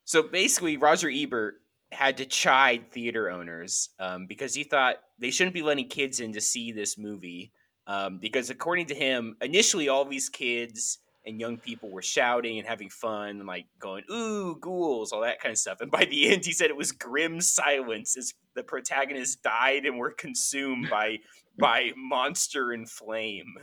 so 0.06 0.24
basically, 0.24 0.78
Roger 0.78 1.10
Ebert 1.10 1.56
had 1.96 2.18
to 2.18 2.26
chide 2.26 2.92
theater 2.92 3.30
owners 3.30 3.90
um, 4.00 4.28
because 4.28 4.54
he 4.54 4.64
thought 4.64 4.98
they 5.18 5.32
shouldn't 5.32 5.54
be 5.54 5.64
letting 5.64 5.88
kids 5.88 6.20
in 6.20 6.34
to 6.34 6.42
see 6.42 6.72
this 6.72 6.98
movie. 6.98 7.52
Um, 7.88 8.18
because 8.20 8.50
according 8.50 8.88
to 8.88 8.96
him, 8.96 9.36
initially 9.42 9.90
all 9.90 10.06
these 10.06 10.30
kids 10.30 11.00
and 11.26 11.40
young 11.40 11.58
people 11.58 11.90
were 11.90 12.02
shouting 12.02 12.60
and 12.60 12.68
having 12.68 12.90
fun 12.90 13.30
and 13.30 13.48
like 13.48 13.66
going 13.80 14.04
"ooh 14.12 14.58
ghouls," 14.60 15.12
all 15.12 15.22
that 15.22 15.40
kind 15.40 15.52
of 15.52 15.58
stuff. 15.58 15.82
And 15.82 15.92
by 15.92 16.06
the 16.06 16.28
end, 16.32 16.46
he 16.46 16.52
said 16.52 16.70
it 16.70 16.78
was 16.78 16.92
grim 16.92 17.42
silence 17.42 18.18
as 18.18 18.34
the 18.56 18.64
protagonists 18.64 19.36
died 19.36 19.86
and 19.86 19.98
were 19.98 20.12
consumed 20.12 20.90
by 20.90 21.20
by 21.58 21.92
monster 21.96 22.72
and 22.72 22.90
flame. 22.90 23.56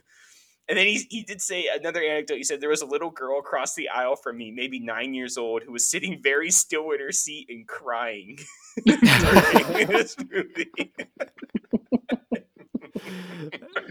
And 0.68 0.78
then 0.78 0.86
he, 0.86 1.06
he 1.10 1.22
did 1.24 1.40
say 1.42 1.66
another 1.74 2.02
anecdote. 2.02 2.36
He 2.36 2.44
said 2.44 2.60
there 2.60 2.68
was 2.70 2.82
a 2.82 2.86
little 2.86 3.10
girl 3.10 3.38
across 3.40 3.74
the 3.74 3.88
aisle 3.88 4.14
from 4.16 4.36
me, 4.38 4.50
maybe 4.52 4.78
nine 4.78 5.12
years 5.12 5.36
old, 5.36 5.62
who 5.64 5.72
was 5.72 5.88
sitting 5.90 6.22
very 6.22 6.50
still 6.50 6.92
in 6.92 7.00
her 7.00 7.10
seat 7.12 7.46
and 7.50 7.66
crying 7.66 8.38
during 8.86 9.88
this 9.88 10.16
movie. 10.30 10.70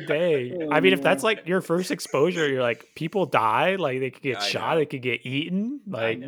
Dang. 0.07 0.71
I 0.71 0.79
mean, 0.79 0.93
if 0.93 1.01
that's 1.01 1.23
like 1.23 1.47
your 1.47 1.61
first 1.61 1.91
exposure, 1.91 2.47
you're 2.47 2.61
like 2.61 2.85
people 2.95 3.25
die, 3.25 3.75
like 3.75 3.99
they 3.99 4.09
could 4.11 4.23
get 4.23 4.37
I 4.37 4.47
shot, 4.47 4.71
know. 4.73 4.79
they 4.79 4.85
could 4.85 5.01
get 5.01 5.25
eaten. 5.25 5.81
Like 5.87 6.19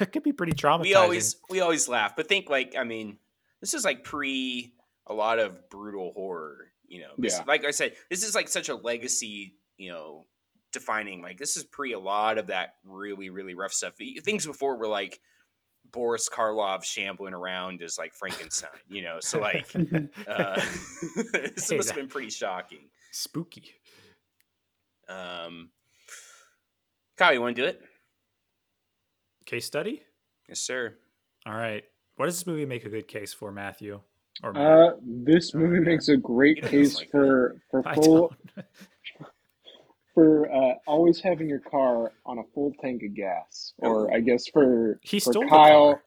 it 0.00 0.12
could 0.12 0.22
be 0.22 0.32
pretty 0.32 0.52
traumatizing. 0.52 0.82
We 0.82 0.94
always 0.94 1.36
we 1.50 1.60
always 1.60 1.88
laugh, 1.88 2.14
but 2.16 2.28
think 2.28 2.48
like 2.48 2.74
I 2.78 2.84
mean, 2.84 3.18
this 3.60 3.74
is 3.74 3.84
like 3.84 4.04
pre 4.04 4.72
a 5.06 5.14
lot 5.14 5.38
of 5.38 5.68
brutal 5.70 6.12
horror. 6.14 6.70
You 6.86 7.00
know, 7.02 7.10
This- 7.18 7.34
Yeah. 7.38 7.44
like 7.46 7.64
I 7.64 7.70
said, 7.70 7.94
this 8.10 8.22
is 8.24 8.34
like 8.34 8.48
such 8.48 8.68
a 8.68 8.74
legacy. 8.74 9.54
You 9.78 9.90
know, 9.92 10.26
defining 10.72 11.22
like 11.22 11.38
this 11.38 11.56
is 11.56 11.64
pre 11.64 11.94
a 11.94 11.98
lot 11.98 12.36
of 12.36 12.48
that 12.48 12.74
really 12.84 13.30
really 13.30 13.54
rough 13.54 13.72
stuff. 13.72 13.94
Things 14.22 14.44
before 14.44 14.76
were 14.76 14.88
like 14.88 15.18
Boris 15.90 16.28
Karloff 16.28 16.84
shambling 16.84 17.32
around 17.32 17.80
as 17.82 17.96
like 17.96 18.12
Frankenstein. 18.12 18.70
You 18.90 19.02
know, 19.02 19.16
so 19.20 19.40
like 19.40 19.66
uh, 20.26 20.60
this 21.32 21.70
Hey, 21.70 21.76
must 21.76 21.88
have 21.88 21.96
been 21.96 22.08
pretty 22.08 22.30
shocking. 22.30 22.90
spooky. 23.12 23.64
Um, 25.08 25.70
Kyle, 27.16 27.32
you 27.32 27.40
want 27.40 27.56
to 27.56 27.62
do 27.62 27.66
it? 27.68 27.80
Case 29.46 29.64
study? 29.64 30.02
Yes, 30.48 30.60
sir. 30.60 30.94
All 31.46 31.54
right. 31.54 31.82
What 32.16 32.26
does 32.26 32.36
this 32.36 32.46
movie 32.46 32.66
make 32.66 32.84
a 32.84 32.90
good 32.90 33.08
case 33.08 33.32
for, 33.32 33.50
Matthew? 33.50 34.00
Or 34.42 34.52
Matt? 34.52 34.62
Uh, 34.62 34.90
this 35.02 35.54
movie 35.54 35.80
makes 35.80 36.08
a 36.08 36.16
great 36.16 36.62
case 36.62 36.96
like 36.96 37.10
for 37.10 37.56
for 37.70 37.82
I 37.88 37.94
full 37.94 38.34
don't. 38.56 38.66
for 40.18 40.50
uh, 40.52 40.74
always 40.88 41.20
having 41.20 41.48
your 41.48 41.60
car 41.60 42.10
on 42.26 42.38
a 42.38 42.42
full 42.52 42.72
tank 42.82 43.02
of 43.08 43.14
gas, 43.14 43.72
or 43.78 44.12
I 44.12 44.18
guess 44.18 44.48
for 44.52 44.98
He 45.02 45.20
for 45.20 45.32
stole 45.32 45.48
Kyle. 45.48 46.00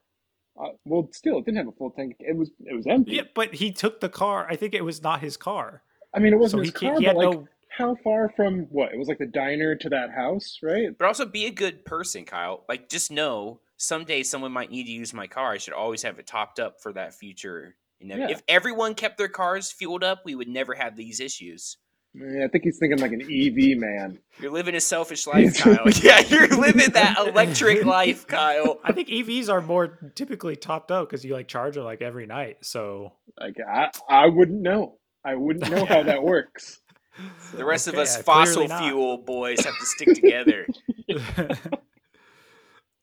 Uh, 0.61 0.67
well, 0.83 1.07
still, 1.13 1.37
it 1.37 1.45
didn't 1.45 1.57
have 1.59 1.67
a 1.69 1.71
full 1.71 1.91
tank. 1.91 2.17
It 2.19 2.35
was 2.35 2.51
it 2.59 2.75
was 2.75 2.85
empty. 2.87 3.13
Yeah, 3.13 3.21
but 3.33 3.53
he 3.53 3.71
took 3.71 4.01
the 4.01 4.09
car. 4.09 4.45
I 4.49 4.57
think 4.57 4.73
it 4.73 4.83
was 4.83 5.01
not 5.01 5.21
his 5.21 5.37
car. 5.37 5.83
I 6.13 6.19
mean, 6.19 6.33
it 6.33 6.39
wasn't 6.39 6.65
So 6.65 6.71
his 6.71 6.79
he 6.81 6.87
car, 6.87 6.99
he 6.99 7.05
but 7.05 7.07
had 7.07 7.15
like, 7.15 7.31
no- 7.31 7.47
how 7.77 7.95
far 8.03 8.33
from 8.35 8.67
what? 8.69 8.91
It 8.93 8.97
was 8.99 9.07
like 9.07 9.19
the 9.19 9.25
diner 9.27 9.75
to 9.77 9.89
that 9.89 10.11
house, 10.11 10.59
right? 10.61 10.89
But 10.99 11.05
also 11.07 11.25
be 11.25 11.45
a 11.45 11.51
good 11.51 11.85
person, 11.85 12.25
Kyle. 12.25 12.65
Like 12.67 12.89
just 12.89 13.11
know 13.11 13.61
someday 13.77 14.23
someone 14.23 14.51
might 14.51 14.69
need 14.71 14.83
to 14.87 14.91
use 14.91 15.13
my 15.13 15.25
car. 15.27 15.53
I 15.53 15.57
should 15.57 15.73
always 15.73 16.03
have 16.03 16.19
it 16.19 16.27
topped 16.27 16.59
up 16.59 16.81
for 16.83 16.91
that 16.93 17.13
future. 17.15 17.77
You 18.01 18.07
know, 18.07 18.17
Yeah. 18.17 18.29
if 18.31 18.43
everyone 18.49 18.93
kept 18.93 19.17
their 19.17 19.29
cars 19.29 19.71
fueled 19.71 20.03
up, 20.03 20.23
we 20.25 20.35
would 20.35 20.49
never 20.49 20.73
have 20.75 20.97
these 20.97 21.21
issues. 21.21 21.77
Yeah, 22.13 22.43
I 22.43 22.47
think 22.49 22.65
he's 22.65 22.77
thinking 22.77 22.99
like 22.99 23.13
an 23.13 23.21
EV 23.21 23.77
man. 23.77 24.19
You're 24.39 24.51
living 24.51 24.75
a 24.75 24.81
selfish 24.81 25.25
life, 25.33 25.57
Kyle. 25.59 25.87
yeah, 26.01 26.19
you're 26.19 26.47
living 26.49 26.91
that 26.91 27.17
electric 27.17 27.85
life, 27.85 28.27
Kyle. 28.27 28.79
I 28.83 28.91
think 28.91 29.07
EVs 29.07 29.47
are 29.49 29.61
more 29.61 30.11
typically 30.15 30.55
topped 30.57 30.91
up 30.91 31.09
because 31.09 31.23
you 31.23 31.33
like 31.33 31.47
charge 31.47 31.75
them 31.75 31.85
like 31.85 32.01
every 32.01 32.25
night. 32.25 32.57
So 32.63 33.13
Like 33.39 33.55
I, 33.65 33.91
I 34.09 34.27
wouldn't 34.27 34.61
know. 34.61 34.97
I 35.23 35.35
wouldn't 35.35 35.69
know 35.71 35.85
how 35.85 36.03
that 36.03 36.21
works. 36.23 36.81
The 37.53 37.63
rest 37.63 37.87
of 37.87 37.95
us 37.95 38.17
uh, 38.17 38.23
fossil 38.23 38.67
fuel 38.67 39.17
boys 39.19 39.63
have 39.63 39.77
to 39.77 39.85
stick 39.85 40.15
together. 40.15 40.65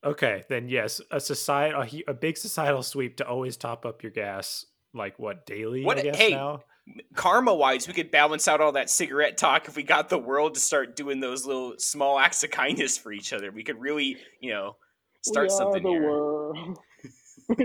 okay, 0.04 0.44
then 0.48 0.68
yes, 0.68 1.00
a 1.10 1.20
society, 1.20 2.02
a, 2.06 2.10
a 2.10 2.14
big 2.14 2.36
societal 2.36 2.82
sweep 2.82 3.16
to 3.18 3.26
always 3.26 3.56
top 3.56 3.86
up 3.86 4.02
your 4.02 4.12
gas, 4.12 4.66
like 4.94 5.18
what 5.18 5.46
daily? 5.46 5.84
What- 5.84 5.98
I 5.98 6.02
guess 6.02 6.16
hey, 6.16 6.30
now. 6.30 6.60
Karma 7.14 7.54
wise, 7.54 7.86
we 7.88 7.94
could 7.94 8.10
balance 8.10 8.48
out 8.48 8.60
all 8.60 8.72
that 8.72 8.90
cigarette 8.90 9.36
talk 9.36 9.68
if 9.68 9.76
we 9.76 9.82
got 9.82 10.08
the 10.08 10.18
world 10.18 10.54
to 10.54 10.60
start 10.60 10.96
doing 10.96 11.20
those 11.20 11.44
little 11.46 11.74
small 11.78 12.18
acts 12.18 12.42
of 12.44 12.50
kindness 12.50 12.96
for 12.98 13.12
each 13.12 13.32
other. 13.32 13.50
We 13.50 13.64
could 13.64 13.78
really, 13.80 14.16
you 14.40 14.52
know, 14.52 14.76
start 15.22 15.46
we 15.46 15.56
something 15.56 15.86
are 15.86 15.90
the 15.90 15.90
here. 15.90 16.08
world. 16.10 16.78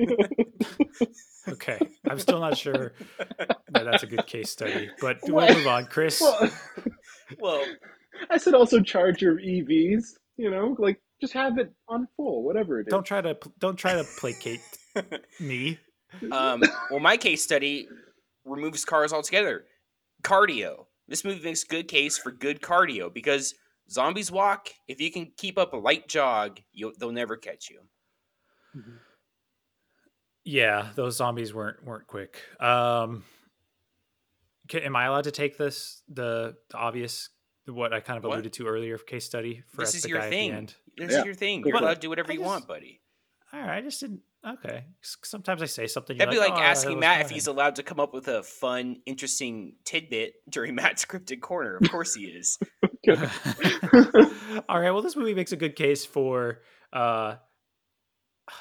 Okay, 1.50 1.78
I'm 2.10 2.20
still 2.20 2.40
not 2.40 2.58
sure 2.58 2.94
that 3.18 3.58
that's 3.84 4.04
a 4.04 4.08
good 4.08 4.26
case 4.28 4.50
study, 4.50 4.90
but 5.02 5.20
do 5.26 5.34
we'll 5.34 5.54
move 5.54 5.68
on. 5.68 5.86
Chris, 5.88 6.22
well, 6.22 6.50
Well, 7.38 7.66
I 8.30 8.38
said 8.38 8.54
also 8.54 8.80
charge 8.80 9.22
your 9.22 9.36
EVs. 9.40 10.04
You 10.38 10.50
know, 10.50 10.74
like 10.80 11.02
just 11.20 11.34
have 11.34 11.58
it 11.58 11.74
on 11.90 12.08
full, 12.16 12.44
whatever 12.46 12.80
it 12.80 12.88
is. 12.88 12.92
don't 12.92 13.06
try 13.06 13.20
to 13.20 13.38
don't 13.60 13.76
try 13.76 13.94
to 13.94 14.06
placate 14.18 14.62
me. 15.42 15.78
um, 16.32 16.64
well, 16.90 17.02
my 17.02 17.18
case 17.18 17.44
study 17.44 17.90
removes 18.46 18.86
cars 18.86 19.14
altogether. 19.14 19.66
Cardio. 20.24 20.86
This 21.08 21.24
movie 21.26 21.44
makes 21.44 21.64
good 21.64 21.88
case 21.88 22.18
for 22.18 22.32
good 22.32 22.62
cardio 22.62 23.14
because 23.14 23.54
zombies 23.90 24.32
walk. 24.32 24.70
If 24.88 25.02
you 25.02 25.12
can 25.12 25.32
keep 25.38 25.58
up 25.58 25.74
a 25.74 25.78
light 25.78 26.08
jog, 26.08 26.60
you'll, 26.72 26.94
they'll 26.98 27.12
never 27.12 27.36
catch 27.36 27.70
you. 27.70 27.80
Yeah, 30.46 30.90
those 30.96 31.16
zombies 31.18 31.54
weren't 31.54 31.84
weren't 31.86 32.08
quick. 32.08 32.42
Um, 32.60 33.24
ca 34.70 34.82
am 34.82 34.96
I 34.96 35.06
allowed 35.06 35.24
to 35.26 35.32
take 35.32 35.58
this 35.58 36.02
the, 36.10 36.56
the 36.70 36.78
obvious 36.78 37.30
what 37.66 37.94
I 37.94 38.02
kind 38.02 38.18
of 38.18 38.24
What? 38.26 38.34
alluded 38.34 38.54
to 38.54 38.68
earlier 38.68 38.98
case 38.98 39.26
study 39.26 39.64
for 39.74 39.82
This 39.82 39.96
is 39.96 40.06
your 40.06 40.22
the 40.22 40.30
thing. 40.30 40.52
end? 40.52 40.76
This 40.98 41.12
Yeah, 41.12 41.20
is 41.20 41.26
your 41.26 41.34
thing. 41.34 41.62
go 41.62 41.70
You're 41.70 41.78
allowed 41.78 41.94
to 41.96 42.00
do 42.02 42.10
whatever 42.10 42.32
I 42.32 42.34
you 42.34 42.40
just- 42.42 42.48
want, 42.50 42.68
buddy. 42.68 43.02
All 43.54 43.60
right, 43.62 43.78
I 43.78 43.82
just 43.82 44.02
didn't. 44.02 44.22
Okay. 44.46 44.84
Sometimes 45.02 45.62
I 45.62 45.68
say 45.68 45.88
something. 45.88 46.18
That'd 46.18 46.32
be 46.32 46.36
you're 46.36 46.46
like 46.50 46.60
"Oh, 46.60 46.62
asking 46.62 46.96
was 46.98 47.02
Matt 47.02 47.22
if 47.22 47.30
he's 47.30 47.48
allowed 47.48 47.76
to 47.76 47.84
come 47.84 48.02
up 48.02 48.14
with 48.14 48.28
a 48.28 48.44
fun, 48.44 48.98
interesting 49.06 49.76
tidbit 49.86 50.34
during 50.50 50.76
Matt's 50.80 51.06
scripted 51.06 51.40
corner. 51.40 51.78
Of 51.78 51.90
course 51.90 52.14
he 52.14 52.26
is. 52.26 52.60
All 54.68 54.80
right. 54.80 54.92
Well, 54.92 55.02
this 55.02 55.16
movie 55.16 55.34
makes 55.34 55.54
a 55.54 55.58
good 55.58 55.76
case 55.78 56.06
for. 56.06 56.60
uh 56.92 57.36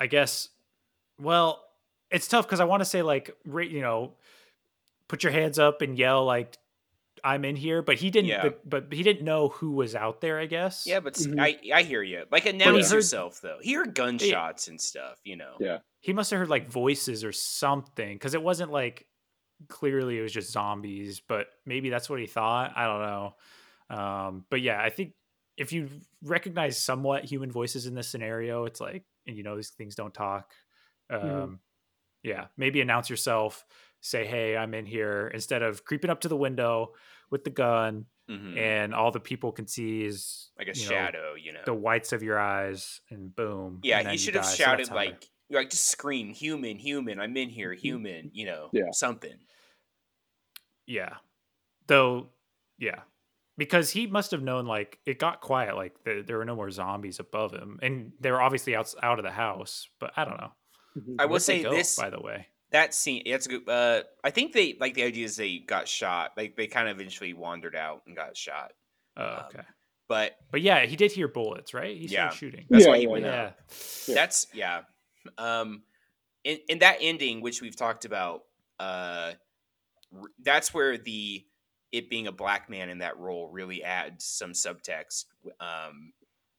I 0.00 0.06
guess. 0.08 0.48
Well, 1.20 1.62
it's 2.10 2.26
tough 2.26 2.46
because 2.46 2.58
I 2.60 2.64
want 2.64 2.80
to 2.80 2.86
say 2.86 3.02
like, 3.02 3.36
you 3.44 3.80
know, 3.82 4.14
put 5.06 5.22
your 5.22 5.32
hands 5.32 5.58
up 5.58 5.82
and 5.82 5.96
yell 5.98 6.24
like, 6.24 6.56
"I'm 7.24 7.44
in 7.44 7.56
here," 7.56 7.82
but 7.82 7.96
he 7.98 8.10
didn't. 8.10 8.28
Yeah. 8.28 8.42
But, 8.42 8.68
but 8.68 8.92
he 8.92 9.02
didn't 9.02 9.24
know 9.24 9.48
who 9.48 9.72
was 9.72 9.94
out 9.94 10.20
there. 10.20 10.38
I 10.38 10.46
guess. 10.46 10.84
Yeah, 10.86 11.00
but 11.00 11.16
s 11.16 11.26
Mhm. 11.26 11.40
I 11.40 11.58
I 11.74 11.82
hear 11.82 12.02
you. 12.02 12.24
Like 12.30 12.46
announce 12.46 12.88
heard- 12.90 12.96
yourself 12.96 13.40
though. 13.40 13.58
Hear 13.62 13.84
gunshots 13.86 14.68
and 14.68 14.80
stuff. 14.80 15.18
You 15.24 15.36
know. 15.36 15.56
Yeah. 15.60 15.78
he 16.00 16.12
must 16.14 16.30
have 16.30 16.38
heard 16.40 16.48
like 16.48 16.66
voices 16.68 17.24
or 17.24 17.32
something 17.32 18.14
because 18.16 18.32
it 18.34 18.42
wasn't 18.42 18.70
like 18.72 19.06
clearly 19.68 20.18
it 20.18 20.22
was 20.22 20.32
just 20.32 20.50
zombies 20.50 21.20
but 21.20 21.48
maybe 21.66 21.90
that's 21.90 22.08
what 22.08 22.18
he 22.18 22.24
thought 22.26 22.72
i 22.74 22.86
don't 22.86 23.02
know 23.02 23.34
um 23.94 24.44
but 24.48 24.62
yeah 24.62 24.80
i 24.82 24.88
think 24.88 25.12
if 25.58 25.70
you 25.74 25.90
recognize 26.22 26.82
somewhat 26.82 27.24
human 27.24 27.52
voices 27.52 27.84
in 27.84 27.94
this 27.94 28.08
scenario 28.08 28.64
it's 28.64 28.80
like 28.80 29.04
and 29.26 29.36
you 29.36 29.42
know 29.42 29.56
these 29.56 29.68
things 29.68 29.94
don't 29.94 30.14
talk 30.14 30.54
um 31.10 31.20
Mhm. 31.20 31.58
yeah 32.22 32.46
maybe 32.56 32.80
announce 32.80 33.10
yourself 33.10 33.66
say 34.00 34.26
hey 34.26 34.56
i'm 34.56 34.72
in 34.74 34.86
here 34.86 35.30
instead 35.34 35.62
of 35.62 35.84
creeping 35.84 36.10
up 36.10 36.20
to 36.20 36.28
the 36.28 36.36
window 36.36 36.92
with 37.30 37.44
the 37.44 37.50
gun 37.50 38.06
Mhm. 38.28 38.56
and 38.56 38.94
all 38.94 39.10
the 39.10 39.18
people 39.18 39.50
can 39.50 39.66
see 39.66 40.04
is 40.04 40.50
like 40.56 40.68
a 40.68 40.72
you 40.78 40.84
know, 40.84 40.90
shadow. 40.90 41.34
You 41.34 41.52
know. 41.52 41.62
the 41.66 41.74
whites 41.74 42.12
of 42.12 42.22
your 42.22 42.38
eyes 42.38 43.00
and 43.10 43.34
boom 43.34 43.80
yeah, 43.82 43.98
and 44.00 44.12
you 44.12 44.18
should 44.18 44.34
have 44.36 44.44
die. 44.44 44.54
Shouted 44.54 44.78
that's 44.80 44.88
how 44.90 44.96
I- 44.96 45.04
like 45.06 45.24
like 45.50 45.70
just 45.70 45.86
scream 45.86 46.32
human 46.32 46.78
human 46.78 47.18
i'm 47.18 47.36
in 47.36 47.48
here 47.48 47.72
human 47.72 48.30
you 48.32 48.46
know 48.46 48.70
Yeah. 48.72 48.90
something 48.92 49.36
Yeah. 50.86 51.16
Though, 51.86 52.28
yeah. 52.78 53.00
Because 53.56 53.90
he 53.90 54.06
must 54.06 54.30
have 54.30 54.42
known, 54.42 54.66
like, 54.66 54.98
it 55.06 55.18
got 55.18 55.40
quiet, 55.40 55.76
like, 55.76 56.02
the, 56.04 56.22
there 56.26 56.38
were 56.38 56.44
no 56.44 56.56
more 56.56 56.70
zombies 56.70 57.20
above 57.20 57.52
him. 57.52 57.78
And 57.82 58.12
they 58.20 58.30
were 58.30 58.40
obviously 58.40 58.74
out, 58.74 58.92
out 59.02 59.18
of 59.18 59.24
the 59.24 59.30
house, 59.30 59.88
but 59.98 60.12
I 60.16 60.24
don't 60.24 60.38
know. 60.40 60.52
Mhm. 60.96 61.16
i 61.18 61.24
will 61.26 61.32
Where'd 61.32 61.42
say 61.42 61.62
go, 61.62 61.70
this 61.70 61.96
by 61.96 62.10
the 62.10 62.20
way. 62.20 62.48
That 62.72 62.94
scene 62.94 63.22
that's 63.26 63.46
a 63.46 63.48
good 63.48 63.68
uh 63.68 64.02
i 64.24 64.30
think 64.30 64.52
they 64.52 64.76
like 64.80 64.94
the 64.94 65.02
idea 65.02 65.24
is 65.24 65.36
they 65.36 65.58
got 65.58 65.88
shot 65.88 66.32
like 66.36 66.56
they 66.56 66.66
kind 66.66 66.88
of 66.88 66.98
eventually 67.00 67.34
wandered 67.34 67.74
out 67.76 68.02
and 68.06 68.16
got 68.16 68.36
shot 68.36 68.72
Oh, 69.16 69.22
Um, 69.24 69.44
okay. 69.48 69.64
but 70.08 70.36
But 70.52 70.60
yeah, 70.62 70.86
he 70.86 70.96
did 70.96 71.12
hear 71.12 71.26
bullets, 71.28 71.74
right? 71.74 71.96
He 71.96 72.06
Yeah. 72.06 72.30
shooting. 72.30 72.66
that's 72.70 72.84
Yeah, 72.84 72.90
why 72.90 72.98
he 72.98 73.06
went 73.08 73.24
yeah. 73.24 73.42
out 73.46 73.54
that's 74.06 74.46
yeah 74.54 74.82
um 75.38 75.82
in, 76.44 76.58
in 76.68 76.78
that 76.78 76.98
ending 77.00 77.40
which 77.40 77.60
we've 77.60 77.76
talked 77.76 78.04
about 78.04 78.42
uh 78.78 79.32
that's 80.42 80.72
where 80.74 80.96
the 80.98 81.44
it 81.92 82.08
being 82.08 82.26
a 82.28 82.32
black 82.32 82.70
man 82.70 82.88
in 82.88 82.98
that 82.98 83.18
role 83.18 83.48
really 83.50 83.82
adds 83.82 84.24
some 84.24 84.52
subtext 84.52 85.26
um 85.60 86.12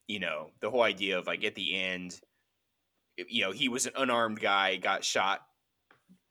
you 0.08 0.20
know 0.20 0.50
the 0.60 0.70
whole 0.70 0.82
idea 0.82 1.18
of 1.18 1.26
like 1.26 1.44
at 1.44 1.54
the 1.54 1.78
end 1.78 2.20
you 3.28 3.42
know 3.42 3.50
he 3.52 3.68
was 3.68 3.86
an 3.86 3.92
unarmed 3.96 4.40
guy 4.40 4.76
got 4.76 5.04
shot 5.04 5.40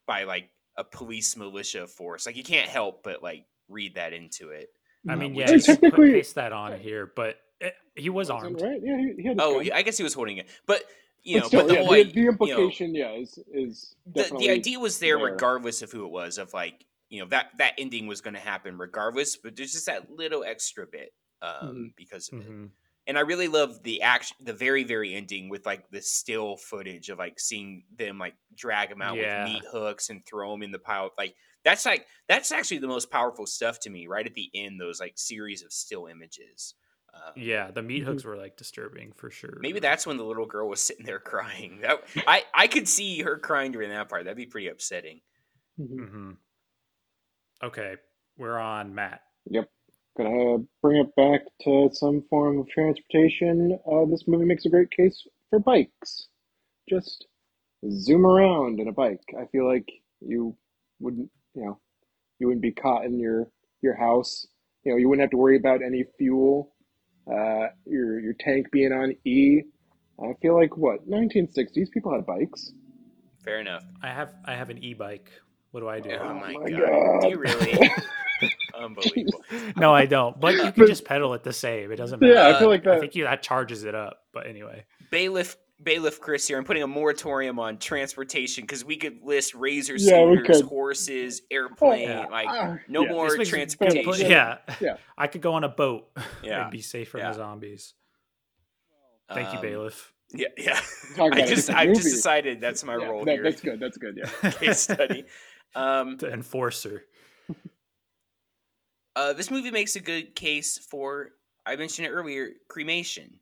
by 0.06 0.24
like 0.24 0.48
a 0.76 0.84
police 0.84 1.36
militia 1.36 1.86
force 1.86 2.26
like 2.26 2.36
you 2.36 2.42
can't 2.44 2.68
help 2.68 3.02
but 3.02 3.22
like 3.22 3.44
read 3.68 3.94
that 3.96 4.12
into 4.12 4.50
it 4.50 4.68
I 5.08 5.14
Um, 5.14 5.18
mean, 5.18 5.34
yeah, 5.34 5.46
Hey, 5.46 5.50
you 5.52 5.56
is- 5.56 5.64
can 5.66 5.76
put, 5.76 5.82
technically- 5.82 6.12
paste 6.12 6.34
that 6.36 6.52
on 6.52 6.78
here, 6.78 7.10
but 7.16 7.36
it, 7.60 7.74
he 7.96 8.08
was 8.08 8.30
armed. 8.30 8.60
right? 8.60 8.80
Yeah, 8.82 8.98
he, 8.98 9.14
he 9.22 9.28
had 9.28 9.36
his 9.36 9.44
oh 9.46 9.54
gun. 9.56 9.66
yeah, 9.66 9.76
i 9.76 9.82
guess 9.82 9.96
he 9.96 10.02
was 10.04 10.14
holding 10.14 10.36
it 10.38 10.46
but 10.66 10.84
you 11.24 11.36
know 11.36 11.42
but 11.42 11.48
still, 11.48 11.60
but 11.62 11.68
the 11.68 11.74
yeah, 11.74 11.80
whole 11.82 11.92
the, 11.92 11.98
i- 12.00 12.02
the 12.04 12.08
you 12.20 12.24
know, 12.24 12.30
implication, 12.30 12.94
yeah, 12.94 13.10
is 13.12 13.38
is 13.52 13.94
the, 14.14 14.30
the 14.38 14.50
idea 14.50 14.78
was 14.78 14.98
there 14.98 15.16
there. 15.18 15.26
regardless 15.32 15.82
of 15.82 15.90
who 15.92 16.04
it 16.06 16.10
was 16.10 16.38
of 16.38 16.52
like 16.54 16.84
you 17.08 17.20
know 17.20 17.26
that 17.28 17.48
that 17.58 17.74
ending 17.78 18.06
was 18.06 18.20
going 18.20 18.34
to 18.34 18.40
happen 18.40 18.78
regardless 18.78 19.36
but 19.36 19.54
there's 19.56 19.72
just 19.72 19.86
that 19.86 20.10
little 20.10 20.42
extra 20.44 20.86
bit 20.86 21.12
um 21.42 21.50
Mhm. 21.50 21.96
because 21.96 22.28
of 22.32 22.40
it 22.40 22.48
Mhm. 22.50 22.70
And 23.06 23.18
i 23.18 23.20
really 23.20 23.48
love 23.48 23.82
the 23.82 24.02
action 24.02 24.36
the 24.40 24.52
very 24.52 24.84
very 24.84 25.14
ending 25.14 25.48
with 25.48 25.64
like 25.66 25.88
the 25.90 26.00
still 26.00 26.56
footage 26.56 27.08
of 27.08 27.18
like 27.18 27.38
seeing 27.40 27.84
them 27.96 28.18
like 28.18 28.34
drag 28.54 28.90
him 28.90 29.02
out 29.02 29.16
Yeah. 29.16 29.44
with 29.44 29.52
meat 29.52 29.64
hooks 29.70 30.10
and 30.10 30.24
throw 30.24 30.52
him 30.54 30.62
in 30.62 30.70
the 30.72 30.78
pile 30.78 31.10
like 31.18 31.34
that's 31.64 31.84
like 31.86 32.06
that's 32.28 32.52
actually 32.52 32.78
the 32.78 32.88
most 32.88 33.10
powerful 33.10 33.46
stuff 33.46 33.80
to 33.80 33.90
me 33.90 34.06
right 34.06 34.26
at 34.26 34.34
the 34.34 34.50
end 34.54 34.80
those 34.80 35.00
like 35.00 35.14
series 35.16 35.62
of 35.62 35.72
still 35.72 36.06
images 36.06 36.74
um, 37.14 37.32
Yeah, 37.36 37.70
the 37.70 37.82
meat 37.82 38.04
Mhm. 38.04 38.06
hooks 38.06 38.24
were 38.24 38.38
like 38.38 38.56
disturbing 38.56 39.12
for 39.12 39.30
sure. 39.30 39.58
Maybe 39.60 39.80
that's 39.80 40.06
when 40.06 40.16
the 40.16 40.24
little 40.24 40.46
girl 40.46 40.66
was 40.70 40.80
sitting 40.80 41.04
there 41.04 41.18
crying. 41.20 41.80
That 41.82 42.02
I 42.26 42.44
I 42.54 42.66
could 42.68 42.88
see 42.88 43.20
her 43.20 43.36
crying 43.38 43.70
during 43.70 43.90
that 43.90 44.08
part. 44.08 44.24
That'd 44.24 44.38
be 44.38 44.46
pretty 44.46 44.68
upsetting. 44.68 45.20
Mhm. 45.78 46.08
hmm 46.08 46.32
Okay, 47.62 47.96
we're 48.36 48.58
on 48.58 48.94
Matt. 48.94 49.22
Gonna 50.16 50.58
bring 50.82 50.98
it 50.98 51.14
back 51.16 51.40
to 51.62 51.88
some 51.92 52.22
form 52.28 52.58
of 52.58 52.68
transportation. 52.68 53.78
Uh, 53.90 54.04
this 54.10 54.24
movie 54.26 54.44
makes 54.44 54.66
a 54.66 54.68
great 54.68 54.90
case 54.90 55.26
for 55.48 55.58
bikes. 55.58 56.28
Just 56.88 57.26
zoom 57.90 58.26
around 58.26 58.78
in 58.78 58.88
a 58.88 58.92
bike. 58.92 59.22
I 59.40 59.46
feel 59.46 59.66
like 59.66 59.88
you 60.20 60.56
wouldn't, 61.00 61.30
you 61.54 61.64
know, 61.64 61.80
you 62.38 62.46
wouldn't 62.46 62.62
be 62.62 62.72
caught 62.72 63.06
in 63.06 63.18
your 63.18 63.48
your 63.80 63.94
house. 63.94 64.46
You 64.84 64.92
know, 64.92 64.98
you 64.98 65.08
wouldn't 65.08 65.22
have 65.22 65.30
to 65.30 65.38
worry 65.38 65.56
about 65.56 65.82
any 65.82 66.04
fuel. 66.18 66.74
Uh, 67.26 67.68
your 67.86 68.20
your 68.20 68.34
tank 68.38 68.70
being 68.70 68.92
on 68.92 69.14
E. 69.24 69.62
I 70.22 70.34
feel 70.42 70.54
like 70.54 70.76
what 70.76 71.08
1960s 71.08 71.90
people 71.90 72.12
had 72.12 72.26
bikes. 72.26 72.72
Fair 73.44 73.60
enough. 73.60 73.84
I 74.02 74.08
have 74.08 74.34
I 74.44 74.54
have 74.54 74.70
an 74.70 74.82
e-bike. 74.84 75.30
What 75.70 75.80
do 75.80 75.88
I 75.88 76.00
do? 76.00 76.10
Oh, 76.20 76.34
my, 76.34 76.52
my 76.52 76.70
god. 76.70 76.80
God. 76.80 77.20
Do 77.22 77.28
you 77.30 77.38
really? 77.38 77.90
Unbelievable. 78.82 79.42
no, 79.76 79.94
I 79.94 80.06
don't. 80.06 80.38
But 80.40 80.54
you 80.54 80.72
can 80.72 80.86
just 80.86 81.04
pedal 81.04 81.34
it 81.34 81.42
the 81.42 81.52
same. 81.52 81.92
It 81.92 81.96
doesn't 81.96 82.20
matter. 82.20 82.32
Yeah, 82.34 82.48
I 82.48 82.58
feel 82.58 82.68
like 82.68 82.84
that. 82.84 82.94
I 82.94 83.00
think 83.00 83.14
you 83.14 83.24
that 83.24 83.42
charges 83.42 83.84
it 83.84 83.94
up. 83.94 84.18
But 84.32 84.46
anyway, 84.46 84.84
Bailiff 85.10 85.56
Bailiff 85.82 86.20
Chris 86.20 86.46
here. 86.46 86.58
I'm 86.58 86.64
putting 86.64 86.82
a 86.84 86.86
moratorium 86.86 87.58
on 87.58 87.78
transportation 87.78 88.62
because 88.64 88.84
we 88.84 88.96
could 88.96 89.18
list 89.22 89.54
razor 89.54 89.94
Yeah, 89.96 90.10
scooters, 90.22 90.58
could. 90.58 90.66
horses, 90.66 91.42
airplane, 91.50 92.08
yeah. 92.08 92.26
like 92.26 92.46
Ah, 92.48 92.78
no 92.88 93.02
yeah. 93.02 93.10
more 93.12 93.36
transportation. 93.36 94.30
yeah, 94.30 94.58
Yeah. 94.80 94.96
I 95.18 95.26
could 95.26 95.40
go 95.40 95.54
on 95.54 95.64
a 95.64 95.68
boat 95.68 96.08
Yeah. 96.44 96.62
and 96.62 96.70
be 96.70 96.82
safe 96.82 97.08
from 97.08 97.20
Yeah. 97.20 97.30
the 97.32 97.34
zombies. 97.38 97.94
Thank 99.32 99.50
you, 99.52 99.56
Um, 99.58 99.62
bailiff. 99.62 100.12
Yeah, 100.34 100.48
yeah. 100.56 100.80
I 101.18 101.46
just 101.46 101.68
I've 101.70 101.88
just 101.94 102.04
decided 102.04 102.60
that's 102.60 102.84
my 102.84 102.96
Yeah, 102.96 103.06
role 103.06 103.24
that- 103.24 103.32
here. 103.32 103.42
That's 103.42 103.60
good. 103.60 103.80
That's 103.80 103.98
good. 103.98 104.18
Yeah. 104.42 104.50
Case 104.52 104.80
study. 104.80 105.24
Um, 105.74 106.16
the 106.18 106.32
enforcer. 106.32 107.04
Uh, 109.14 109.32
this 109.32 109.50
movie 109.50 109.70
makes 109.70 109.96
a 109.96 110.00
good 110.00 110.34
case 110.34 110.78
for 110.78 111.30
I 111.66 111.76
mentioned 111.76 112.06
it 112.06 112.10
earlier 112.10 112.50
cremation. 112.68 113.38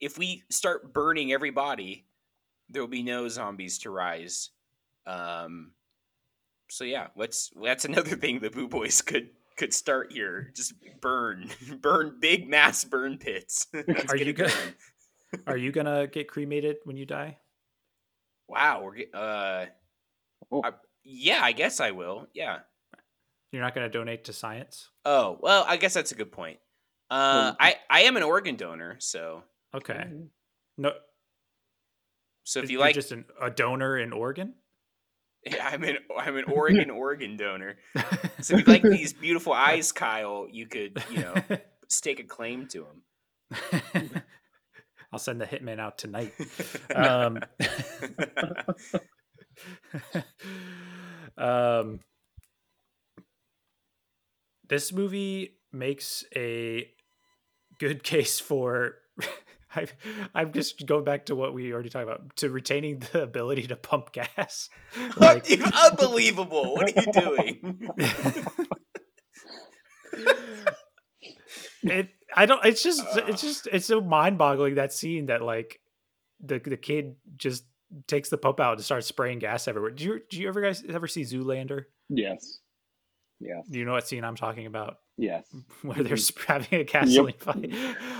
If 0.00 0.16
we 0.16 0.44
start 0.50 0.92
burning 0.94 1.32
every 1.32 1.50
body, 1.50 2.06
there 2.68 2.80
will 2.82 2.88
be 2.88 3.02
no 3.02 3.28
zombies 3.28 3.78
to 3.80 3.90
rise. 3.90 4.50
Um, 5.06 5.72
so 6.70 6.84
yeah, 6.84 7.08
let's 7.16 7.50
that's 7.62 7.84
another 7.86 8.16
thing 8.16 8.38
the 8.40 8.50
Boo 8.50 8.68
Boys 8.68 9.02
could 9.02 9.30
could 9.56 9.74
start 9.74 10.12
here. 10.12 10.52
Just 10.54 10.74
burn, 11.00 11.50
burn 11.80 12.16
big 12.20 12.48
mass 12.48 12.84
burn 12.84 13.18
pits. 13.18 13.66
Are 14.08 14.16
you 14.16 14.26
it 14.30 14.36
go- 14.36 14.46
going. 14.46 14.74
Are 15.46 15.56
you 15.56 15.70
gonna 15.72 16.06
get 16.06 16.28
cremated 16.28 16.76
when 16.84 16.96
you 16.96 17.04
die? 17.06 17.38
Wow, 18.48 18.82
we're 18.84 19.04
uh, 19.14 19.66
Oh. 20.50 20.62
I- 20.64 20.72
yeah, 21.04 21.40
I 21.42 21.52
guess 21.52 21.80
I 21.80 21.90
will. 21.92 22.26
Yeah. 22.34 22.60
You're 23.52 23.62
not 23.62 23.74
gonna 23.74 23.88
donate 23.88 24.24
to 24.24 24.32
science? 24.32 24.90
Oh 25.04 25.38
well, 25.40 25.64
I 25.66 25.76
guess 25.76 25.94
that's 25.94 26.12
a 26.12 26.14
good 26.14 26.32
point. 26.32 26.58
Uh, 27.10 27.50
Hmm. 27.50 27.56
I 27.60 27.74
I 27.90 28.00
am 28.02 28.16
an 28.16 28.22
organ 28.22 28.56
donor, 28.56 28.96
so 29.00 29.42
Okay. 29.74 30.04
No. 30.78 30.92
so 32.44 32.60
if 32.60 32.70
you're 32.70 32.80
like 32.80 32.94
just 32.94 33.12
an, 33.12 33.24
a 33.40 33.50
donor 33.50 33.98
in 33.98 34.12
Oregon. 34.12 34.54
Yeah, 35.46 35.66
I'm 35.72 35.82
an 35.84 35.96
I'm 36.18 36.36
an 36.36 36.44
Oregon 36.52 36.90
organ 36.90 37.36
donor. 37.38 37.78
So 38.42 38.56
if 38.56 38.66
you 38.66 38.72
like 38.72 38.82
these 38.82 39.12
beautiful 39.14 39.52
eyes, 39.54 39.90
Kyle, 39.90 40.46
you 40.50 40.66
could 40.66 41.02
you 41.10 41.20
know 41.22 41.34
stake 41.88 42.20
a 42.20 42.24
claim 42.24 42.66
to 42.68 42.86
them. 43.50 44.22
I'll 45.12 45.18
send 45.18 45.40
the 45.40 45.46
hitman 45.46 45.80
out 45.80 45.96
tonight. 45.98 46.32
Um, 46.94 47.38
um, 51.38 52.00
this 54.70 54.92
movie 54.92 55.56
makes 55.72 56.24
a 56.34 56.88
good 57.78 58.02
case 58.02 58.40
for. 58.40 58.94
I, 59.76 59.86
I'm 60.34 60.52
just 60.52 60.84
going 60.84 61.04
back 61.04 61.26
to 61.26 61.36
what 61.36 61.54
we 61.54 61.72
already 61.72 61.90
talked 61.90 62.02
about 62.02 62.34
to 62.36 62.50
retaining 62.50 63.04
the 63.12 63.22
ability 63.22 63.68
to 63.68 63.76
pump 63.76 64.12
gas. 64.12 64.68
Like, 65.16 65.48
Unbelievable! 65.48 66.74
What 66.74 66.96
are 66.96 67.00
you 67.00 67.12
doing? 67.12 67.90
it, 71.84 72.08
I 72.34 72.46
don't. 72.46 72.64
It's 72.64 72.82
just. 72.82 73.04
It's 73.28 73.42
just. 73.42 73.68
It's 73.70 73.86
so 73.86 74.00
mind-boggling 74.00 74.74
that 74.74 74.92
scene 74.92 75.26
that 75.26 75.40
like 75.40 75.78
the 76.40 76.58
the 76.58 76.76
kid 76.76 77.14
just 77.36 77.64
takes 78.06 78.28
the 78.28 78.38
pump 78.38 78.58
out 78.58 78.76
and 78.76 78.84
starts 78.84 79.06
spraying 79.06 79.38
gas 79.38 79.68
everywhere. 79.68 79.90
Do 79.90 80.04
you 80.04 80.20
do 80.28 80.40
you 80.40 80.48
ever 80.48 80.60
guys 80.60 80.82
ever 80.88 81.06
see 81.06 81.22
Zoolander? 81.22 81.84
Yes. 82.08 82.59
Yes. 83.40 83.66
Do 83.68 83.78
you 83.78 83.84
know 83.86 83.92
what 83.92 84.06
scene 84.06 84.22
I'm 84.22 84.36
talking 84.36 84.66
about? 84.66 84.98
Yes. 85.16 85.44
Where 85.82 86.02
they're 86.02 86.16
having 86.46 86.80
a 86.80 86.84
gasoline 86.84 87.34
fight. 87.38 87.72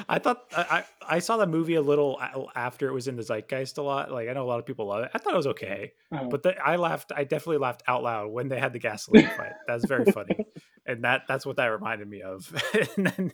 I 0.08 0.18
thought 0.18 0.44
I, 0.56 0.84
I 1.08 1.16
I 1.16 1.18
saw 1.18 1.36
the 1.36 1.46
movie 1.46 1.74
a 1.74 1.82
little 1.82 2.20
after 2.54 2.88
it 2.88 2.92
was 2.92 3.06
in 3.06 3.16
the 3.16 3.22
zeitgeist 3.22 3.76
a 3.78 3.82
lot. 3.82 4.10
Like 4.10 4.28
I 4.28 4.32
know 4.32 4.44
a 4.44 4.48
lot 4.48 4.58
of 4.60 4.66
people 4.66 4.86
love 4.86 5.04
it. 5.04 5.10
I 5.14 5.18
thought 5.18 5.34
it 5.34 5.36
was 5.36 5.46
okay, 5.48 5.92
Uh, 6.10 6.24
but 6.24 6.42
the, 6.42 6.56
I 6.58 6.76
laughed. 6.76 7.12
I 7.14 7.24
definitely 7.24 7.58
laughed 7.58 7.82
out 7.86 8.02
loud 8.02 8.30
when 8.32 8.48
they 8.48 8.58
had 8.58 8.72
the 8.72 8.78
gasoline 8.78 9.28
fight. 9.36 9.52
That's 9.66 9.84
very 9.86 10.10
funny, 10.10 10.46
and 10.86 11.04
that 11.04 11.22
that's 11.28 11.44
what 11.44 11.56
that 11.56 11.66
reminded 11.66 12.08
me 12.08 12.22
of. 12.22 12.50
and 12.96 13.06
then 13.06 13.32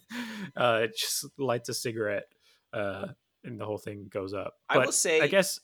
uh, 0.56 0.80
it 0.84 0.96
just 0.96 1.26
lights 1.38 1.68
a 1.68 1.74
cigarette, 1.74 2.26
uh, 2.72 3.06
and 3.44 3.60
the 3.60 3.64
whole 3.64 3.78
thing 3.78 4.08
goes 4.10 4.34
up. 4.34 4.54
I 4.68 4.78
will 4.78 4.84
But 4.86 4.94
say- 4.94 5.20
I 5.20 5.28
guess, 5.28 5.60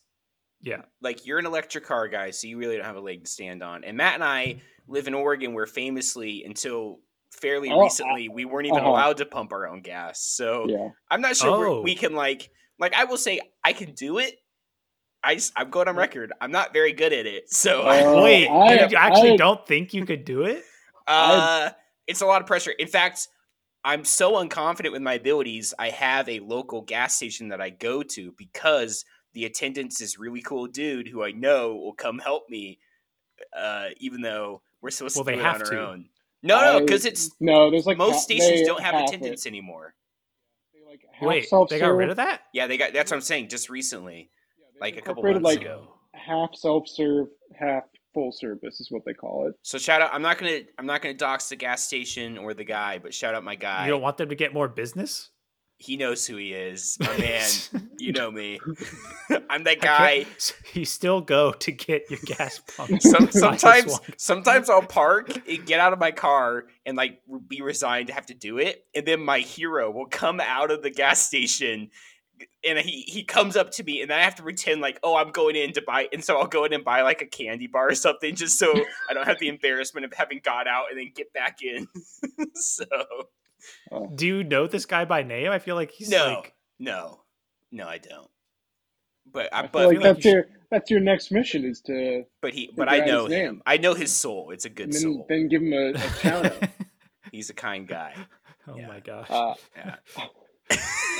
yeah. 0.62 0.82
like 1.00 1.26
you're 1.26 1.38
an 1.38 1.46
electric 1.46 1.84
car 1.84 2.08
guy, 2.08 2.30
so 2.30 2.46
you 2.46 2.56
really 2.58 2.76
don't 2.76 2.86
have 2.86 2.96
a 2.96 3.00
leg 3.00 3.24
to 3.24 3.30
stand 3.30 3.62
on. 3.62 3.84
And 3.84 3.96
Matt 3.96 4.14
and 4.14 4.24
I 4.24 4.62
live 4.88 5.06
in 5.08 5.14
Oregon, 5.14 5.52
where 5.54 5.66
famously 5.66 6.44
until 6.44 7.00
fairly 7.30 7.70
Oh, 7.70 7.80
recently 7.82 8.28
we 8.28 8.44
weren't 8.44 8.66
even 8.66 8.80
uh-huh. 8.80 8.88
allowed 8.90 9.16
to 9.18 9.26
pump 9.26 9.52
our 9.52 9.66
own 9.68 9.80
gas. 9.82 10.22
So 10.22 10.66
yeah. 10.68 10.88
I'm 11.10 11.20
not 11.20 11.36
sure 11.36 11.58
we're- 11.58 11.70
Oh. 11.70 11.80
we 11.82 11.94
can 11.94 12.14
like 12.14 12.50
like 12.78 12.94
I 12.94 13.04
will 13.04 13.16
say 13.16 13.40
I 13.64 13.72
can 13.72 13.92
do 13.92 14.18
it. 14.18 14.34
I 15.24 15.36
just, 15.36 15.52
I'm 15.54 15.70
going 15.70 15.86
on 15.86 15.94
record. 15.96 16.32
I'm 16.40 16.50
not 16.50 16.72
very 16.72 16.92
good 16.92 17.12
at 17.12 17.26
it. 17.26 17.48
So 17.50 17.82
Uh, 17.82 18.22
Wait, 18.24 18.48
I- 18.48 18.86
you 18.88 18.96
actually 18.96 19.32
I- 19.32 19.36
don't 19.36 19.64
think 19.66 19.94
you 19.94 20.04
could 20.04 20.24
do 20.24 20.42
it? 20.42 20.62
Uh, 21.06 21.70
it's 22.06 22.20
a 22.20 22.26
lot 22.26 22.40
of 22.40 22.46
pressure. 22.46 22.70
In 22.72 22.88
fact, 22.88 23.28
I'm 23.84 24.04
so 24.04 24.32
unconfident 24.34 24.92
with 24.92 25.02
my 25.02 25.14
abilities. 25.14 25.74
I 25.78 25.90
have 25.90 26.28
a 26.28 26.38
local 26.40 26.82
gas 26.82 27.16
station 27.16 27.48
that 27.48 27.60
I 27.60 27.70
go 27.70 28.02
to 28.02 28.32
because 28.38 29.04
the 29.34 29.44
attendance 29.44 30.00
is 30.00 30.18
really 30.18 30.42
cool 30.42 30.66
dude 30.66 31.08
who 31.08 31.22
I 31.24 31.30
know 31.32 31.74
will 31.76 31.94
come 31.94 32.18
help 32.18 32.48
me, 32.50 32.78
uh, 33.56 33.88
even 33.98 34.20
though 34.20 34.62
we're 34.80 34.90
supposed 34.90 35.16
Well, 35.16 35.24
to 35.24 35.30
they 35.30 35.36
do 35.36 35.40
it 35.40 35.44
have 35.44 35.56
on 35.56 35.62
our 35.62 35.70
to. 35.70 35.88
own. 35.88 36.08
No, 36.42 36.60
no, 36.60 36.80
because 36.80 37.04
it's 37.04 37.30
no. 37.40 37.70
There's 37.70 37.86
like 37.86 37.96
most 37.98 38.14
ha- 38.14 38.20
stations 38.20 38.66
don't 38.66 38.82
have 38.82 38.94
half 38.94 39.08
attendants 39.08 39.46
It. 39.46 39.48
anymore. 39.50 39.94
They 40.74 40.80
like 40.84 41.00
half 41.12 41.22
Wait, 41.28 41.48
they 41.70 41.78
got 41.78 41.88
rid 41.94 42.10
of 42.10 42.16
that? 42.16 42.42
Yeah, 42.52 42.66
they 42.66 42.76
got. 42.76 42.92
That's 42.92 43.10
what 43.12 43.16
I'm 43.18 43.22
saying. 43.22 43.48
Just 43.48 43.68
recently, 43.70 44.28
Yeah, 44.58 44.66
like 44.80 44.94
a 44.96 45.00
couple 45.02 45.24
incorporated, 45.24 45.42
months 45.42 45.56
like 45.58 45.66
ago. 45.66 45.94
half 46.14 46.54
self-serve, 46.54 47.28
half 47.56 47.84
full 48.12 48.32
service 48.32 48.80
is 48.80 48.90
what 48.90 49.04
they 49.06 49.14
call 49.14 49.46
it. 49.48 49.54
So 49.62 49.78
shout 49.78 50.02
out. 50.02 50.10
I'm 50.12 50.20
not 50.22 50.36
gonna. 50.38 50.60
I'm 50.78 50.86
not 50.86 51.00
gonna 51.00 51.14
dox 51.14 51.48
the 51.48 51.56
gas 51.56 51.84
station 51.84 52.36
or 52.36 52.54
the 52.54 52.64
guy, 52.64 52.98
but 52.98 53.14
shout 53.14 53.34
out 53.36 53.44
my 53.44 53.54
guy. 53.54 53.84
You 53.86 53.92
don't 53.92 54.02
want 54.02 54.16
them 54.16 54.28
to 54.28 54.34
get 54.34 54.52
more 54.52 54.66
business? 54.68 55.30
He 55.82 55.96
knows 55.96 56.24
who 56.24 56.36
he 56.36 56.52
is. 56.52 56.96
My 57.00 57.16
man, 57.18 57.48
you 57.98 58.12
know 58.12 58.30
me. 58.30 58.60
I'm 59.50 59.64
that 59.64 59.80
guy. 59.80 60.26
You 60.74 60.84
still 60.84 61.20
go 61.20 61.52
to 61.52 61.72
get 61.72 62.08
your 62.08 62.20
gas 62.24 62.60
pump. 62.76 63.02
Some, 63.02 63.30
sometimes, 63.32 63.98
sometimes 64.16 64.70
I'll 64.70 64.82
park 64.82 65.48
and 65.48 65.66
get 65.66 65.80
out 65.80 65.92
of 65.92 65.98
my 65.98 66.12
car 66.12 66.66
and 66.86 66.96
like 66.96 67.20
be 67.48 67.62
resigned 67.62 68.06
to 68.06 68.14
have 68.14 68.26
to 68.26 68.34
do 68.34 68.58
it, 68.58 68.86
and 68.94 69.04
then 69.04 69.20
my 69.20 69.40
hero 69.40 69.90
will 69.90 70.06
come 70.06 70.40
out 70.40 70.70
of 70.70 70.82
the 70.82 70.90
gas 70.90 71.20
station, 71.20 71.90
and 72.64 72.78
he 72.78 73.02
he 73.02 73.24
comes 73.24 73.56
up 73.56 73.72
to 73.72 73.82
me, 73.82 74.02
and 74.02 74.10
then 74.10 74.20
I 74.20 74.22
have 74.22 74.36
to 74.36 74.42
pretend 74.44 74.80
like, 74.80 75.00
oh, 75.02 75.16
I'm 75.16 75.32
going 75.32 75.56
in 75.56 75.72
to 75.72 75.82
buy, 75.82 76.08
and 76.12 76.22
so 76.22 76.38
I'll 76.38 76.46
go 76.46 76.64
in 76.64 76.72
and 76.72 76.84
buy 76.84 77.02
like 77.02 77.22
a 77.22 77.26
candy 77.26 77.66
bar 77.66 77.88
or 77.88 77.94
something, 77.96 78.36
just 78.36 78.56
so 78.56 78.72
I 79.10 79.14
don't 79.14 79.26
have 79.26 79.40
the 79.40 79.48
embarrassment 79.48 80.06
of 80.06 80.12
having 80.12 80.40
got 80.44 80.68
out 80.68 80.86
and 80.90 81.00
then 81.00 81.10
get 81.12 81.32
back 81.32 81.58
in. 81.60 81.88
so 82.54 82.84
Do 84.14 84.26
you 84.26 84.44
know 84.44 84.66
this 84.66 84.86
guy 84.86 85.04
by 85.04 85.22
name? 85.22 85.50
I 85.50 85.58
feel 85.58 85.74
like 85.76 85.90
he's 85.90 86.10
no, 86.10 86.26
like 86.38 86.54
no, 86.78 87.20
no, 87.70 87.86
I 87.88 87.98
don't. 87.98 88.28
But 89.30 89.52
I, 89.54 89.60
I 89.60 89.66
but 89.68 89.72
feel 89.72 89.86
like 89.88 89.90
feel 89.96 90.02
like 90.02 90.14
that's 90.16 90.24
you 90.24 90.30
your 90.32 90.46
that's 90.70 90.90
your 90.90 91.00
next 91.00 91.30
mission 91.30 91.64
is 91.64 91.80
to 91.82 92.24
but 92.40 92.52
he, 92.54 92.70
but 92.76 92.88
I 92.88 92.98
know 93.04 93.26
him. 93.26 93.30
name. 93.30 93.62
I 93.66 93.76
know 93.76 93.94
his 93.94 94.12
soul. 94.12 94.50
It's 94.50 94.64
a 94.64 94.68
good 94.70 94.86
and 94.86 94.92
then, 94.94 95.02
soul. 95.02 95.26
then 95.28 95.48
give 95.48 95.62
him 95.62 95.72
a, 95.72 95.92
a 95.92 95.98
shout 96.20 96.46
out. 96.46 96.68
He's 97.30 97.50
a 97.50 97.54
kind 97.54 97.86
guy. 97.86 98.14
Oh 98.68 98.76
Yeah. 98.78 98.86
my 98.86 99.00
gosh. 99.00 99.26
Uh, 99.28 99.54
Yeah. 99.76 99.96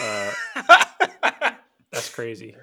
Uh, 0.00 0.32
that's 1.90 2.08
crazy. 2.14 2.54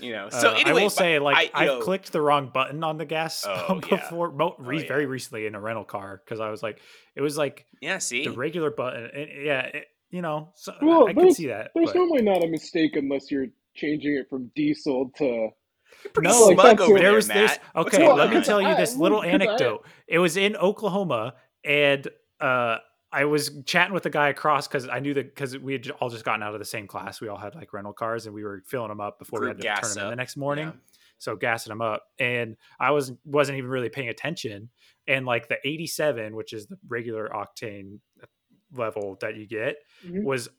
You 0.00 0.12
know. 0.12 0.28
So 0.30 0.50
Uh, 0.50 0.54
anyway, 0.54 0.80
I 0.80 0.82
will 0.84 0.90
say, 0.90 1.18
like, 1.18 1.36
I, 1.36 1.50
I, 1.54 1.64
have 1.64 1.78
know, 1.78 1.80
clicked 1.84 2.12
the 2.12 2.20
wrong 2.20 2.50
button 2.52 2.82
on 2.84 2.98
the 2.98 3.04
gas 3.04 3.44
Oh, 3.48 3.64
pump 3.66 3.90
yeah. 3.90 3.96
before, 3.96 4.30
mo- 4.32 4.54
re- 4.58 4.80
yeah. 4.82 4.88
very 4.88 5.06
recently 5.06 5.46
in 5.46 5.54
a 5.54 5.60
rental 5.60 5.84
car 5.84 6.20
because 6.24 6.40
I 6.40 6.50
was 6.50 6.62
like, 6.62 6.80
it 7.14 7.20
was 7.20 7.36
like 7.38 7.66
Yeah, 7.80 7.98
see, 7.98 8.24
the 8.24 8.30
regular 8.32 8.70
button. 8.70 9.04
And, 9.14 9.28
yeah, 9.44 9.60
it, 9.62 9.86
you 10.10 10.22
know, 10.22 10.50
so 10.54 10.74
Well, 10.82 11.08
I 11.08 11.12
can 11.14 11.32
see 11.32 11.46
that. 11.48 11.70
There's 11.74 11.88
but- 11.88 11.96
normally 11.96 12.22
not 12.22 12.44
a 12.44 12.48
mistake 12.48 12.96
unless 12.96 13.30
you're 13.30 13.46
changing 13.74 14.14
it 14.16 14.28
from 14.30 14.50
diesel 14.54 15.10
to. 15.18 15.24
you're 15.24 16.22
No, 16.22 16.52
smug 16.52 16.56
that's 16.78 16.80
over 16.82 16.94
there, 16.94 17.02
there 17.08 17.12
was 17.14 17.28
this. 17.28 17.58
Okay, 17.74 17.98
going 17.98 18.16
let 18.16 18.32
me 18.32 18.42
tell 18.42 18.62
you 18.62 18.74
this 18.76 18.96
little 18.96 19.18
little 19.18 19.20
'cause 19.38 19.48
I- 19.48 19.52
anecdote. 19.52 19.86
It 20.06 20.18
was 20.18 20.36
in 20.36 20.56
Oklahoma, 20.56 21.34
and 21.64 22.06
uh, 22.40 22.78
I 23.16 23.24
was 23.24 23.62
chatting 23.64 23.94
with 23.94 24.02
the 24.02 24.10
guy 24.10 24.28
across 24.28 24.68
because 24.68 24.86
I 24.88 24.98
knew 24.98 25.14
that 25.14 25.34
because 25.34 25.56
we 25.56 25.72
had 25.72 25.90
all 26.00 26.10
just 26.10 26.24
gotten 26.24 26.42
out 26.42 26.52
of 26.52 26.58
the 26.58 26.66
same 26.66 26.86
class. 26.86 27.20
We 27.20 27.28
all 27.28 27.38
had 27.38 27.54
like 27.54 27.72
rental 27.72 27.94
cars, 27.94 28.26
and 28.26 28.34
we 28.34 28.44
were 28.44 28.62
filling 28.66 28.88
them 28.88 29.00
up 29.00 29.18
before 29.18 29.40
we 29.40 29.46
Group 29.46 29.56
had 29.56 29.62
to 29.62 29.68
turn 29.68 29.76
gas 29.82 29.94
them 29.94 30.04
in 30.04 30.10
the 30.10 30.16
next 30.16 30.36
morning. 30.36 30.66
Yeah. 30.66 30.72
So 31.18 31.34
gassing 31.34 31.70
them 31.70 31.80
up, 31.80 32.02
and 32.18 32.56
I 32.78 32.90
was 32.90 33.12
wasn't 33.24 33.56
even 33.56 33.70
really 33.70 33.88
paying 33.88 34.10
attention. 34.10 34.68
And 35.08 35.24
like 35.24 35.48
the 35.48 35.56
87, 35.64 36.36
which 36.36 36.52
is 36.52 36.66
the 36.66 36.76
regular 36.88 37.28
octane 37.30 38.00
level 38.72 39.16
that 39.22 39.36
you 39.36 39.46
get, 39.46 39.76
Mhm. 40.04 40.24
was 40.24 40.50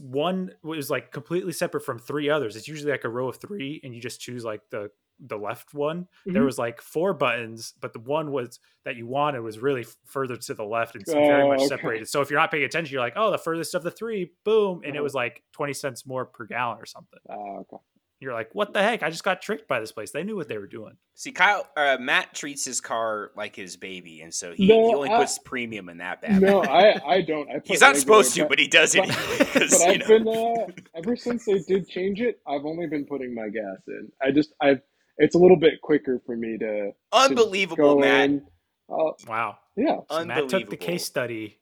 one 0.00 0.52
was 0.62 0.90
like 0.90 1.10
completely 1.10 1.52
separate 1.52 1.84
from 1.84 1.98
three 1.98 2.28
others. 2.28 2.54
It's 2.54 2.68
usually 2.68 2.92
like 2.92 3.04
a 3.04 3.08
row 3.08 3.28
of 3.28 3.36
three, 3.38 3.80
and 3.82 3.94
you 3.94 4.00
just 4.00 4.20
choose 4.20 4.44
like 4.44 4.60
the 4.70 4.90
the 5.20 5.36
left 5.38 5.74
one. 5.74 6.08
There 6.26 6.42
Mhm. 6.42 6.46
was 6.46 6.58
like 6.58 6.80
four 6.80 7.14
buttons, 7.14 7.74
but 7.80 7.92
the 7.92 8.00
one 8.00 8.32
was 8.32 8.58
that 8.84 8.96
you 8.96 9.06
wanted 9.06 9.40
was 9.40 9.58
really 9.58 9.82
f- 9.82 9.96
further 10.04 10.36
to 10.36 10.54
the 10.54 10.64
left 10.64 10.94
and 10.94 11.08
s- 11.08 11.12
very 11.14 11.42
Oh, 11.42 11.48
much 11.48 11.60
okay. 11.60 11.68
separated. 11.68 12.08
So 12.08 12.20
if 12.20 12.30
you're 12.30 12.38
not 12.40 12.50
paying 12.50 12.64
attention, 12.64 12.92
you're 12.92 13.02
like, 13.02 13.14
oh, 13.16 13.30
the 13.30 13.38
furthest 13.38 13.74
of 13.74 13.82
the 13.82 13.90
three, 13.90 14.32
boom, 14.44 14.78
and 14.84 14.94
it 14.94 14.98
Uh-huh. 14.98 15.02
was 15.04 15.14
like 15.14 15.42
twenty 15.52 15.72
cents 15.72 16.04
more 16.04 16.24
per 16.26 16.44
gallon 16.46 16.78
or 16.80 16.86
something. 16.86 17.20
Uh, 17.28 17.60
okay. 17.60 17.76
You're 18.20 18.32
like, 18.32 18.54
what 18.54 18.72
the 18.72 18.80
heck? 18.82 19.02
I 19.02 19.10
just 19.10 19.24
got 19.24 19.42
tricked 19.42 19.68
by 19.68 19.80
this 19.80 19.92
place. 19.92 20.10
They 20.10 20.22
knew 20.22 20.36
what 20.36 20.48
they 20.48 20.56
were 20.56 20.68
doing. 20.68 20.96
See, 21.14 21.30
Kyle, 21.32 21.68
uh, 21.76 21.98
Matt 22.00 22.32
treats 22.34 22.64
his 22.64 22.80
car 22.80 23.32
like 23.36 23.54
his 23.54 23.76
baby, 23.76 24.22
and 24.22 24.32
so 24.32 24.54
he, 24.54 24.66
No, 24.68 24.88
he 24.88 24.94
only 24.94 25.10
I- 25.10 25.18
puts 25.18 25.36
premium 25.38 25.88
in 25.90 25.98
that 25.98 26.22
bad. 26.22 26.40
No. 26.40 26.62
I 26.62 26.94
I 27.06 27.20
don't. 27.22 27.50
I 27.50 27.60
He's 27.64 27.80
not 27.82 27.96
supposed 27.96 28.34
to, 28.34 28.42
but- 28.42 28.50
but 28.50 28.58
he 28.60 28.68
does 28.68 28.94
it 28.94 29.00
but- 29.06 29.10
anyway. 29.10 29.36
But 29.38 29.48
'cause, 29.48 29.82
I've 29.82 29.98
know. 30.00 30.06
been 30.06 30.28
uh, 30.28 30.66
ever 30.94 31.16
since 31.16 31.44
they 31.44 31.58
did 31.60 31.86
change 31.88 32.20
it. 32.22 32.40
I've 32.46 32.64
only 32.64 32.86
been 32.86 33.04
putting 33.04 33.34
my 33.34 33.48
gas 33.48 33.82
in. 33.88 34.10
I 34.22 34.30
just 34.30 34.54
I've 34.60 34.80
it's 35.18 35.34
a 35.34 35.38
little 35.38 35.56
bit 35.56 35.80
quicker 35.82 36.20
for 36.26 36.36
me 36.36 36.56
to 36.58 36.90
unbelievable, 37.12 37.94
go 37.96 38.00
Matt. 38.00 38.24
in. 38.30 38.42
Uh, 38.88 39.12
Wow. 39.26 39.58
yeah, 39.76 39.98
So 40.10 40.24
Matt 40.24 40.48
took 40.48 40.68
the 40.68 40.76
case 40.76 41.04
study 41.04 41.58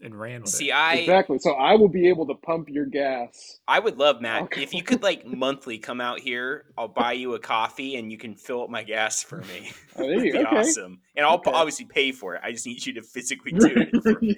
and 0.00 0.18
ran 0.18 0.42
with 0.42 0.50
See, 0.50 0.70
it. 0.70 0.74
I 0.74 0.94
exactly. 0.96 1.38
So 1.38 1.52
I 1.52 1.74
will 1.76 1.88
be 1.88 2.08
able 2.08 2.26
to 2.26 2.34
pump 2.34 2.68
your 2.68 2.84
gas. 2.84 3.60
I 3.68 3.78
would 3.78 3.96
love 3.96 4.20
Matt 4.20 4.42
Okay. 4.44 4.62
if 4.64 4.74
you 4.74 4.82
could 4.82 5.02
like 5.02 5.24
monthly 5.24 5.78
come 5.78 6.00
out 6.00 6.18
here. 6.18 6.64
I'll 6.76 6.88
buy 6.88 7.12
you 7.12 7.34
a 7.34 7.38
coffee 7.38 7.96
and 7.96 8.10
you 8.10 8.18
can 8.18 8.34
fill 8.34 8.62
up 8.64 8.70
my 8.70 8.82
gas 8.82 9.22
for 9.22 9.38
me. 9.42 9.70
Oh, 9.96 10.02
there 10.06 10.08
That'd 10.16 10.24
you- 10.24 10.32
be 10.32 10.38
okay. 10.38 10.56
awesome, 10.56 11.00
and 11.16 11.24
I'll 11.24 11.34
Okay. 11.36 11.52
obviously 11.52 11.84
pay 11.86 12.10
for 12.12 12.34
it. 12.34 12.40
I 12.44 12.50
just 12.50 12.66
need 12.66 12.84
you 12.84 12.92
to 12.94 13.02
physically 13.02 13.52
do 13.52 13.66
it 13.66 14.02
for 14.02 14.20
me. 14.20 14.36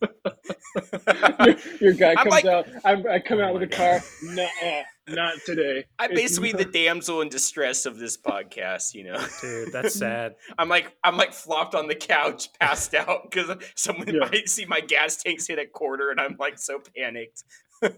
your, 1.46 1.56
your 1.80 1.92
guy 1.94 2.10
I'm 2.10 2.16
comes 2.18 2.30
like- 2.30 2.44
out. 2.44 2.66
I'm, 2.84 3.06
I 3.06 3.18
come 3.18 3.38
Oh 3.40 3.44
out 3.44 3.54
with 3.54 3.62
my 3.62 3.66
the 3.68 3.76
car. 3.76 4.00
Nah, 4.22 4.82
not 5.08 5.34
today. 5.44 5.84
I'm 5.98 6.10
It's- 6.12 6.22
basically 6.30 6.52
the 6.52 6.64
damsel 6.70 7.20
in 7.22 7.28
distress 7.28 7.86
of 7.86 7.98
this 7.98 8.16
podcast. 8.16 8.94
You 8.94 9.04
know, 9.04 9.26
Dude, 9.40 9.72
that's 9.72 9.94
sad. 9.94 10.36
I'm 10.58 10.68
like 10.68 10.92
I'm 11.04 11.16
like 11.16 11.32
flopped 11.32 11.74
on 11.74 11.88
the 11.88 11.94
couch, 11.94 12.52
passed 12.60 12.94
out 12.94 13.30
because 13.30 13.56
someone 13.74 14.08
Yeah. 14.08 14.20
might 14.30 14.48
see 14.48 14.64
my 14.66 14.80
gas 14.80 15.16
tanks 15.22 15.46
hit 15.46 15.58
a 15.58 15.66
quarter, 15.66 16.10
and 16.10 16.20
I'm 16.20 16.36
like 16.38 16.58
so 16.58 16.80
panicked. 16.96 17.42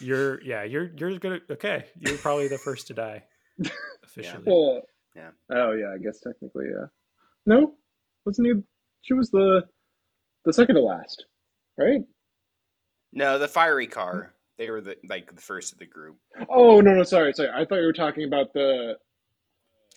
You're 0.00 0.42
yeah, 0.42 0.64
you're 0.64 0.90
you're 0.96 1.18
gonna 1.20 1.38
okay. 1.52 1.84
You're 2.00 2.18
probably 2.18 2.48
the 2.48 2.58
first 2.58 2.88
to 2.88 2.94
die. 2.94 3.22
Officially. 4.04 4.42
Uh, 4.50 4.80
Yeah. 5.14 5.30
Oh 5.52 5.70
yeah, 5.72 5.92
I 5.94 5.98
guess 6.02 6.18
technically, 6.20 6.64
yeah. 6.66 6.86
No, 7.46 7.74
wasn't 8.26 8.48
he? 8.48 8.54
She 9.02 9.14
was 9.14 9.30
the 9.30 9.62
the 10.44 10.52
second 10.52 10.74
to 10.74 10.80
last, 10.82 11.26
right? 11.78 12.00
No, 13.12 13.38
the 13.38 13.46
fiery 13.46 13.86
car. 13.86 14.33
They 14.58 14.70
were 14.70 14.80
the 14.80 14.96
like 15.08 15.34
the 15.34 15.40
first 15.42 15.72
of 15.72 15.78
the 15.78 15.86
group. 15.86 16.16
Oh 16.48 16.80
no, 16.80 16.94
no, 16.94 17.02
sorry, 17.02 17.32
sorry. 17.32 17.50
I 17.54 17.64
thought 17.64 17.76
you 17.80 17.86
were 17.86 17.92
talking 17.92 18.24
about 18.24 18.52
the 18.52 18.96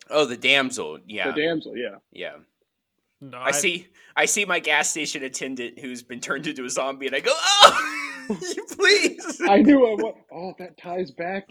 Oh, 0.09 0.25
the 0.25 0.37
damsel. 0.37 0.99
Yeah, 1.05 1.31
the 1.31 1.41
damsel. 1.41 1.75
Yeah. 1.75 1.95
yeah. 2.11 2.35
No, 3.19 3.37
I 3.39 3.51
see. 3.51 3.87
I 4.15 4.25
see 4.25 4.45
my 4.45 4.59
gas 4.59 4.89
station 4.91 5.23
attendant 5.23 5.79
who's 5.79 6.01
been 6.03 6.19
turned 6.19 6.47
into 6.47 6.63
a 6.65 6.69
zombie, 6.69 7.07
and 7.07 7.15
I 7.15 7.19
go, 7.19 7.33
"Oh, 7.35 8.37
please!" 8.71 9.41
I 9.49 9.57
knew 9.61 9.85
I 9.87 9.95
wa 10.01 10.11
Oh, 10.31 10.53
that 10.59 10.77
ties 10.77 11.11
back. 11.11 11.47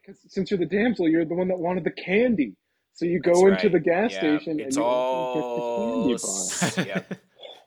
Because 0.00 0.20
since 0.28 0.50
you're 0.50 0.58
the 0.58 0.66
damsel, 0.66 1.08
you're 1.08 1.24
the 1.24 1.34
one 1.34 1.48
that 1.48 1.58
wanted 1.58 1.84
the 1.84 1.90
candy. 1.90 2.54
So 2.94 3.04
you 3.04 3.20
go 3.20 3.32
That's 3.50 3.62
into 3.64 3.76
right. 3.76 3.84
the 3.84 3.90
gas 3.90 4.12
Yeah, 4.12 4.18
station 4.38 4.58
It's 4.60 4.76
and 4.76 4.76
you 4.76 4.82
all 4.82 6.08
get 6.08 6.20
the 6.20 6.86
candy 6.86 6.86
bar. 6.86 7.04
s- 7.04 7.10
yeah, 7.12 7.16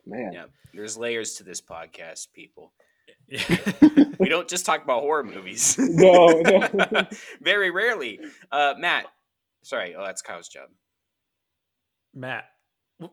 Man, 0.08 0.34
yeah. 0.34 0.46
There's 0.74 0.98
layers 0.98 1.36
to 1.36 1.44
this 1.44 1.62
podcast, 1.62 2.28
people. 2.34 2.74
We 4.20 4.30
don't 4.30 4.48
just 4.48 4.66
talk 4.68 4.84
about 4.84 5.02
horror 5.02 5.24
movies. 5.24 5.76
No, 5.80 6.28
no. 6.42 7.08
Very 7.42 7.72
rarely. 7.72 8.20
Uh, 8.52 8.76
Matt, 8.78 9.06
sorry. 9.64 9.96
Oh, 9.96 10.04
that's 10.06 10.22
Kyle's 10.22 10.48
job. 10.48 10.70
Matt. 12.14 12.46
Wait, 13.00 13.10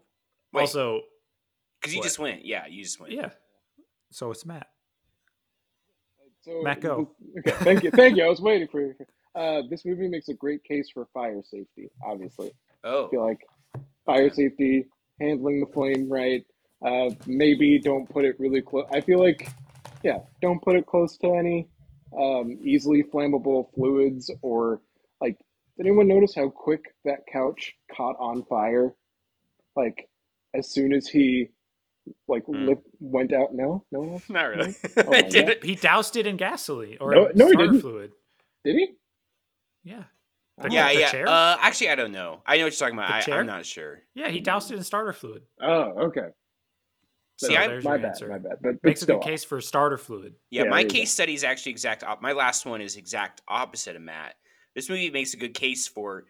Also, 0.54 1.00
because 1.80 1.94
you 1.94 2.02
just 2.02 2.18
went. 2.18 2.44
Yeah, 2.44 2.66
you 2.66 2.82
just 2.84 3.00
went. 3.00 3.12
yeah. 3.12 3.30
So 4.10 4.30
it's 4.30 4.44
Matt. 4.44 4.66
So, 6.42 6.62
Matt, 6.62 6.80
go. 6.80 7.10
Okay, 7.38 7.50
thank 7.64 7.82
you, 7.84 7.90
thank 7.90 8.16
you. 8.16 8.24
I 8.24 8.28
was 8.28 8.40
waiting 8.40 8.68
for 8.68 8.80
you. 8.80 8.94
Uh, 9.34 9.62
this 9.70 9.84
movie 9.84 10.08
makes 10.08 10.28
a 10.28 10.34
great 10.34 10.64
case 10.64 10.88
for 10.92 11.06
fire 11.12 11.40
safety. 11.44 11.90
Obviously, 12.04 12.50
I 12.84 12.88
Oh, 12.88 13.08
feel 13.08 13.24
like 13.24 13.40
fire 14.06 14.30
safety, 14.30 14.86
handling 15.20 15.60
the 15.60 15.66
flame 15.72 16.08
right. 16.10 16.44
Uh, 16.84 17.10
maybe 17.26 17.78
don't 17.78 18.08
put 18.08 18.24
it 18.24 18.36
really 18.38 18.62
close. 18.62 18.86
I 18.92 19.00
feel 19.00 19.18
like, 19.20 19.48
yeah, 20.02 20.18
don't 20.42 20.62
put 20.62 20.76
it 20.76 20.86
close 20.86 21.16
to 21.18 21.34
any 21.34 21.68
um, 22.18 22.58
easily 22.62 23.02
flammable 23.02 23.72
fluids 23.74 24.30
or 24.42 24.80
like. 25.20 25.36
Did 25.76 25.86
anyone 25.86 26.08
notice 26.08 26.34
how 26.34 26.48
quick 26.48 26.86
that 27.04 27.20
couch 27.32 27.74
caught 27.96 28.16
on 28.18 28.44
fire? 28.46 28.94
Like, 29.76 30.08
as 30.54 30.72
soon 30.72 30.92
as 30.92 31.06
he 31.06 31.50
like 32.26 32.42
lip, 32.48 32.80
went 32.98 33.32
out. 33.32 33.54
No, 33.54 33.84
no 33.92 34.14
else. 34.14 34.28
not 34.28 34.42
really. 34.44 34.74
Oh 34.96 35.10
Did 35.12 35.32
God. 35.32 35.48
it- 35.50 35.64
He 35.64 35.74
doused 35.76 36.16
it 36.16 36.26
in 36.26 36.36
gasoline 36.36 36.96
or 37.00 37.12
No- 37.14 37.30
no, 37.34 37.46
he 37.46 37.52
starter 37.52 37.66
didn't. 37.70 37.80
fluid. 37.80 38.12
Did 38.64 38.74
he? 38.76 38.88
Yeah. 39.84 40.04
Oh. 40.60 40.66
yeah, 40.68 40.92
the 40.92 40.98
yeah. 41.00 41.10
chair? 41.12 41.28
Uh, 41.28 41.56
actually, 41.60 41.90
I 41.90 41.94
don't 41.94 42.10
know. 42.10 42.42
I 42.44 42.56
know 42.56 42.64
what 42.64 42.72
you're 42.72 42.88
talking 42.88 42.98
about. 42.98 43.28
I. 43.28 43.32
I'm 43.38 43.46
not 43.46 43.64
sure. 43.64 44.00
Yeah, 44.14 44.30
he 44.30 44.40
doused 44.40 44.72
it 44.72 44.76
in 44.76 44.82
starter 44.82 45.12
fluid. 45.12 45.42
Oh, 45.62 46.06
okay. 46.08 46.28
See, 47.38 47.46
So 47.54 47.56
I- 47.56 47.68
there's 47.68 47.84
my 47.84 47.96
bad, 47.96 48.06
answer. 48.06 48.28
my 48.28 48.38
bad. 48.38 48.58
But, 48.60 48.74
but 48.82 48.84
Makes 48.84 49.02
a 49.02 49.04
still, 49.04 49.18
good 49.18 49.24
case 49.24 49.44
for 49.44 49.60
starter 49.60 49.96
fluid. 49.98 50.34
Yeah, 50.50 50.64
Yeah, 50.64 50.70
my 50.70 50.84
case 50.84 51.12
study 51.12 51.34
is 51.34 51.44
actually 51.44 51.72
exact. 51.72 52.02
Op- 52.04 52.20
my 52.20 52.32
last 52.32 52.66
one 52.66 52.80
is 52.80 52.96
exact 52.96 53.42
opposite 53.48 53.94
of 53.96 54.02
Matt. 54.02 54.34
This 54.74 54.88
movie 54.88 55.10
makes 55.10 55.34
a 55.34 55.36
good 55.36 55.54
case 55.54 55.86
for 55.88 56.24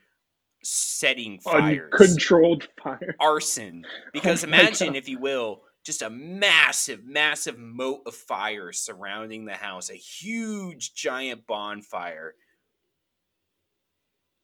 setting 0.62 1.38
fires, 1.40 1.90
uncontrolled 1.98 2.68
fire. 2.82 3.14
arson. 3.20 3.84
Because 4.12 4.44
Oh 4.44 4.48
imagine, 4.48 4.88
God. 4.88 4.96
if 4.96 5.08
you 5.08 5.18
will, 5.18 5.62
just 5.84 6.02
a 6.02 6.10
massive, 6.10 7.04
massive 7.06 7.58
moat 7.58 8.00
of 8.06 8.14
fire 8.14 8.72
surrounding 8.72 9.44
the 9.46 9.54
house, 9.54 9.88
a 9.90 9.94
huge, 9.94 10.92
giant 10.94 11.46
bonfire. 11.46 12.34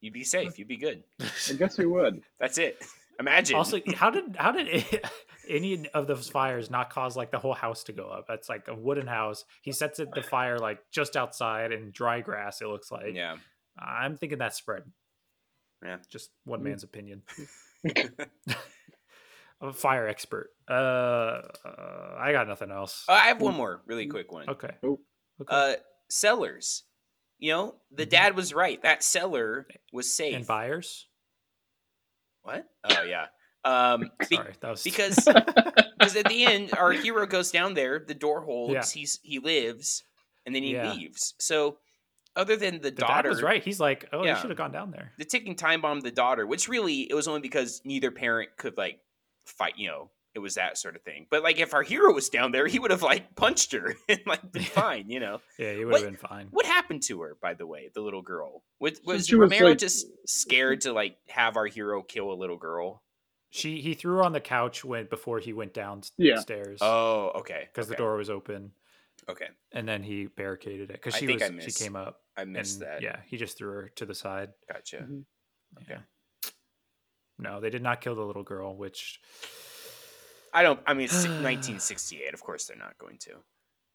You'd 0.01 0.13
be 0.15 0.25
safe. 0.25 0.59
You'd 0.59 0.69
be 0.69 0.77
good. 0.77 1.03
I 1.21 1.53
guess 1.55 1.77
we 1.79 1.87
would. 1.87 2.23
That's 2.39 2.59
it. 2.59 2.83
Imagine. 3.21 3.57
Also, 3.57 3.81
how 3.95 4.11
did 4.11 4.37
how 4.37 4.53
did 4.53 4.69
it, 4.69 5.05
any 5.49 5.89
of 5.91 6.07
those 6.07 6.29
fires 6.29 6.71
not 6.71 6.91
cause 6.91 7.17
like 7.17 7.31
the 7.31 7.39
whole 7.39 7.55
house 7.55 7.85
to 7.85 7.93
go 7.93 8.09
up? 8.09 8.27
That's 8.29 8.49
like 8.49 8.69
a 8.69 8.75
wooden 8.75 9.07
house. 9.07 9.45
He 9.63 9.73
sets 9.73 9.99
it 10.01 10.13
the 10.15 10.23
fire 10.23 10.59
like 10.59 10.79
just 10.91 11.17
outside 11.17 11.73
in 11.73 11.91
dry 11.91 12.21
grass. 12.21 12.61
It 12.63 12.69
looks 12.69 12.91
like. 12.91 13.15
yeah. 13.15 13.37
I'm 13.79 14.17
thinking 14.17 14.39
that 14.39 14.55
spread. 14.55 14.83
Yeah. 15.85 15.99
Just 16.09 16.31
one 16.45 16.61
Mm. 16.61 16.65
man's 16.65 16.85
opinion. 16.85 17.23
I'm 19.61 19.69
a 19.69 19.73
fire 19.73 20.07
expert. 20.09 20.51
Uh, 20.69 20.73
uh, 21.65 22.17
I 22.19 22.33
got 22.33 22.49
nothing 22.49 22.71
else. 22.71 23.05
Uh, 23.09 23.13
I 23.13 23.27
have 23.29 23.41
one 23.41 23.55
more 23.55 23.83
really 23.87 24.07
quick 24.07 24.31
one. 24.33 24.49
okay. 24.49 24.71
Okay. 24.85 24.97
Uh, 25.49 25.75
sellers. 26.09 26.85
You 27.39 27.53
know, 27.53 27.75
the 27.91 28.07
Mhm. 28.07 28.11
dad 28.11 28.37
was 28.37 28.55
right. 28.55 28.81
That 28.83 29.03
seller 29.03 29.67
was 29.93 30.13
safe. 30.15 30.35
and 30.35 30.47
buyers. 30.47 31.09
What? 32.43 32.67
Oh 32.85 33.03
yeah. 33.03 33.27
Um, 33.65 34.11
be- 34.31 34.37
Sorry, 34.37 34.55
that 34.61 34.71
was 34.71 34.83
because 34.85 35.17
because 35.25 36.17
at 36.17 36.29
the 36.29 36.45
end, 36.45 36.71
our 36.77 36.93
hero 36.93 37.27
goes 37.27 37.51
down 37.51 37.75
there. 37.75 37.99
The 37.99 38.15
door 38.15 38.43
holds. 38.43 38.73
Yeah. 38.75 38.85
He's 39.01 39.21
he 39.23 39.39
lives, 39.39 40.03
and 40.47 40.55
then 40.55 40.63
he 40.63 40.73
Yeah. 40.75 40.93
leaves. 40.93 41.35
So, 41.39 41.79
other 42.37 42.57
than 42.57 42.75
the, 42.77 42.91
the 42.91 42.91
dad 42.93 43.07
daughter, 43.07 43.29
was 43.31 43.43
right. 43.43 43.63
He's 43.63 43.81
like, 43.81 44.09
oh, 44.13 44.25
Yeah. 44.25 44.35
you 44.35 44.41
should 44.41 44.51
have 44.51 44.59
gone 44.59 44.73
down 44.73 44.91
there. 44.91 45.13
the 45.19 45.25
ticking 45.25 45.55
time 45.57 45.81
bomb, 45.81 46.01
the 46.01 46.11
daughter, 46.11 46.47
which 46.47 46.69
really 46.69 47.03
it 47.11 47.15
was 47.15 47.29
only 47.29 47.41
because 47.41 47.81
neither 47.85 48.11
parent 48.11 48.51
could 48.59 48.77
like 48.77 48.99
fight. 49.47 49.75
You 49.79 49.89
know, 49.89 50.11
it 50.35 50.41
was 50.41 50.57
that 50.57 50.77
sort 50.77 50.97
of 50.97 51.03
thing. 51.03 51.27
But 51.31 51.43
like, 51.45 51.59
if 51.61 51.73
our 51.75 51.83
hero 51.85 52.13
was 52.13 52.29
down 52.29 52.51
there, 52.53 52.67
he 52.67 52.79
would 52.81 52.91
have 52.91 53.03
like 53.03 53.35
punched 53.37 53.73
her 53.73 53.95
and 54.09 54.21
like 54.27 54.51
been 54.53 54.63
fine. 54.65 55.09
You 55.09 55.21
know. 55.21 55.41
Yeah, 55.59 55.73
he 55.75 55.85
would 55.85 55.95
have 55.95 56.05
been 56.05 56.17
fine. 56.17 56.49
What 56.51 56.67
happened 56.67 57.03
to 57.05 57.23
her, 57.23 57.37
by 57.41 57.55
the 57.55 57.67
way, 57.67 57.91
the 57.95 58.01
little 58.03 58.23
girl? 58.23 58.63
Was, 58.81 59.01
was 59.07 59.27
she 59.29 59.37
was, 59.37 59.49
Romero 59.51 59.71
like- 59.71 59.79
just 59.79 60.07
scared 60.27 60.83
to 60.83 60.93
like 60.93 61.17
have 61.29 61.57
our 61.57 61.67
hero 61.67 62.03
kill 62.03 62.33
a 62.33 62.35
little 62.35 62.59
girl? 62.59 63.01
She 63.55 63.81
he 63.81 63.95
threw 63.95 64.17
her 64.17 64.25
on 64.25 64.33
the 64.33 64.41
couch 64.41 64.85
when 64.85 65.07
before 65.07 65.39
he 65.39 65.53
went 65.53 65.77
Yeah. 65.77 65.95
downstairs. 66.35 66.79
Oh, 66.83 67.31
okay. 67.37 67.69
because 67.73 67.87
the 67.87 67.95
door 67.95 68.17
was 68.17 68.29
open, 68.29 68.73
Okay, 69.29 69.47
and 69.71 69.87
then 69.87 70.03
he 70.03 70.27
barricaded 70.27 70.91
it 70.91 70.95
because 70.95 71.15
she 71.15 71.27
think 71.27 71.41
I 71.41 71.51
was 71.51 71.63
she 71.63 71.71
came 71.71 71.95
up. 71.95 72.23
I 72.37 72.45
missed 72.47 72.83
and, 72.83 72.91
that. 72.91 73.03
Yeah, 73.03 73.21
he 73.27 73.37
just 73.37 73.57
threw 73.57 73.71
her 73.71 73.89
to 73.95 74.07
the 74.07 74.15
side. 74.15 74.51
gotcha. 74.71 74.97
Mhm. 75.09 75.25
Okay. 75.83 76.01
No, 77.39 77.61
they 77.61 77.71
did 77.71 77.81
not 77.83 78.01
kill 78.01 78.17
the 78.17 78.25
little 78.25 78.43
girl, 78.43 78.77
which 78.77 79.21
I 80.53 80.65
don't. 80.65 80.81
I 80.85 80.95
mean, 80.95 81.05
it's 81.05 81.15
1968. 81.25 82.35
Of 82.35 82.43
course, 82.43 82.67
they're 82.67 82.77
not 82.77 82.99
going 82.99 83.19
to. 83.19 83.37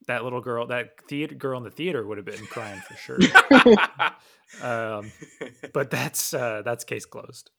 that 0.07 0.23
little 0.23 0.39
girl, 0.41 0.67
that 0.67 0.91
theater 1.09 1.35
girl 1.35 1.57
in 1.57 1.65
the 1.65 1.69
theater 1.71 2.07
would 2.07 2.17
have 2.17 2.25
been 2.25 2.45
crying 2.47 2.79
for 2.87 2.95
sure. 2.95 3.19
um, 4.63 5.11
but 5.73 5.91
that's 5.91 6.33
uh, 6.33 6.61
that's 6.63 6.85
case 6.85 7.05
closed. 7.05 7.51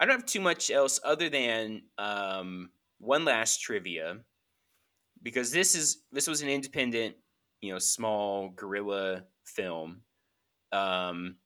I 0.00 0.06
don't 0.06 0.16
have 0.16 0.26
too 0.26 0.40
much 0.40 0.70
else 0.70 0.98
other 1.04 1.28
than 1.28 1.82
um, 1.98 2.70
one 2.98 3.24
last 3.26 3.60
trivia, 3.60 4.16
because 5.22 5.52
this 5.52 5.74
is 5.74 6.04
this 6.10 6.26
was 6.26 6.40
an 6.40 6.48
independent, 6.48 7.16
you 7.60 7.72
know, 7.72 7.78
small 7.78 8.48
guerrilla 8.56 9.24
film. 9.44 10.00
Um, 10.72 11.36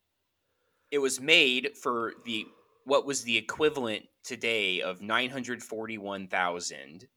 it 0.89 0.99
was 0.99 1.19
made 1.19 1.75
for 1.75 2.13
the 2.23 2.45
what 2.85 3.05
was 3.05 3.23
the 3.23 3.37
equivalent 3.37 4.03
today 4.23 4.81
of 4.81 5.01
nine 5.01 5.29
hundred 5.29 5.61
forty 5.61 5.97
one 5.97 6.27
thousand. 6.27 7.07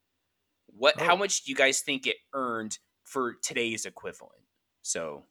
What? 0.67 1.01
How 1.01 1.15
Oh. 1.15 1.19
much 1.19 1.45
do 1.45 1.53
you 1.53 1.57
guys 1.57 1.81
think 1.81 2.07
it 2.09 2.17
earned 2.35 2.79
for 3.05 3.35
today's 3.43 3.87
equivalent? 3.87 4.43
So 4.83 5.25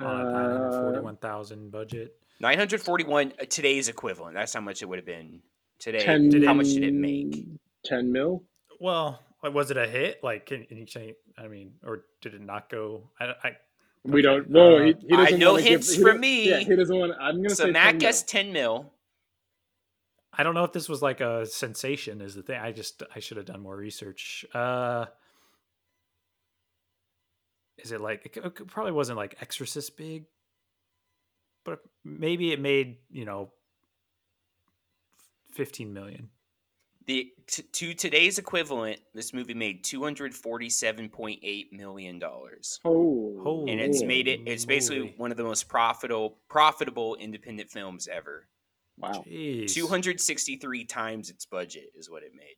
On 0.00 0.20
a 0.20 0.24
nine 0.30 0.50
hundred 0.50 0.80
forty-one 0.80 1.16
thousand 1.18 1.70
budget. 1.70 2.14
Nine 2.40 2.58
hundred 2.58 2.80
forty 2.82 3.04
one 3.04 3.32
uh, 3.40 3.44
today's 3.48 3.88
equivalent. 3.88 4.34
That's 4.34 4.52
how 4.54 4.60
much 4.60 4.82
it 4.82 4.86
would 4.88 4.98
have 4.98 5.06
been 5.06 5.40
today. 5.78 5.98
Ten, 6.04 6.42
how 6.44 6.54
much 6.54 6.66
did 6.68 6.84
it 6.84 6.94
make? 6.94 7.46
Ten 7.84 8.12
mil. 8.12 8.42
Well, 8.80 9.20
was 9.42 9.70
it 9.70 9.76
a 9.76 9.86
hit? 9.86 10.22
Like, 10.22 10.46
can, 10.46 10.64
can 10.64 10.76
you 10.78 10.86
say? 10.86 11.14
I 11.38 11.48
mean, 11.48 11.72
or 11.84 12.04
did 12.20 12.34
it 12.34 12.40
not 12.40 12.68
go? 12.70 13.10
I, 13.20 13.26
I 13.44 13.56
We 14.04 14.22
don't. 14.22 14.48
No, 14.50 14.76
uh, 14.78 14.82
he, 14.84 14.94
he 15.08 15.14
I 15.14 15.24
doesn't 15.24 15.38
know 15.38 15.52
wanna 15.52 15.62
give- 15.62 15.70
hints 15.72 15.94
he 15.94 16.02
from 16.02 16.20
me. 16.20 16.48
Yeah, 16.48 16.58
he 16.60 16.74
doesn't 16.76 16.96
want. 16.98 17.12
I'm 17.20 17.36
gonna 17.36 17.50
So 17.50 17.64
say 17.66 17.70
Matt 17.70 17.92
10 17.92 17.98
guessed 17.98 18.28
ten 18.28 18.52
mil. 18.52 18.92
I 20.38 20.42
don't 20.42 20.54
know 20.54 20.64
if 20.64 20.72
this 20.72 20.86
was 20.88 21.00
like 21.00 21.20
a 21.22 21.46
sensation. 21.46 22.20
Is 22.20 22.34
the 22.34 22.42
thing? 22.42 22.60
I 22.60 22.70
just 22.72 23.02
I 23.14 23.20
should 23.20 23.38
have 23.38 23.46
done 23.46 23.60
more 23.60 23.74
research. 23.76 24.44
Uh, 24.52 25.06
is 27.78 27.92
it 27.92 28.00
like 28.00 28.26
it 28.26 28.36
it 28.44 28.66
probably 28.66 28.92
wasn't 28.92 29.16
like 29.16 29.36
Exorcist 29.40 29.96
big, 29.96 30.24
but 31.66 31.80
maybe 32.04 32.52
it 32.52 32.60
made 32.60 32.96
you 33.10 33.24
know 33.26 33.52
fifteen 35.52 35.92
million. 35.92 36.30
The 37.06 37.30
t- 37.46 37.62
to 37.62 37.94
today's 37.94 38.38
equivalent, 38.38 38.98
this 39.14 39.32
movie 39.32 39.54
made 39.54 39.84
two 39.84 40.02
hundred 40.02 40.34
forty 40.34 40.68
seven 40.70 41.08
point 41.08 41.38
eight 41.44 41.72
million 41.72 42.18
dollars, 42.18 42.80
Oh, 42.84 43.38
Holy 43.44 43.70
and 43.72 43.80
it's 43.80 44.02
made 44.02 44.26
it. 44.26 44.40
It's 44.46 44.64
basically 44.64 44.98
moly. 45.00 45.14
one 45.16 45.30
of 45.30 45.36
the 45.36 45.44
most 45.44 45.68
profitable 45.68 46.38
profitable 46.48 47.14
independent 47.16 47.70
films 47.70 48.08
ever. 48.08 48.48
wow. 48.98 49.22
Jeez. 49.26 49.72
Two 49.72 49.86
hundred 49.86 50.20
sixty 50.20 50.56
three 50.56 50.84
times 50.84 51.30
its 51.30 51.46
budget 51.46 51.90
is 51.94 52.10
what 52.10 52.22
it 52.24 52.32
made. 52.34 52.56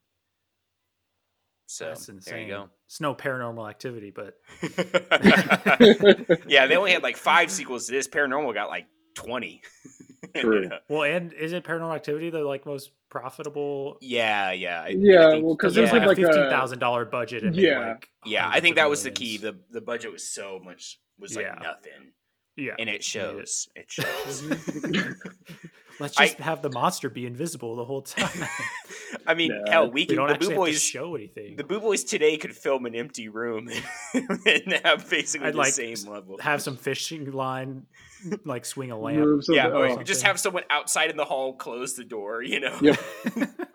So 1.67 1.85
That's 1.89 2.09
insane. 2.09 2.33
there 2.35 2.43
you 2.43 2.49
go. 2.49 2.69
It's 2.87 3.03
no 3.03 3.15
paranormal 3.15 3.69
activity, 3.69 4.11
but 4.11 4.39
yeah, 6.49 6.67
they 6.67 6.77
only 6.77 6.93
had 6.93 7.03
like 7.03 7.19
five 7.19 7.51
sequels 7.51 7.85
to 7.87 7.93
this. 7.93 8.09
Paranormal 8.09 8.55
got 8.55 8.71
like 8.71 8.87
twenty. 9.19 9.63
True. 10.37 10.69
well, 10.89 11.03
and 11.05 11.33
is 11.33 11.53
it 11.53 11.65
paranormal 11.65 11.95
activity 11.95 12.31
the 12.31 12.41
like 12.41 12.67
most 12.67 12.91
profitable? 13.09 13.99
yeah, 14.01 14.53
yeah, 14.53 14.83
I- 14.83 14.87
I 14.87 14.89
Yeah, 14.91 15.31
think- 15.31 15.45
well, 15.45 15.57
'cause 15.57 15.73
Because 15.73 15.75
there's 15.75 15.89
yeah. 15.89 15.95
like 15.95 16.03
a 16.05 16.07
like 16.09 16.19
a- 16.19 16.23
fifteen 16.27 16.51
thousand 16.51 16.79
dollar 16.79 17.05
budget. 17.05 17.43
And 17.45 17.57
Yeah. 17.57 17.79
like, 17.93 18.09
Yeah, 18.25 18.49
I 18.49 18.61
think 18.61 18.75
of 18.75 18.77
that 18.77 18.91
was 18.91 19.03
the 19.03 19.11
key. 19.11 19.39
the 19.39 19.57
The 19.71 19.81
budget 19.81 20.13
was 20.13 20.29
so 20.29 20.61
much 20.63 21.01
was 21.19 21.35
like 21.35 21.47
Yeah. 21.47 21.59
nothing, 21.63 22.13
yeah, 22.57 22.73
and 22.79 22.89
it 22.89 22.93
made 22.93 22.95
it. 22.97 23.05
shows. 23.05 23.69
It 23.75 23.91
shows. 23.91 24.43
Let's 26.01 26.17
I- 26.17 26.27
just 26.27 26.39
have 26.39 26.63
the 26.63 26.71
monster 26.71 27.11
be 27.11 27.27
invisible 27.27 27.75
the 27.75 27.85
whole 27.85 28.03
time. 28.03 28.49
I 29.27 29.35
mean, 29.35 29.51
Yeah. 29.51 29.73
hell, 29.73 29.87
we 29.91 30.03
we 30.03 30.07
can. 30.07 30.17
don't 30.17 30.29
The 30.29 30.35
actually 30.35 30.49
Boo 30.55 30.61
Boys, 30.61 30.81
show 30.83 31.15
anything. 31.17 31.57
the 31.57 31.65
Boo 31.65 31.81
Boys 31.81 32.05
today 32.05 32.37
could 32.37 32.55
film 32.57 32.87
an 32.87 32.95
empty 32.95 33.29
room 33.29 33.69
and 34.15 34.73
have 34.85 35.09
basically 35.11 35.49
I'd 35.49 35.55
the 35.55 35.59
like 35.59 35.73
same 35.73 35.97
level. 36.09 36.39
have 36.41 36.63
some 36.63 36.77
fishing 36.77 37.33
line, 37.33 37.87
like 38.45 38.65
swing 38.65 38.91
a 38.91 38.99
lamp. 38.99 39.19
Moves 39.19 39.49
of 39.49 39.57
yeah, 39.57 39.69
or 39.69 39.87
oh. 39.87 40.03
just 40.03 40.23
have 40.23 40.39
someone 40.39 40.65
outside 40.71 41.11
in 41.11 41.17
the 41.17 41.25
hall 41.25 41.55
close 41.55 41.95
the 41.95 42.05
door. 42.05 42.43
You 42.43 42.61
know. 42.61 42.79
Yep. 42.81 42.99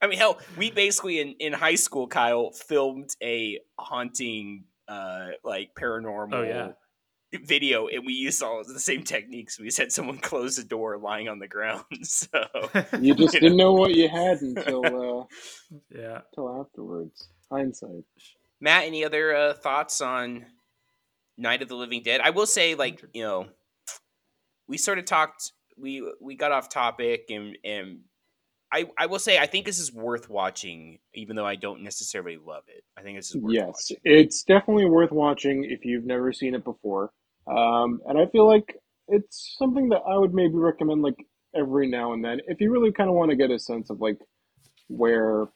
I 0.00 0.06
mean, 0.06 0.18
hell, 0.18 0.38
we 0.56 0.70
basically 0.70 1.20
in, 1.20 1.34
in 1.40 1.52
high 1.52 1.74
school, 1.74 2.06
Kyle 2.06 2.52
filmed 2.52 3.10
a 3.22 3.58
haunting, 3.78 4.64
uh, 4.86 5.28
like 5.42 5.70
paranormal 5.76 6.34
Oh, 6.34 6.42
yeah. 6.42 6.68
video, 7.44 7.88
and 7.88 8.06
we 8.06 8.12
used 8.12 8.40
all 8.42 8.62
the 8.64 8.78
same 8.78 9.02
techniques. 9.02 9.58
We 9.58 9.66
just 9.66 9.78
had 9.78 9.90
someone 9.90 10.18
close 10.22 10.56
the 10.56 10.62
door, 10.62 10.98
lying 10.98 11.28
on 11.28 11.40
the 11.40 11.48
ground. 11.48 11.84
So 12.02 12.28
You 13.00 13.14
just 13.14 13.34
You 13.34 13.40
didn't 13.40 13.56
know 13.56 13.72
what 13.72 13.94
you 13.94 14.08
had 14.08 14.38
until 14.40 14.86
uh, 14.86 15.24
yeah. 15.90 16.20
until 16.30 16.60
afterwards. 16.60 17.28
Hindsight. 17.50 18.04
Matt, 18.60 18.84
any 18.84 19.04
other 19.04 19.34
uh, 19.34 19.54
thoughts 19.54 20.00
on 20.00 20.46
Night 21.36 21.62
of 21.62 21.68
the 21.68 21.76
Living 21.76 22.02
Dead? 22.02 22.20
I 22.20 22.30
will 22.30 22.46
say, 22.46 22.74
like 22.74 23.02
you 23.12 23.22
know, 23.22 23.48
we 24.68 24.78
sort 24.78 24.98
of 24.98 25.04
talked. 25.04 25.52
We 25.76 26.02
we 26.20 26.34
got 26.36 26.52
off 26.52 26.68
topic, 26.68 27.26
and 27.30 27.56
and 27.64 28.00
I 28.72 28.86
I 28.98 29.06
will 29.06 29.18
say 29.18 29.38
I 29.38 29.46
think 29.46 29.66
this 29.66 29.78
is 29.78 29.92
worth 29.92 30.28
watching, 30.28 30.98
even 31.14 31.36
though 31.36 31.46
I 31.46 31.56
don't 31.56 31.82
necessarily 31.82 32.36
love 32.36 32.64
it. 32.68 32.84
I 32.96 33.02
think 33.02 33.18
this 33.18 33.30
is 33.30 33.36
worth 33.36 33.54
Yes, 33.54 33.66
watching. 33.66 33.96
it's 34.04 34.42
definitely 34.42 34.86
worth 34.86 35.12
watching 35.12 35.64
if 35.64 35.84
you've 35.84 36.04
never 36.04 36.32
seen 36.32 36.54
it 36.54 36.64
before. 36.64 37.10
Um, 37.46 38.00
and 38.06 38.18
I 38.18 38.26
feel 38.26 38.46
like 38.46 38.76
it's 39.08 39.56
something 39.58 39.88
that 39.90 40.02
I 40.06 40.16
would 40.18 40.34
maybe 40.34 40.54
recommend 40.54 41.02
like 41.02 41.16
every 41.56 41.86
now 41.88 42.12
and 42.12 42.22
then 42.22 42.40
if 42.46 42.60
you 42.60 42.70
really 42.70 42.92
kind 42.92 43.08
of 43.08 43.16
want 43.16 43.30
to 43.30 43.36
get 43.36 43.50
a 43.50 43.58
sense 43.58 43.88
of 43.88 44.00
like 44.00 44.18
where 44.88 45.46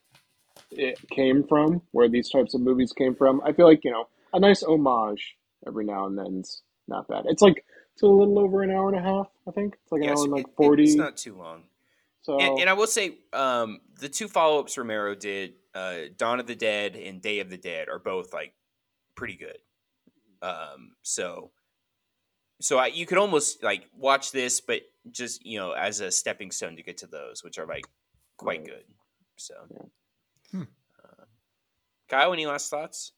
it 0.70 0.98
came 1.10 1.44
from, 1.46 1.82
where 1.90 2.08
these 2.08 2.30
types 2.30 2.54
of 2.54 2.60
movies 2.60 2.92
came 2.92 3.14
from. 3.14 3.42
I 3.44 3.52
feel 3.52 3.66
like, 3.66 3.84
you 3.84 3.90
know, 3.90 4.08
a 4.32 4.40
nice 4.40 4.62
homage 4.62 5.36
every 5.66 5.84
now 5.84 6.06
and 6.06 6.18
then's 6.18 6.62
not 6.88 7.08
bad. 7.08 7.24
It's 7.26 7.42
like 7.42 7.64
it's 7.92 8.02
a 8.02 8.06
little 8.06 8.38
over 8.38 8.62
an 8.62 8.70
hour 8.70 8.88
and 8.88 8.96
a 8.98 9.02
half, 9.02 9.28
I 9.46 9.50
think. 9.50 9.76
It's 9.82 9.92
like 9.92 10.00
an 10.02 10.08
Yes, 10.08 10.18
hour 10.18 10.24
and 10.24 10.32
it- 10.32 10.36
like 10.36 10.48
it- 10.48 10.56
40. 10.56 10.82
it's 10.84 10.94
not 10.94 11.16
too 11.16 11.36
long. 11.36 11.64
so 12.22 12.38
And, 12.38 12.60
and 12.60 12.70
I 12.70 12.72
will 12.72 12.86
say, 12.86 13.18
um, 13.32 13.80
the 13.98 14.08
two 14.08 14.28
follow 14.28 14.60
ups 14.60 14.76
Romero 14.78 15.14
did, 15.14 15.54
uh, 15.74 16.02
Dawn 16.16 16.40
of 16.40 16.46
the 16.46 16.54
Dead 16.54 16.96
and 16.96 17.20
Day 17.20 17.40
of 17.40 17.50
the 17.50 17.56
Dead, 17.58 17.88
are 17.88 17.98
both 17.98 18.32
like 18.32 18.54
pretty 19.14 19.36
good. 19.36 19.58
Um, 20.40 20.94
so, 21.02 21.50
so 22.60 22.78
I, 22.78 22.86
you 22.88 23.06
could 23.06 23.18
almost 23.18 23.62
like 23.62 23.88
watch 23.96 24.32
this, 24.32 24.60
but 24.60 24.82
just 25.10 25.44
you 25.44 25.58
know 25.58 25.72
as 25.72 26.00
a 26.00 26.10
stepping 26.12 26.50
stone 26.52 26.76
to 26.76 26.82
get 26.82 26.96
to 26.98 27.06
those, 27.06 27.42
which 27.42 27.58
are 27.58 27.66
like 27.66 27.84
quite 28.36 28.60
Right. 28.60 28.66
good. 28.68 28.84
So, 29.36 29.54
Yeah. 29.70 29.82
Hmm. 30.52 30.62
Uh, 31.02 31.24
Kyle, 32.08 32.32
any 32.32 32.46
last 32.46 32.70
thoughts? 32.70 33.12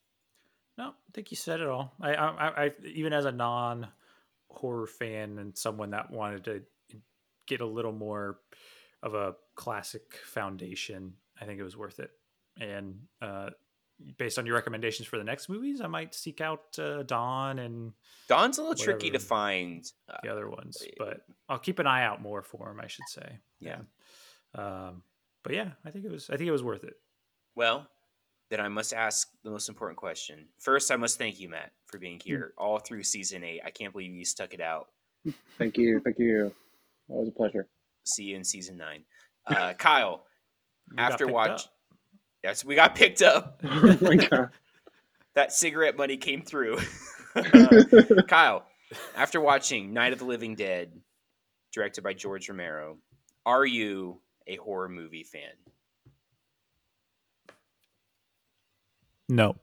No, 0.78 0.88
I 0.88 1.10
think 1.12 1.30
you 1.30 1.36
said 1.36 1.60
it 1.60 1.66
all. 1.68 1.92
I, 2.00 2.14
I, 2.14 2.26
I, 2.48 2.64
I 2.66 2.72
even 2.84 3.12
as 3.12 3.24
a 3.26 3.32
non 3.32 3.88
horror 4.54 4.86
fan 4.86 5.38
and 5.38 5.56
someone 5.56 5.90
that 5.90 6.10
wanted 6.10 6.44
to 6.44 6.62
get 7.46 7.60
a 7.60 7.66
little 7.66 7.92
more 7.92 8.38
of 9.02 9.14
a 9.14 9.34
classic 9.54 10.14
foundation, 10.24 11.14
I 11.40 11.44
think 11.44 11.60
it 11.60 11.64
was 11.64 11.76
worth 11.76 12.00
it. 12.00 12.10
And 12.60 13.00
uh, 13.20 13.50
based 14.18 14.38
on 14.38 14.46
your 14.46 14.54
recommendations 14.54 15.06
for 15.06 15.18
the 15.18 15.24
next 15.24 15.48
movies, 15.48 15.80
I 15.80 15.86
might 15.86 16.14
seek 16.14 16.40
out 16.40 16.78
uh, 16.78 17.02
Dawn 17.02 17.58
and 17.58 17.92
Dawn's 18.28 18.58
a 18.58 18.62
little 18.62 18.76
tricky 18.76 19.10
to 19.10 19.18
find. 19.18 19.84
Uh, 20.08 20.16
the 20.22 20.30
other 20.30 20.48
ones, 20.48 20.82
but 20.98 21.26
I'll 21.48 21.58
keep 21.58 21.78
an 21.78 21.86
eye 21.86 22.04
out 22.04 22.22
more 22.22 22.42
for 22.42 22.68
them. 22.68 22.80
I 22.82 22.86
should 22.86 23.08
say. 23.08 23.38
Yeah. 23.60 23.78
Um, 24.54 25.02
but 25.42 25.54
yeah, 25.54 25.70
I 25.84 25.90
think 25.90 26.04
it 26.04 26.10
was. 26.10 26.30
I 26.30 26.36
think 26.36 26.48
it 26.48 26.52
was 26.52 26.62
worth 26.62 26.84
it. 26.84 26.94
Well, 27.54 27.86
then 28.54 28.64
I 28.64 28.68
must 28.68 28.92
ask 28.92 29.30
the 29.42 29.50
most 29.50 29.68
important 29.68 29.96
question. 29.98 30.44
First, 30.60 30.92
I 30.92 30.96
must 30.96 31.18
thank 31.18 31.40
you, 31.40 31.48
Matt, 31.48 31.72
for 31.86 31.98
being 31.98 32.20
here 32.24 32.52
all 32.56 32.78
through 32.78 33.02
season 33.02 33.42
eight. 33.42 33.60
I 33.66 33.70
can't 33.70 33.90
believe 33.92 34.12
you 34.14 34.24
stuck 34.24 34.54
it 34.54 34.60
out. 34.60 34.90
thank 35.58 35.76
you, 35.76 36.00
thank 36.04 36.20
you. 36.20 36.52
That 37.08 37.16
was 37.16 37.26
a 37.26 37.32
pleasure. 37.32 37.66
See 38.04 38.22
you 38.22 38.36
in 38.36 38.44
season 38.44 38.76
nine. 38.76 39.02
Uh, 39.44 39.72
Kyle, 39.78 40.24
We 40.88 40.98
after 40.98 41.26
watch, 41.26 41.50
up. 41.64 41.74
yes, 42.44 42.64
we 42.64 42.76
got 42.76 42.94
picked 42.94 43.22
up. 43.22 43.60
oh 43.64 43.98
my 44.00 44.14
god. 44.14 44.50
That 45.34 45.52
cigarette 45.52 45.96
money 45.96 46.16
came 46.16 46.42
through. 46.42 46.78
Uh, 47.34 47.82
Kyle, 48.28 48.66
after 49.16 49.40
watching 49.40 49.92
Night 49.92 50.12
of 50.12 50.20
the 50.20 50.26
Living 50.26 50.54
Dead, 50.54 50.92
directed 51.72 52.04
by 52.04 52.12
George 52.14 52.48
Romero, 52.48 52.98
are 53.44 53.66
you 53.66 54.20
a 54.46 54.54
horror 54.54 54.88
movie 54.88 55.24
fan? 55.24 55.50
No. 59.28 59.56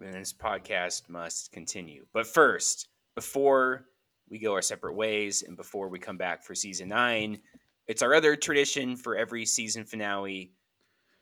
And 0.00 0.14
this 0.14 0.32
podcast 0.32 1.08
must 1.08 1.50
continue. 1.52 2.06
But 2.12 2.26
first, 2.26 2.88
before 3.14 3.86
we 4.28 4.38
go 4.38 4.52
our 4.54 4.62
separate 4.62 4.94
ways 4.94 5.42
and 5.42 5.56
before 5.56 5.88
we 5.88 5.98
come 5.98 6.16
back 6.16 6.44
for 6.44 6.54
season 6.54 6.88
nine, 6.88 7.40
it's 7.86 8.02
our 8.02 8.14
other 8.14 8.36
tradition 8.36 8.96
for 8.96 9.16
every 9.16 9.44
season 9.46 9.84
finale. 9.84 10.52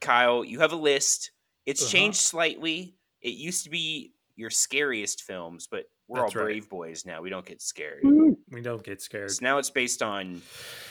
Kyle, 0.00 0.44
you 0.44 0.60
have 0.60 0.72
a 0.72 0.76
list. 0.76 1.30
It's 1.64 1.82
Uh-huh. 1.82 1.90
changed 1.92 2.18
slightly. 2.18 2.96
It 3.22 3.30
used 3.34 3.64
to 3.64 3.70
be 3.70 4.12
your 4.34 4.50
scariest 4.50 5.22
films, 5.22 5.66
but 5.70 5.86
we're 6.08 6.20
That's 6.20 6.36
all 6.36 6.42
right. 6.42 6.46
brave 6.48 6.68
boys 6.68 7.06
now. 7.06 7.22
We 7.22 7.30
don't 7.30 7.46
get 7.46 7.62
scared. 7.62 8.02
We 8.50 8.60
don't 8.60 8.82
get 8.84 9.00
scared. 9.00 9.30
So 9.30 9.38
now 9.42 9.58
it's 9.58 9.70
based 9.70 10.02
on 10.02 10.42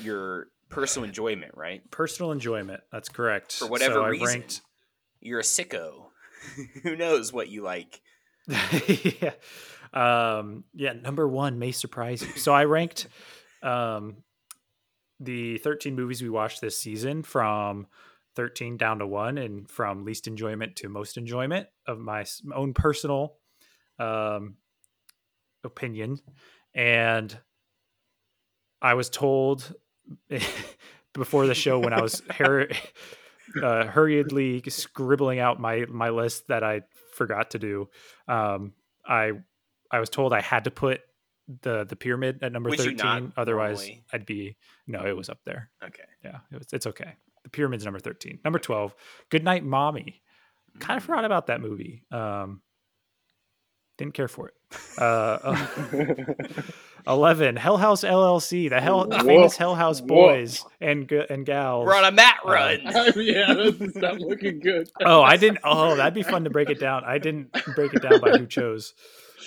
your 0.02 0.48
personal 0.70 1.08
enjoyment, 1.08 1.54
right? 1.56 1.90
Personal 1.92 2.32
enjoyment. 2.32 2.82
That's 2.92 3.08
correct. 3.10 3.54
For 3.54 3.68
whatever 3.68 3.94
so 3.96 4.06
reason. 4.08 4.28
ranked 4.28 4.62
You're 5.22 5.40
a 5.40 5.44
sicko. 5.44 6.05
Who 6.84 6.96
knows 6.96 7.32
what 7.34 7.50
you 7.50 7.62
like? 7.62 8.02
yeah. 8.48 9.32
Um, 9.94 10.66
yeah, 10.74 10.94
number 10.94 11.28
one 11.28 11.58
may 11.60 11.72
surprise 11.72 12.22
you. 12.22 12.34
So 12.36 12.54
I 12.54 12.66
ranked 12.66 13.08
um, 13.64 14.18
the 15.20 15.58
13 15.60 15.96
movies 15.96 16.22
we 16.22 16.30
watched 16.30 16.62
this 16.62 16.78
season 16.78 17.24
from 17.24 17.88
13 18.36 18.78
down 18.78 19.00
to 19.00 19.08
one 19.08 19.38
and 19.38 19.70
from 19.70 20.04
least 20.04 20.28
enjoyment 20.28 20.76
to 20.78 20.90
most 20.90 21.18
enjoyment 21.18 21.68
of 21.88 22.00
my 22.00 22.26
own 22.54 22.74
personal 22.74 23.38
um, 23.98 24.56
opinion. 25.64 26.20
And 26.74 27.38
I 28.82 28.94
was 28.96 29.10
told 29.10 29.74
before 31.14 31.48
the 31.48 31.56
show 31.56 31.80
when 31.80 31.94
I 31.94 32.02
was 32.02 32.22
hur- 32.30 32.68
uh, 33.62 33.86
hurriedly 33.86 34.62
scribbling 34.68 35.40
out 35.40 35.60
my 35.60 35.86
my 35.90 36.10
list 36.10 36.48
that 36.48 36.64
I 36.64 36.82
forgot 37.14 37.52
to 37.52 37.60
do. 37.60 37.90
Um, 38.28 38.74
I 39.08 39.32
I 39.92 40.00
was 40.00 40.10
told 40.10 40.34
I 40.34 40.42
had 40.42 40.64
to 40.66 40.72
put 40.72 41.02
the 41.62 41.84
the 41.84 41.96
pyramid 41.96 42.40
at 42.42 42.52
number 42.52 42.70
Would 42.72 42.80
thirteen. 42.80 43.32
Otherwise, 43.38 43.78
normally? 43.80 44.04
I'd 44.12 44.26
be 44.26 44.58
no. 44.88 45.06
It 45.06 45.16
was 45.16 45.30
up 45.30 45.40
there. 45.46 45.70
Okay. 45.84 46.04
Yeah, 46.24 46.40
it 46.52 46.58
was, 46.58 46.68
it's 46.74 46.88
okay. 46.88 47.14
The 47.44 47.50
pyramid's 47.50 47.86
number 47.86 48.00
thirteen. 48.00 48.40
Number 48.44 48.60
twelve. 48.60 48.96
Good 49.30 49.44
night, 49.44 49.64
mommy. 49.64 50.22
Kind 50.80 50.98
of 50.98 51.04
Mm. 51.04 51.06
forgot 51.08 51.26
about 51.26 51.48
that 51.48 51.62
movie. 51.62 52.04
Um, 52.12 52.62
didn't 53.98 54.14
care 54.14 54.28
for 54.28 54.50
it. 54.50 54.54
Uh, 55.00 55.68
Eleven. 57.08 57.56
Hell 57.56 57.78
House 57.78 58.04
LLC. 58.04 58.70
The 58.70 58.82
hell 58.82 59.08
Whoa. 59.08 59.20
famous 59.20 59.56
Hell 59.56 59.76
House 59.76 60.02
Whoa. 60.02 60.08
boys 60.08 60.66
and 60.82 61.10
and 61.12 61.46
gals. 61.46 61.86
We're 61.86 61.96
on 61.96 62.06
a 62.06 62.12
mat 62.12 62.38
Uh, 62.46 62.50
run. 62.52 62.80
yeah, 63.16 63.54
this 63.54 63.80
is 63.80 63.96
not 63.96 64.20
looking 64.20 64.60
good. 64.60 64.90
oh, 65.04 65.22
I 65.22 65.38
didn't. 65.38 65.60
Oh, 65.64 65.96
that'd 65.96 66.14
be 66.14 66.24
fun 66.24 66.44
to 66.46 66.50
break 66.50 66.70
it 66.70 66.80
down. 66.80 67.04
I 67.06 67.18
didn't 67.20 67.52
break 67.76 67.94
it 67.94 68.02
down 68.02 68.20
by 68.20 68.32
who 68.38 68.48
chose. 68.48 68.94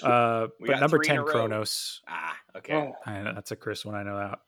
Uh, 0.03 0.47
but 0.65 0.79
number 0.81 0.99
ten, 0.99 1.17
a 1.19 1.25
row. 1.25 1.31
Cronos. 1.33 2.03
ah, 2.09 2.37
okay. 2.57 2.75
Oh, 2.75 2.93
I 3.05 3.23
know 3.23 3.35
that's 3.35 3.51
a 3.51 3.57
Chris 3.57 3.85
one. 3.85 3.95
I 3.97 4.03
know 4.05 4.17
that. 4.19 4.39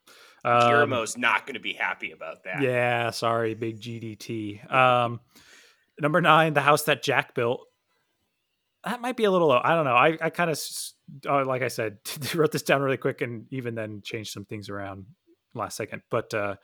Um, 0.43 0.69
Guillermo's 0.71 1.17
not 1.17 1.45
going 1.45 1.53
to 1.55 1.59
be 1.59 1.73
happy 1.73 2.11
about 2.13 2.45
that. 2.45 2.61
yeah, 2.61 3.11
sorry, 3.11 3.53
big 3.53 3.79
GDT. 3.79 4.71
Um, 4.73 5.19
number 5.99 6.21
nine, 6.21 6.53
the 6.53 6.61
house 6.61 6.83
that 6.83 7.03
Jack 7.03 7.35
built. 7.35 7.67
That 8.83 9.01
might 9.01 9.15
be 9.15 9.25
a 9.25 9.31
little 9.31 9.49
low. 9.49 9.61
I 9.63 9.75
don't 9.75 9.85
know. 9.85 9.95
I, 9.95 10.17
I 10.19 10.29
kind 10.29 10.49
of, 10.49 10.59
uh, 11.29 11.45
like 11.45 11.61
I 11.61 11.67
said, 11.67 11.97
wrote 12.35 12.51
this 12.51 12.63
down 12.63 12.81
really 12.81 12.97
quick 12.97 13.21
and 13.21 13.45
even 13.51 13.75
then 13.75 14.01
changed 14.03 14.31
some 14.31 14.45
things 14.45 14.69
around 14.69 15.05
last 15.53 15.77
second. 15.77 16.01
But 16.09 16.33
uh, 16.33 16.55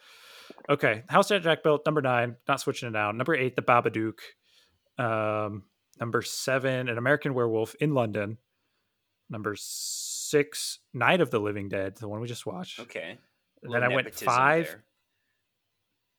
okay, 0.69 1.03
house 1.07 1.27
that 1.29 1.43
Jack 1.43 1.63
built. 1.63 1.85
Number 1.85 2.01
nine, 2.01 2.35
not 2.47 2.59
switching 2.59 2.89
it 2.89 2.93
down. 2.93 3.17
Number 3.17 3.35
eight, 3.35 3.55
the 3.55 3.61
Babadook. 3.61 4.19
Um, 4.97 5.63
number 5.99 6.21
seven, 6.23 6.89
an 6.89 6.97
American 6.97 7.33
Werewolf 7.33 7.75
in 7.75 7.93
London. 7.93 8.37
Number 9.29 9.55
six, 9.57 10.79
Night 10.93 11.21
of 11.21 11.31
the 11.31 11.39
Living 11.39 11.69
Dead, 11.69 11.97
the 11.97 12.07
one 12.07 12.21
we 12.21 12.27
just 12.27 12.45
watched. 12.45 12.79
Okay. 12.79 13.17
And 13.63 13.73
then 13.73 13.83
I 13.83 13.89
went 13.89 14.13
five. 14.15 14.65
there. 14.65 14.83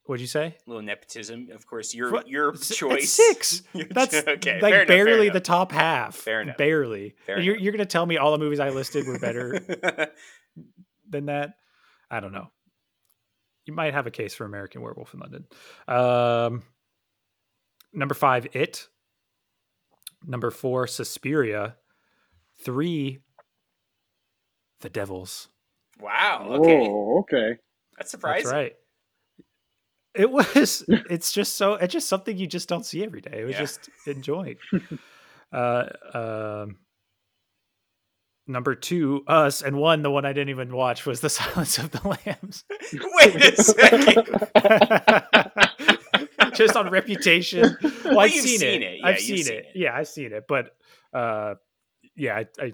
What'd 0.09 0.23
you 0.23 0.27
say? 0.27 0.57
A 0.67 0.71
Little 0.71 0.83
nepotism, 0.83 1.49
of 1.53 1.67
course. 1.67 1.95
Your 1.95 2.11
What? 2.11 2.27
your 2.29 2.55
S- 2.55 2.71
it's 2.71 2.79
choice. 2.79 3.11
six. 3.13 3.63
That's 3.91 4.15
okay. 4.15 4.59
like 4.63 4.73
enough, 4.73 4.89
barely 4.89 5.29
the 5.29 5.39
top 5.39 5.71
half. 5.71 6.15
Fair 6.17 6.41
enough. 6.41 6.57
Barely. 6.57 7.15
Fair 7.27 7.39
you're, 7.41 7.53
enough. 7.57 7.63
you're 7.63 7.73
going 7.73 7.81
to 7.85 7.85
tell 7.85 8.07
me 8.07 8.17
all 8.17 8.33
the 8.33 8.39
movies 8.39 8.59
I 8.59 8.71
listed 8.71 9.07
were 9.07 9.19
better 9.19 9.61
than 11.11 11.27
that? 11.27 11.57
I 12.11 12.21
don't 12.21 12.33
know. 12.33 12.49
You 13.67 13.75
might 13.75 13.93
have 13.93 14.07
a 14.07 14.11
case 14.11 14.33
for 14.35 14.47
American 14.47 14.81
Werewolf 14.81 15.13
in 15.13 15.21
London. 15.21 15.45
Um, 15.87 16.63
number 17.93 18.15
five, 18.15 18.47
It. 18.55 18.89
Number 20.27 20.51
four, 20.51 20.87
Suspiria. 20.87 21.77
Three, 22.65 23.19
The 24.81 24.89
Devils. 24.89 25.49
wow. 26.01 26.47
Okay. 26.49 26.89
Oh, 26.89 27.19
okay. 27.21 27.57
That's 27.99 28.11
surprising. 28.11 28.45
That's 28.45 28.53
right. 28.55 28.73
It 30.19 30.31
was 30.31 30.85
it's 30.89 31.33
just 31.33 31.57
so 31.57 31.75
it's 31.75 31.93
just 31.93 32.09
something 32.09 32.37
you 32.37 32.47
just 32.47 32.69
don't 32.69 32.85
see 32.85 33.03
every 33.05 33.21
day. 33.21 33.41
It 33.41 33.45
was 33.45 33.53
Yeah. 33.55 33.61
just 33.61 33.89
enjoying. 34.07 34.57
uh 35.53 35.85
um 36.13 36.77
number 38.47 38.75
two, 38.75 39.25
us, 39.27 39.61
and 39.63 39.77
one, 39.77 40.03
the 40.03 40.11
one 40.11 40.25
I 40.25 40.33
didn't 40.33 40.49
even 40.51 40.75
watch 40.75 41.05
was 41.07 41.21
the 41.21 41.29
Silence 41.39 41.79
of 41.79 41.91
the 41.91 42.09
Lambs. 42.27 42.65
Wait 42.93 43.37
a 43.37 43.63
second. 43.63 44.27
just 46.55 46.77
on 46.77 46.91
reputation. 46.91 47.77
Well, 47.83 47.93
Well, 48.05 48.21
I've 48.21 48.31
seen, 48.33 48.59
seen 48.59 48.83
it. 48.83 48.83
it. 48.83 48.99
Yeah, 49.01 49.07
I've 49.07 49.19
seen, 49.21 49.37
seen 49.45 49.53
it. 49.55 49.59
it. 49.59 49.67
Yeah, 49.75 49.97
I've 49.97 50.09
seen 50.09 50.33
it. 50.33 50.45
But 50.49 50.75
uh 51.13 51.55
yeah, 52.17 52.37
I, 52.37 52.47
I 52.65 52.73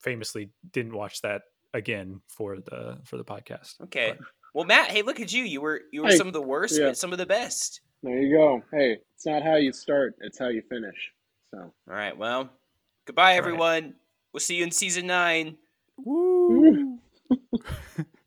famously 0.00 0.50
didn't 0.72 0.94
watch 0.94 1.22
that 1.22 1.42
again 1.72 2.20
for 2.28 2.56
the 2.56 2.98
for 3.04 3.16
the 3.16 3.24
podcast. 3.24 3.80
Okay. 3.84 4.14
Well, 4.54 4.64
Matt, 4.64 4.90
hey, 4.90 5.02
look 5.02 5.20
at 5.20 5.32
you. 5.32 5.44
You 5.44 5.60
were 5.60 5.82
you 5.92 6.02
were 6.02 6.08
Hey, 6.08 6.16
some 6.16 6.26
of 6.26 6.32
the 6.32 6.42
worst, 6.42 6.78
yeah. 6.78 6.88
but 6.88 6.96
some 6.98 7.12
of 7.12 7.18
the 7.18 7.26
best. 7.26 7.80
There 8.02 8.20
you 8.20 8.36
go. 8.36 8.62
Hey, 8.72 8.98
it's 9.14 9.24
not 9.26 9.42
how 9.42 9.56
you 9.56 9.72
start; 9.72 10.14
it's 10.20 10.38
how 10.38 10.48
you 10.48 10.62
finish. 10.68 11.12
So, 11.54 11.60
All 11.60 11.72
right. 11.86 12.16
Well, 12.16 12.50
goodbye, 13.06 13.30
right. 13.32 13.38
everyone. 13.38 13.94
We'll 14.32 14.40
see 14.40 14.56
you 14.56 14.64
in 14.64 14.70
season 14.70 15.06
nine. 15.06 15.56
Woo! 15.98 16.98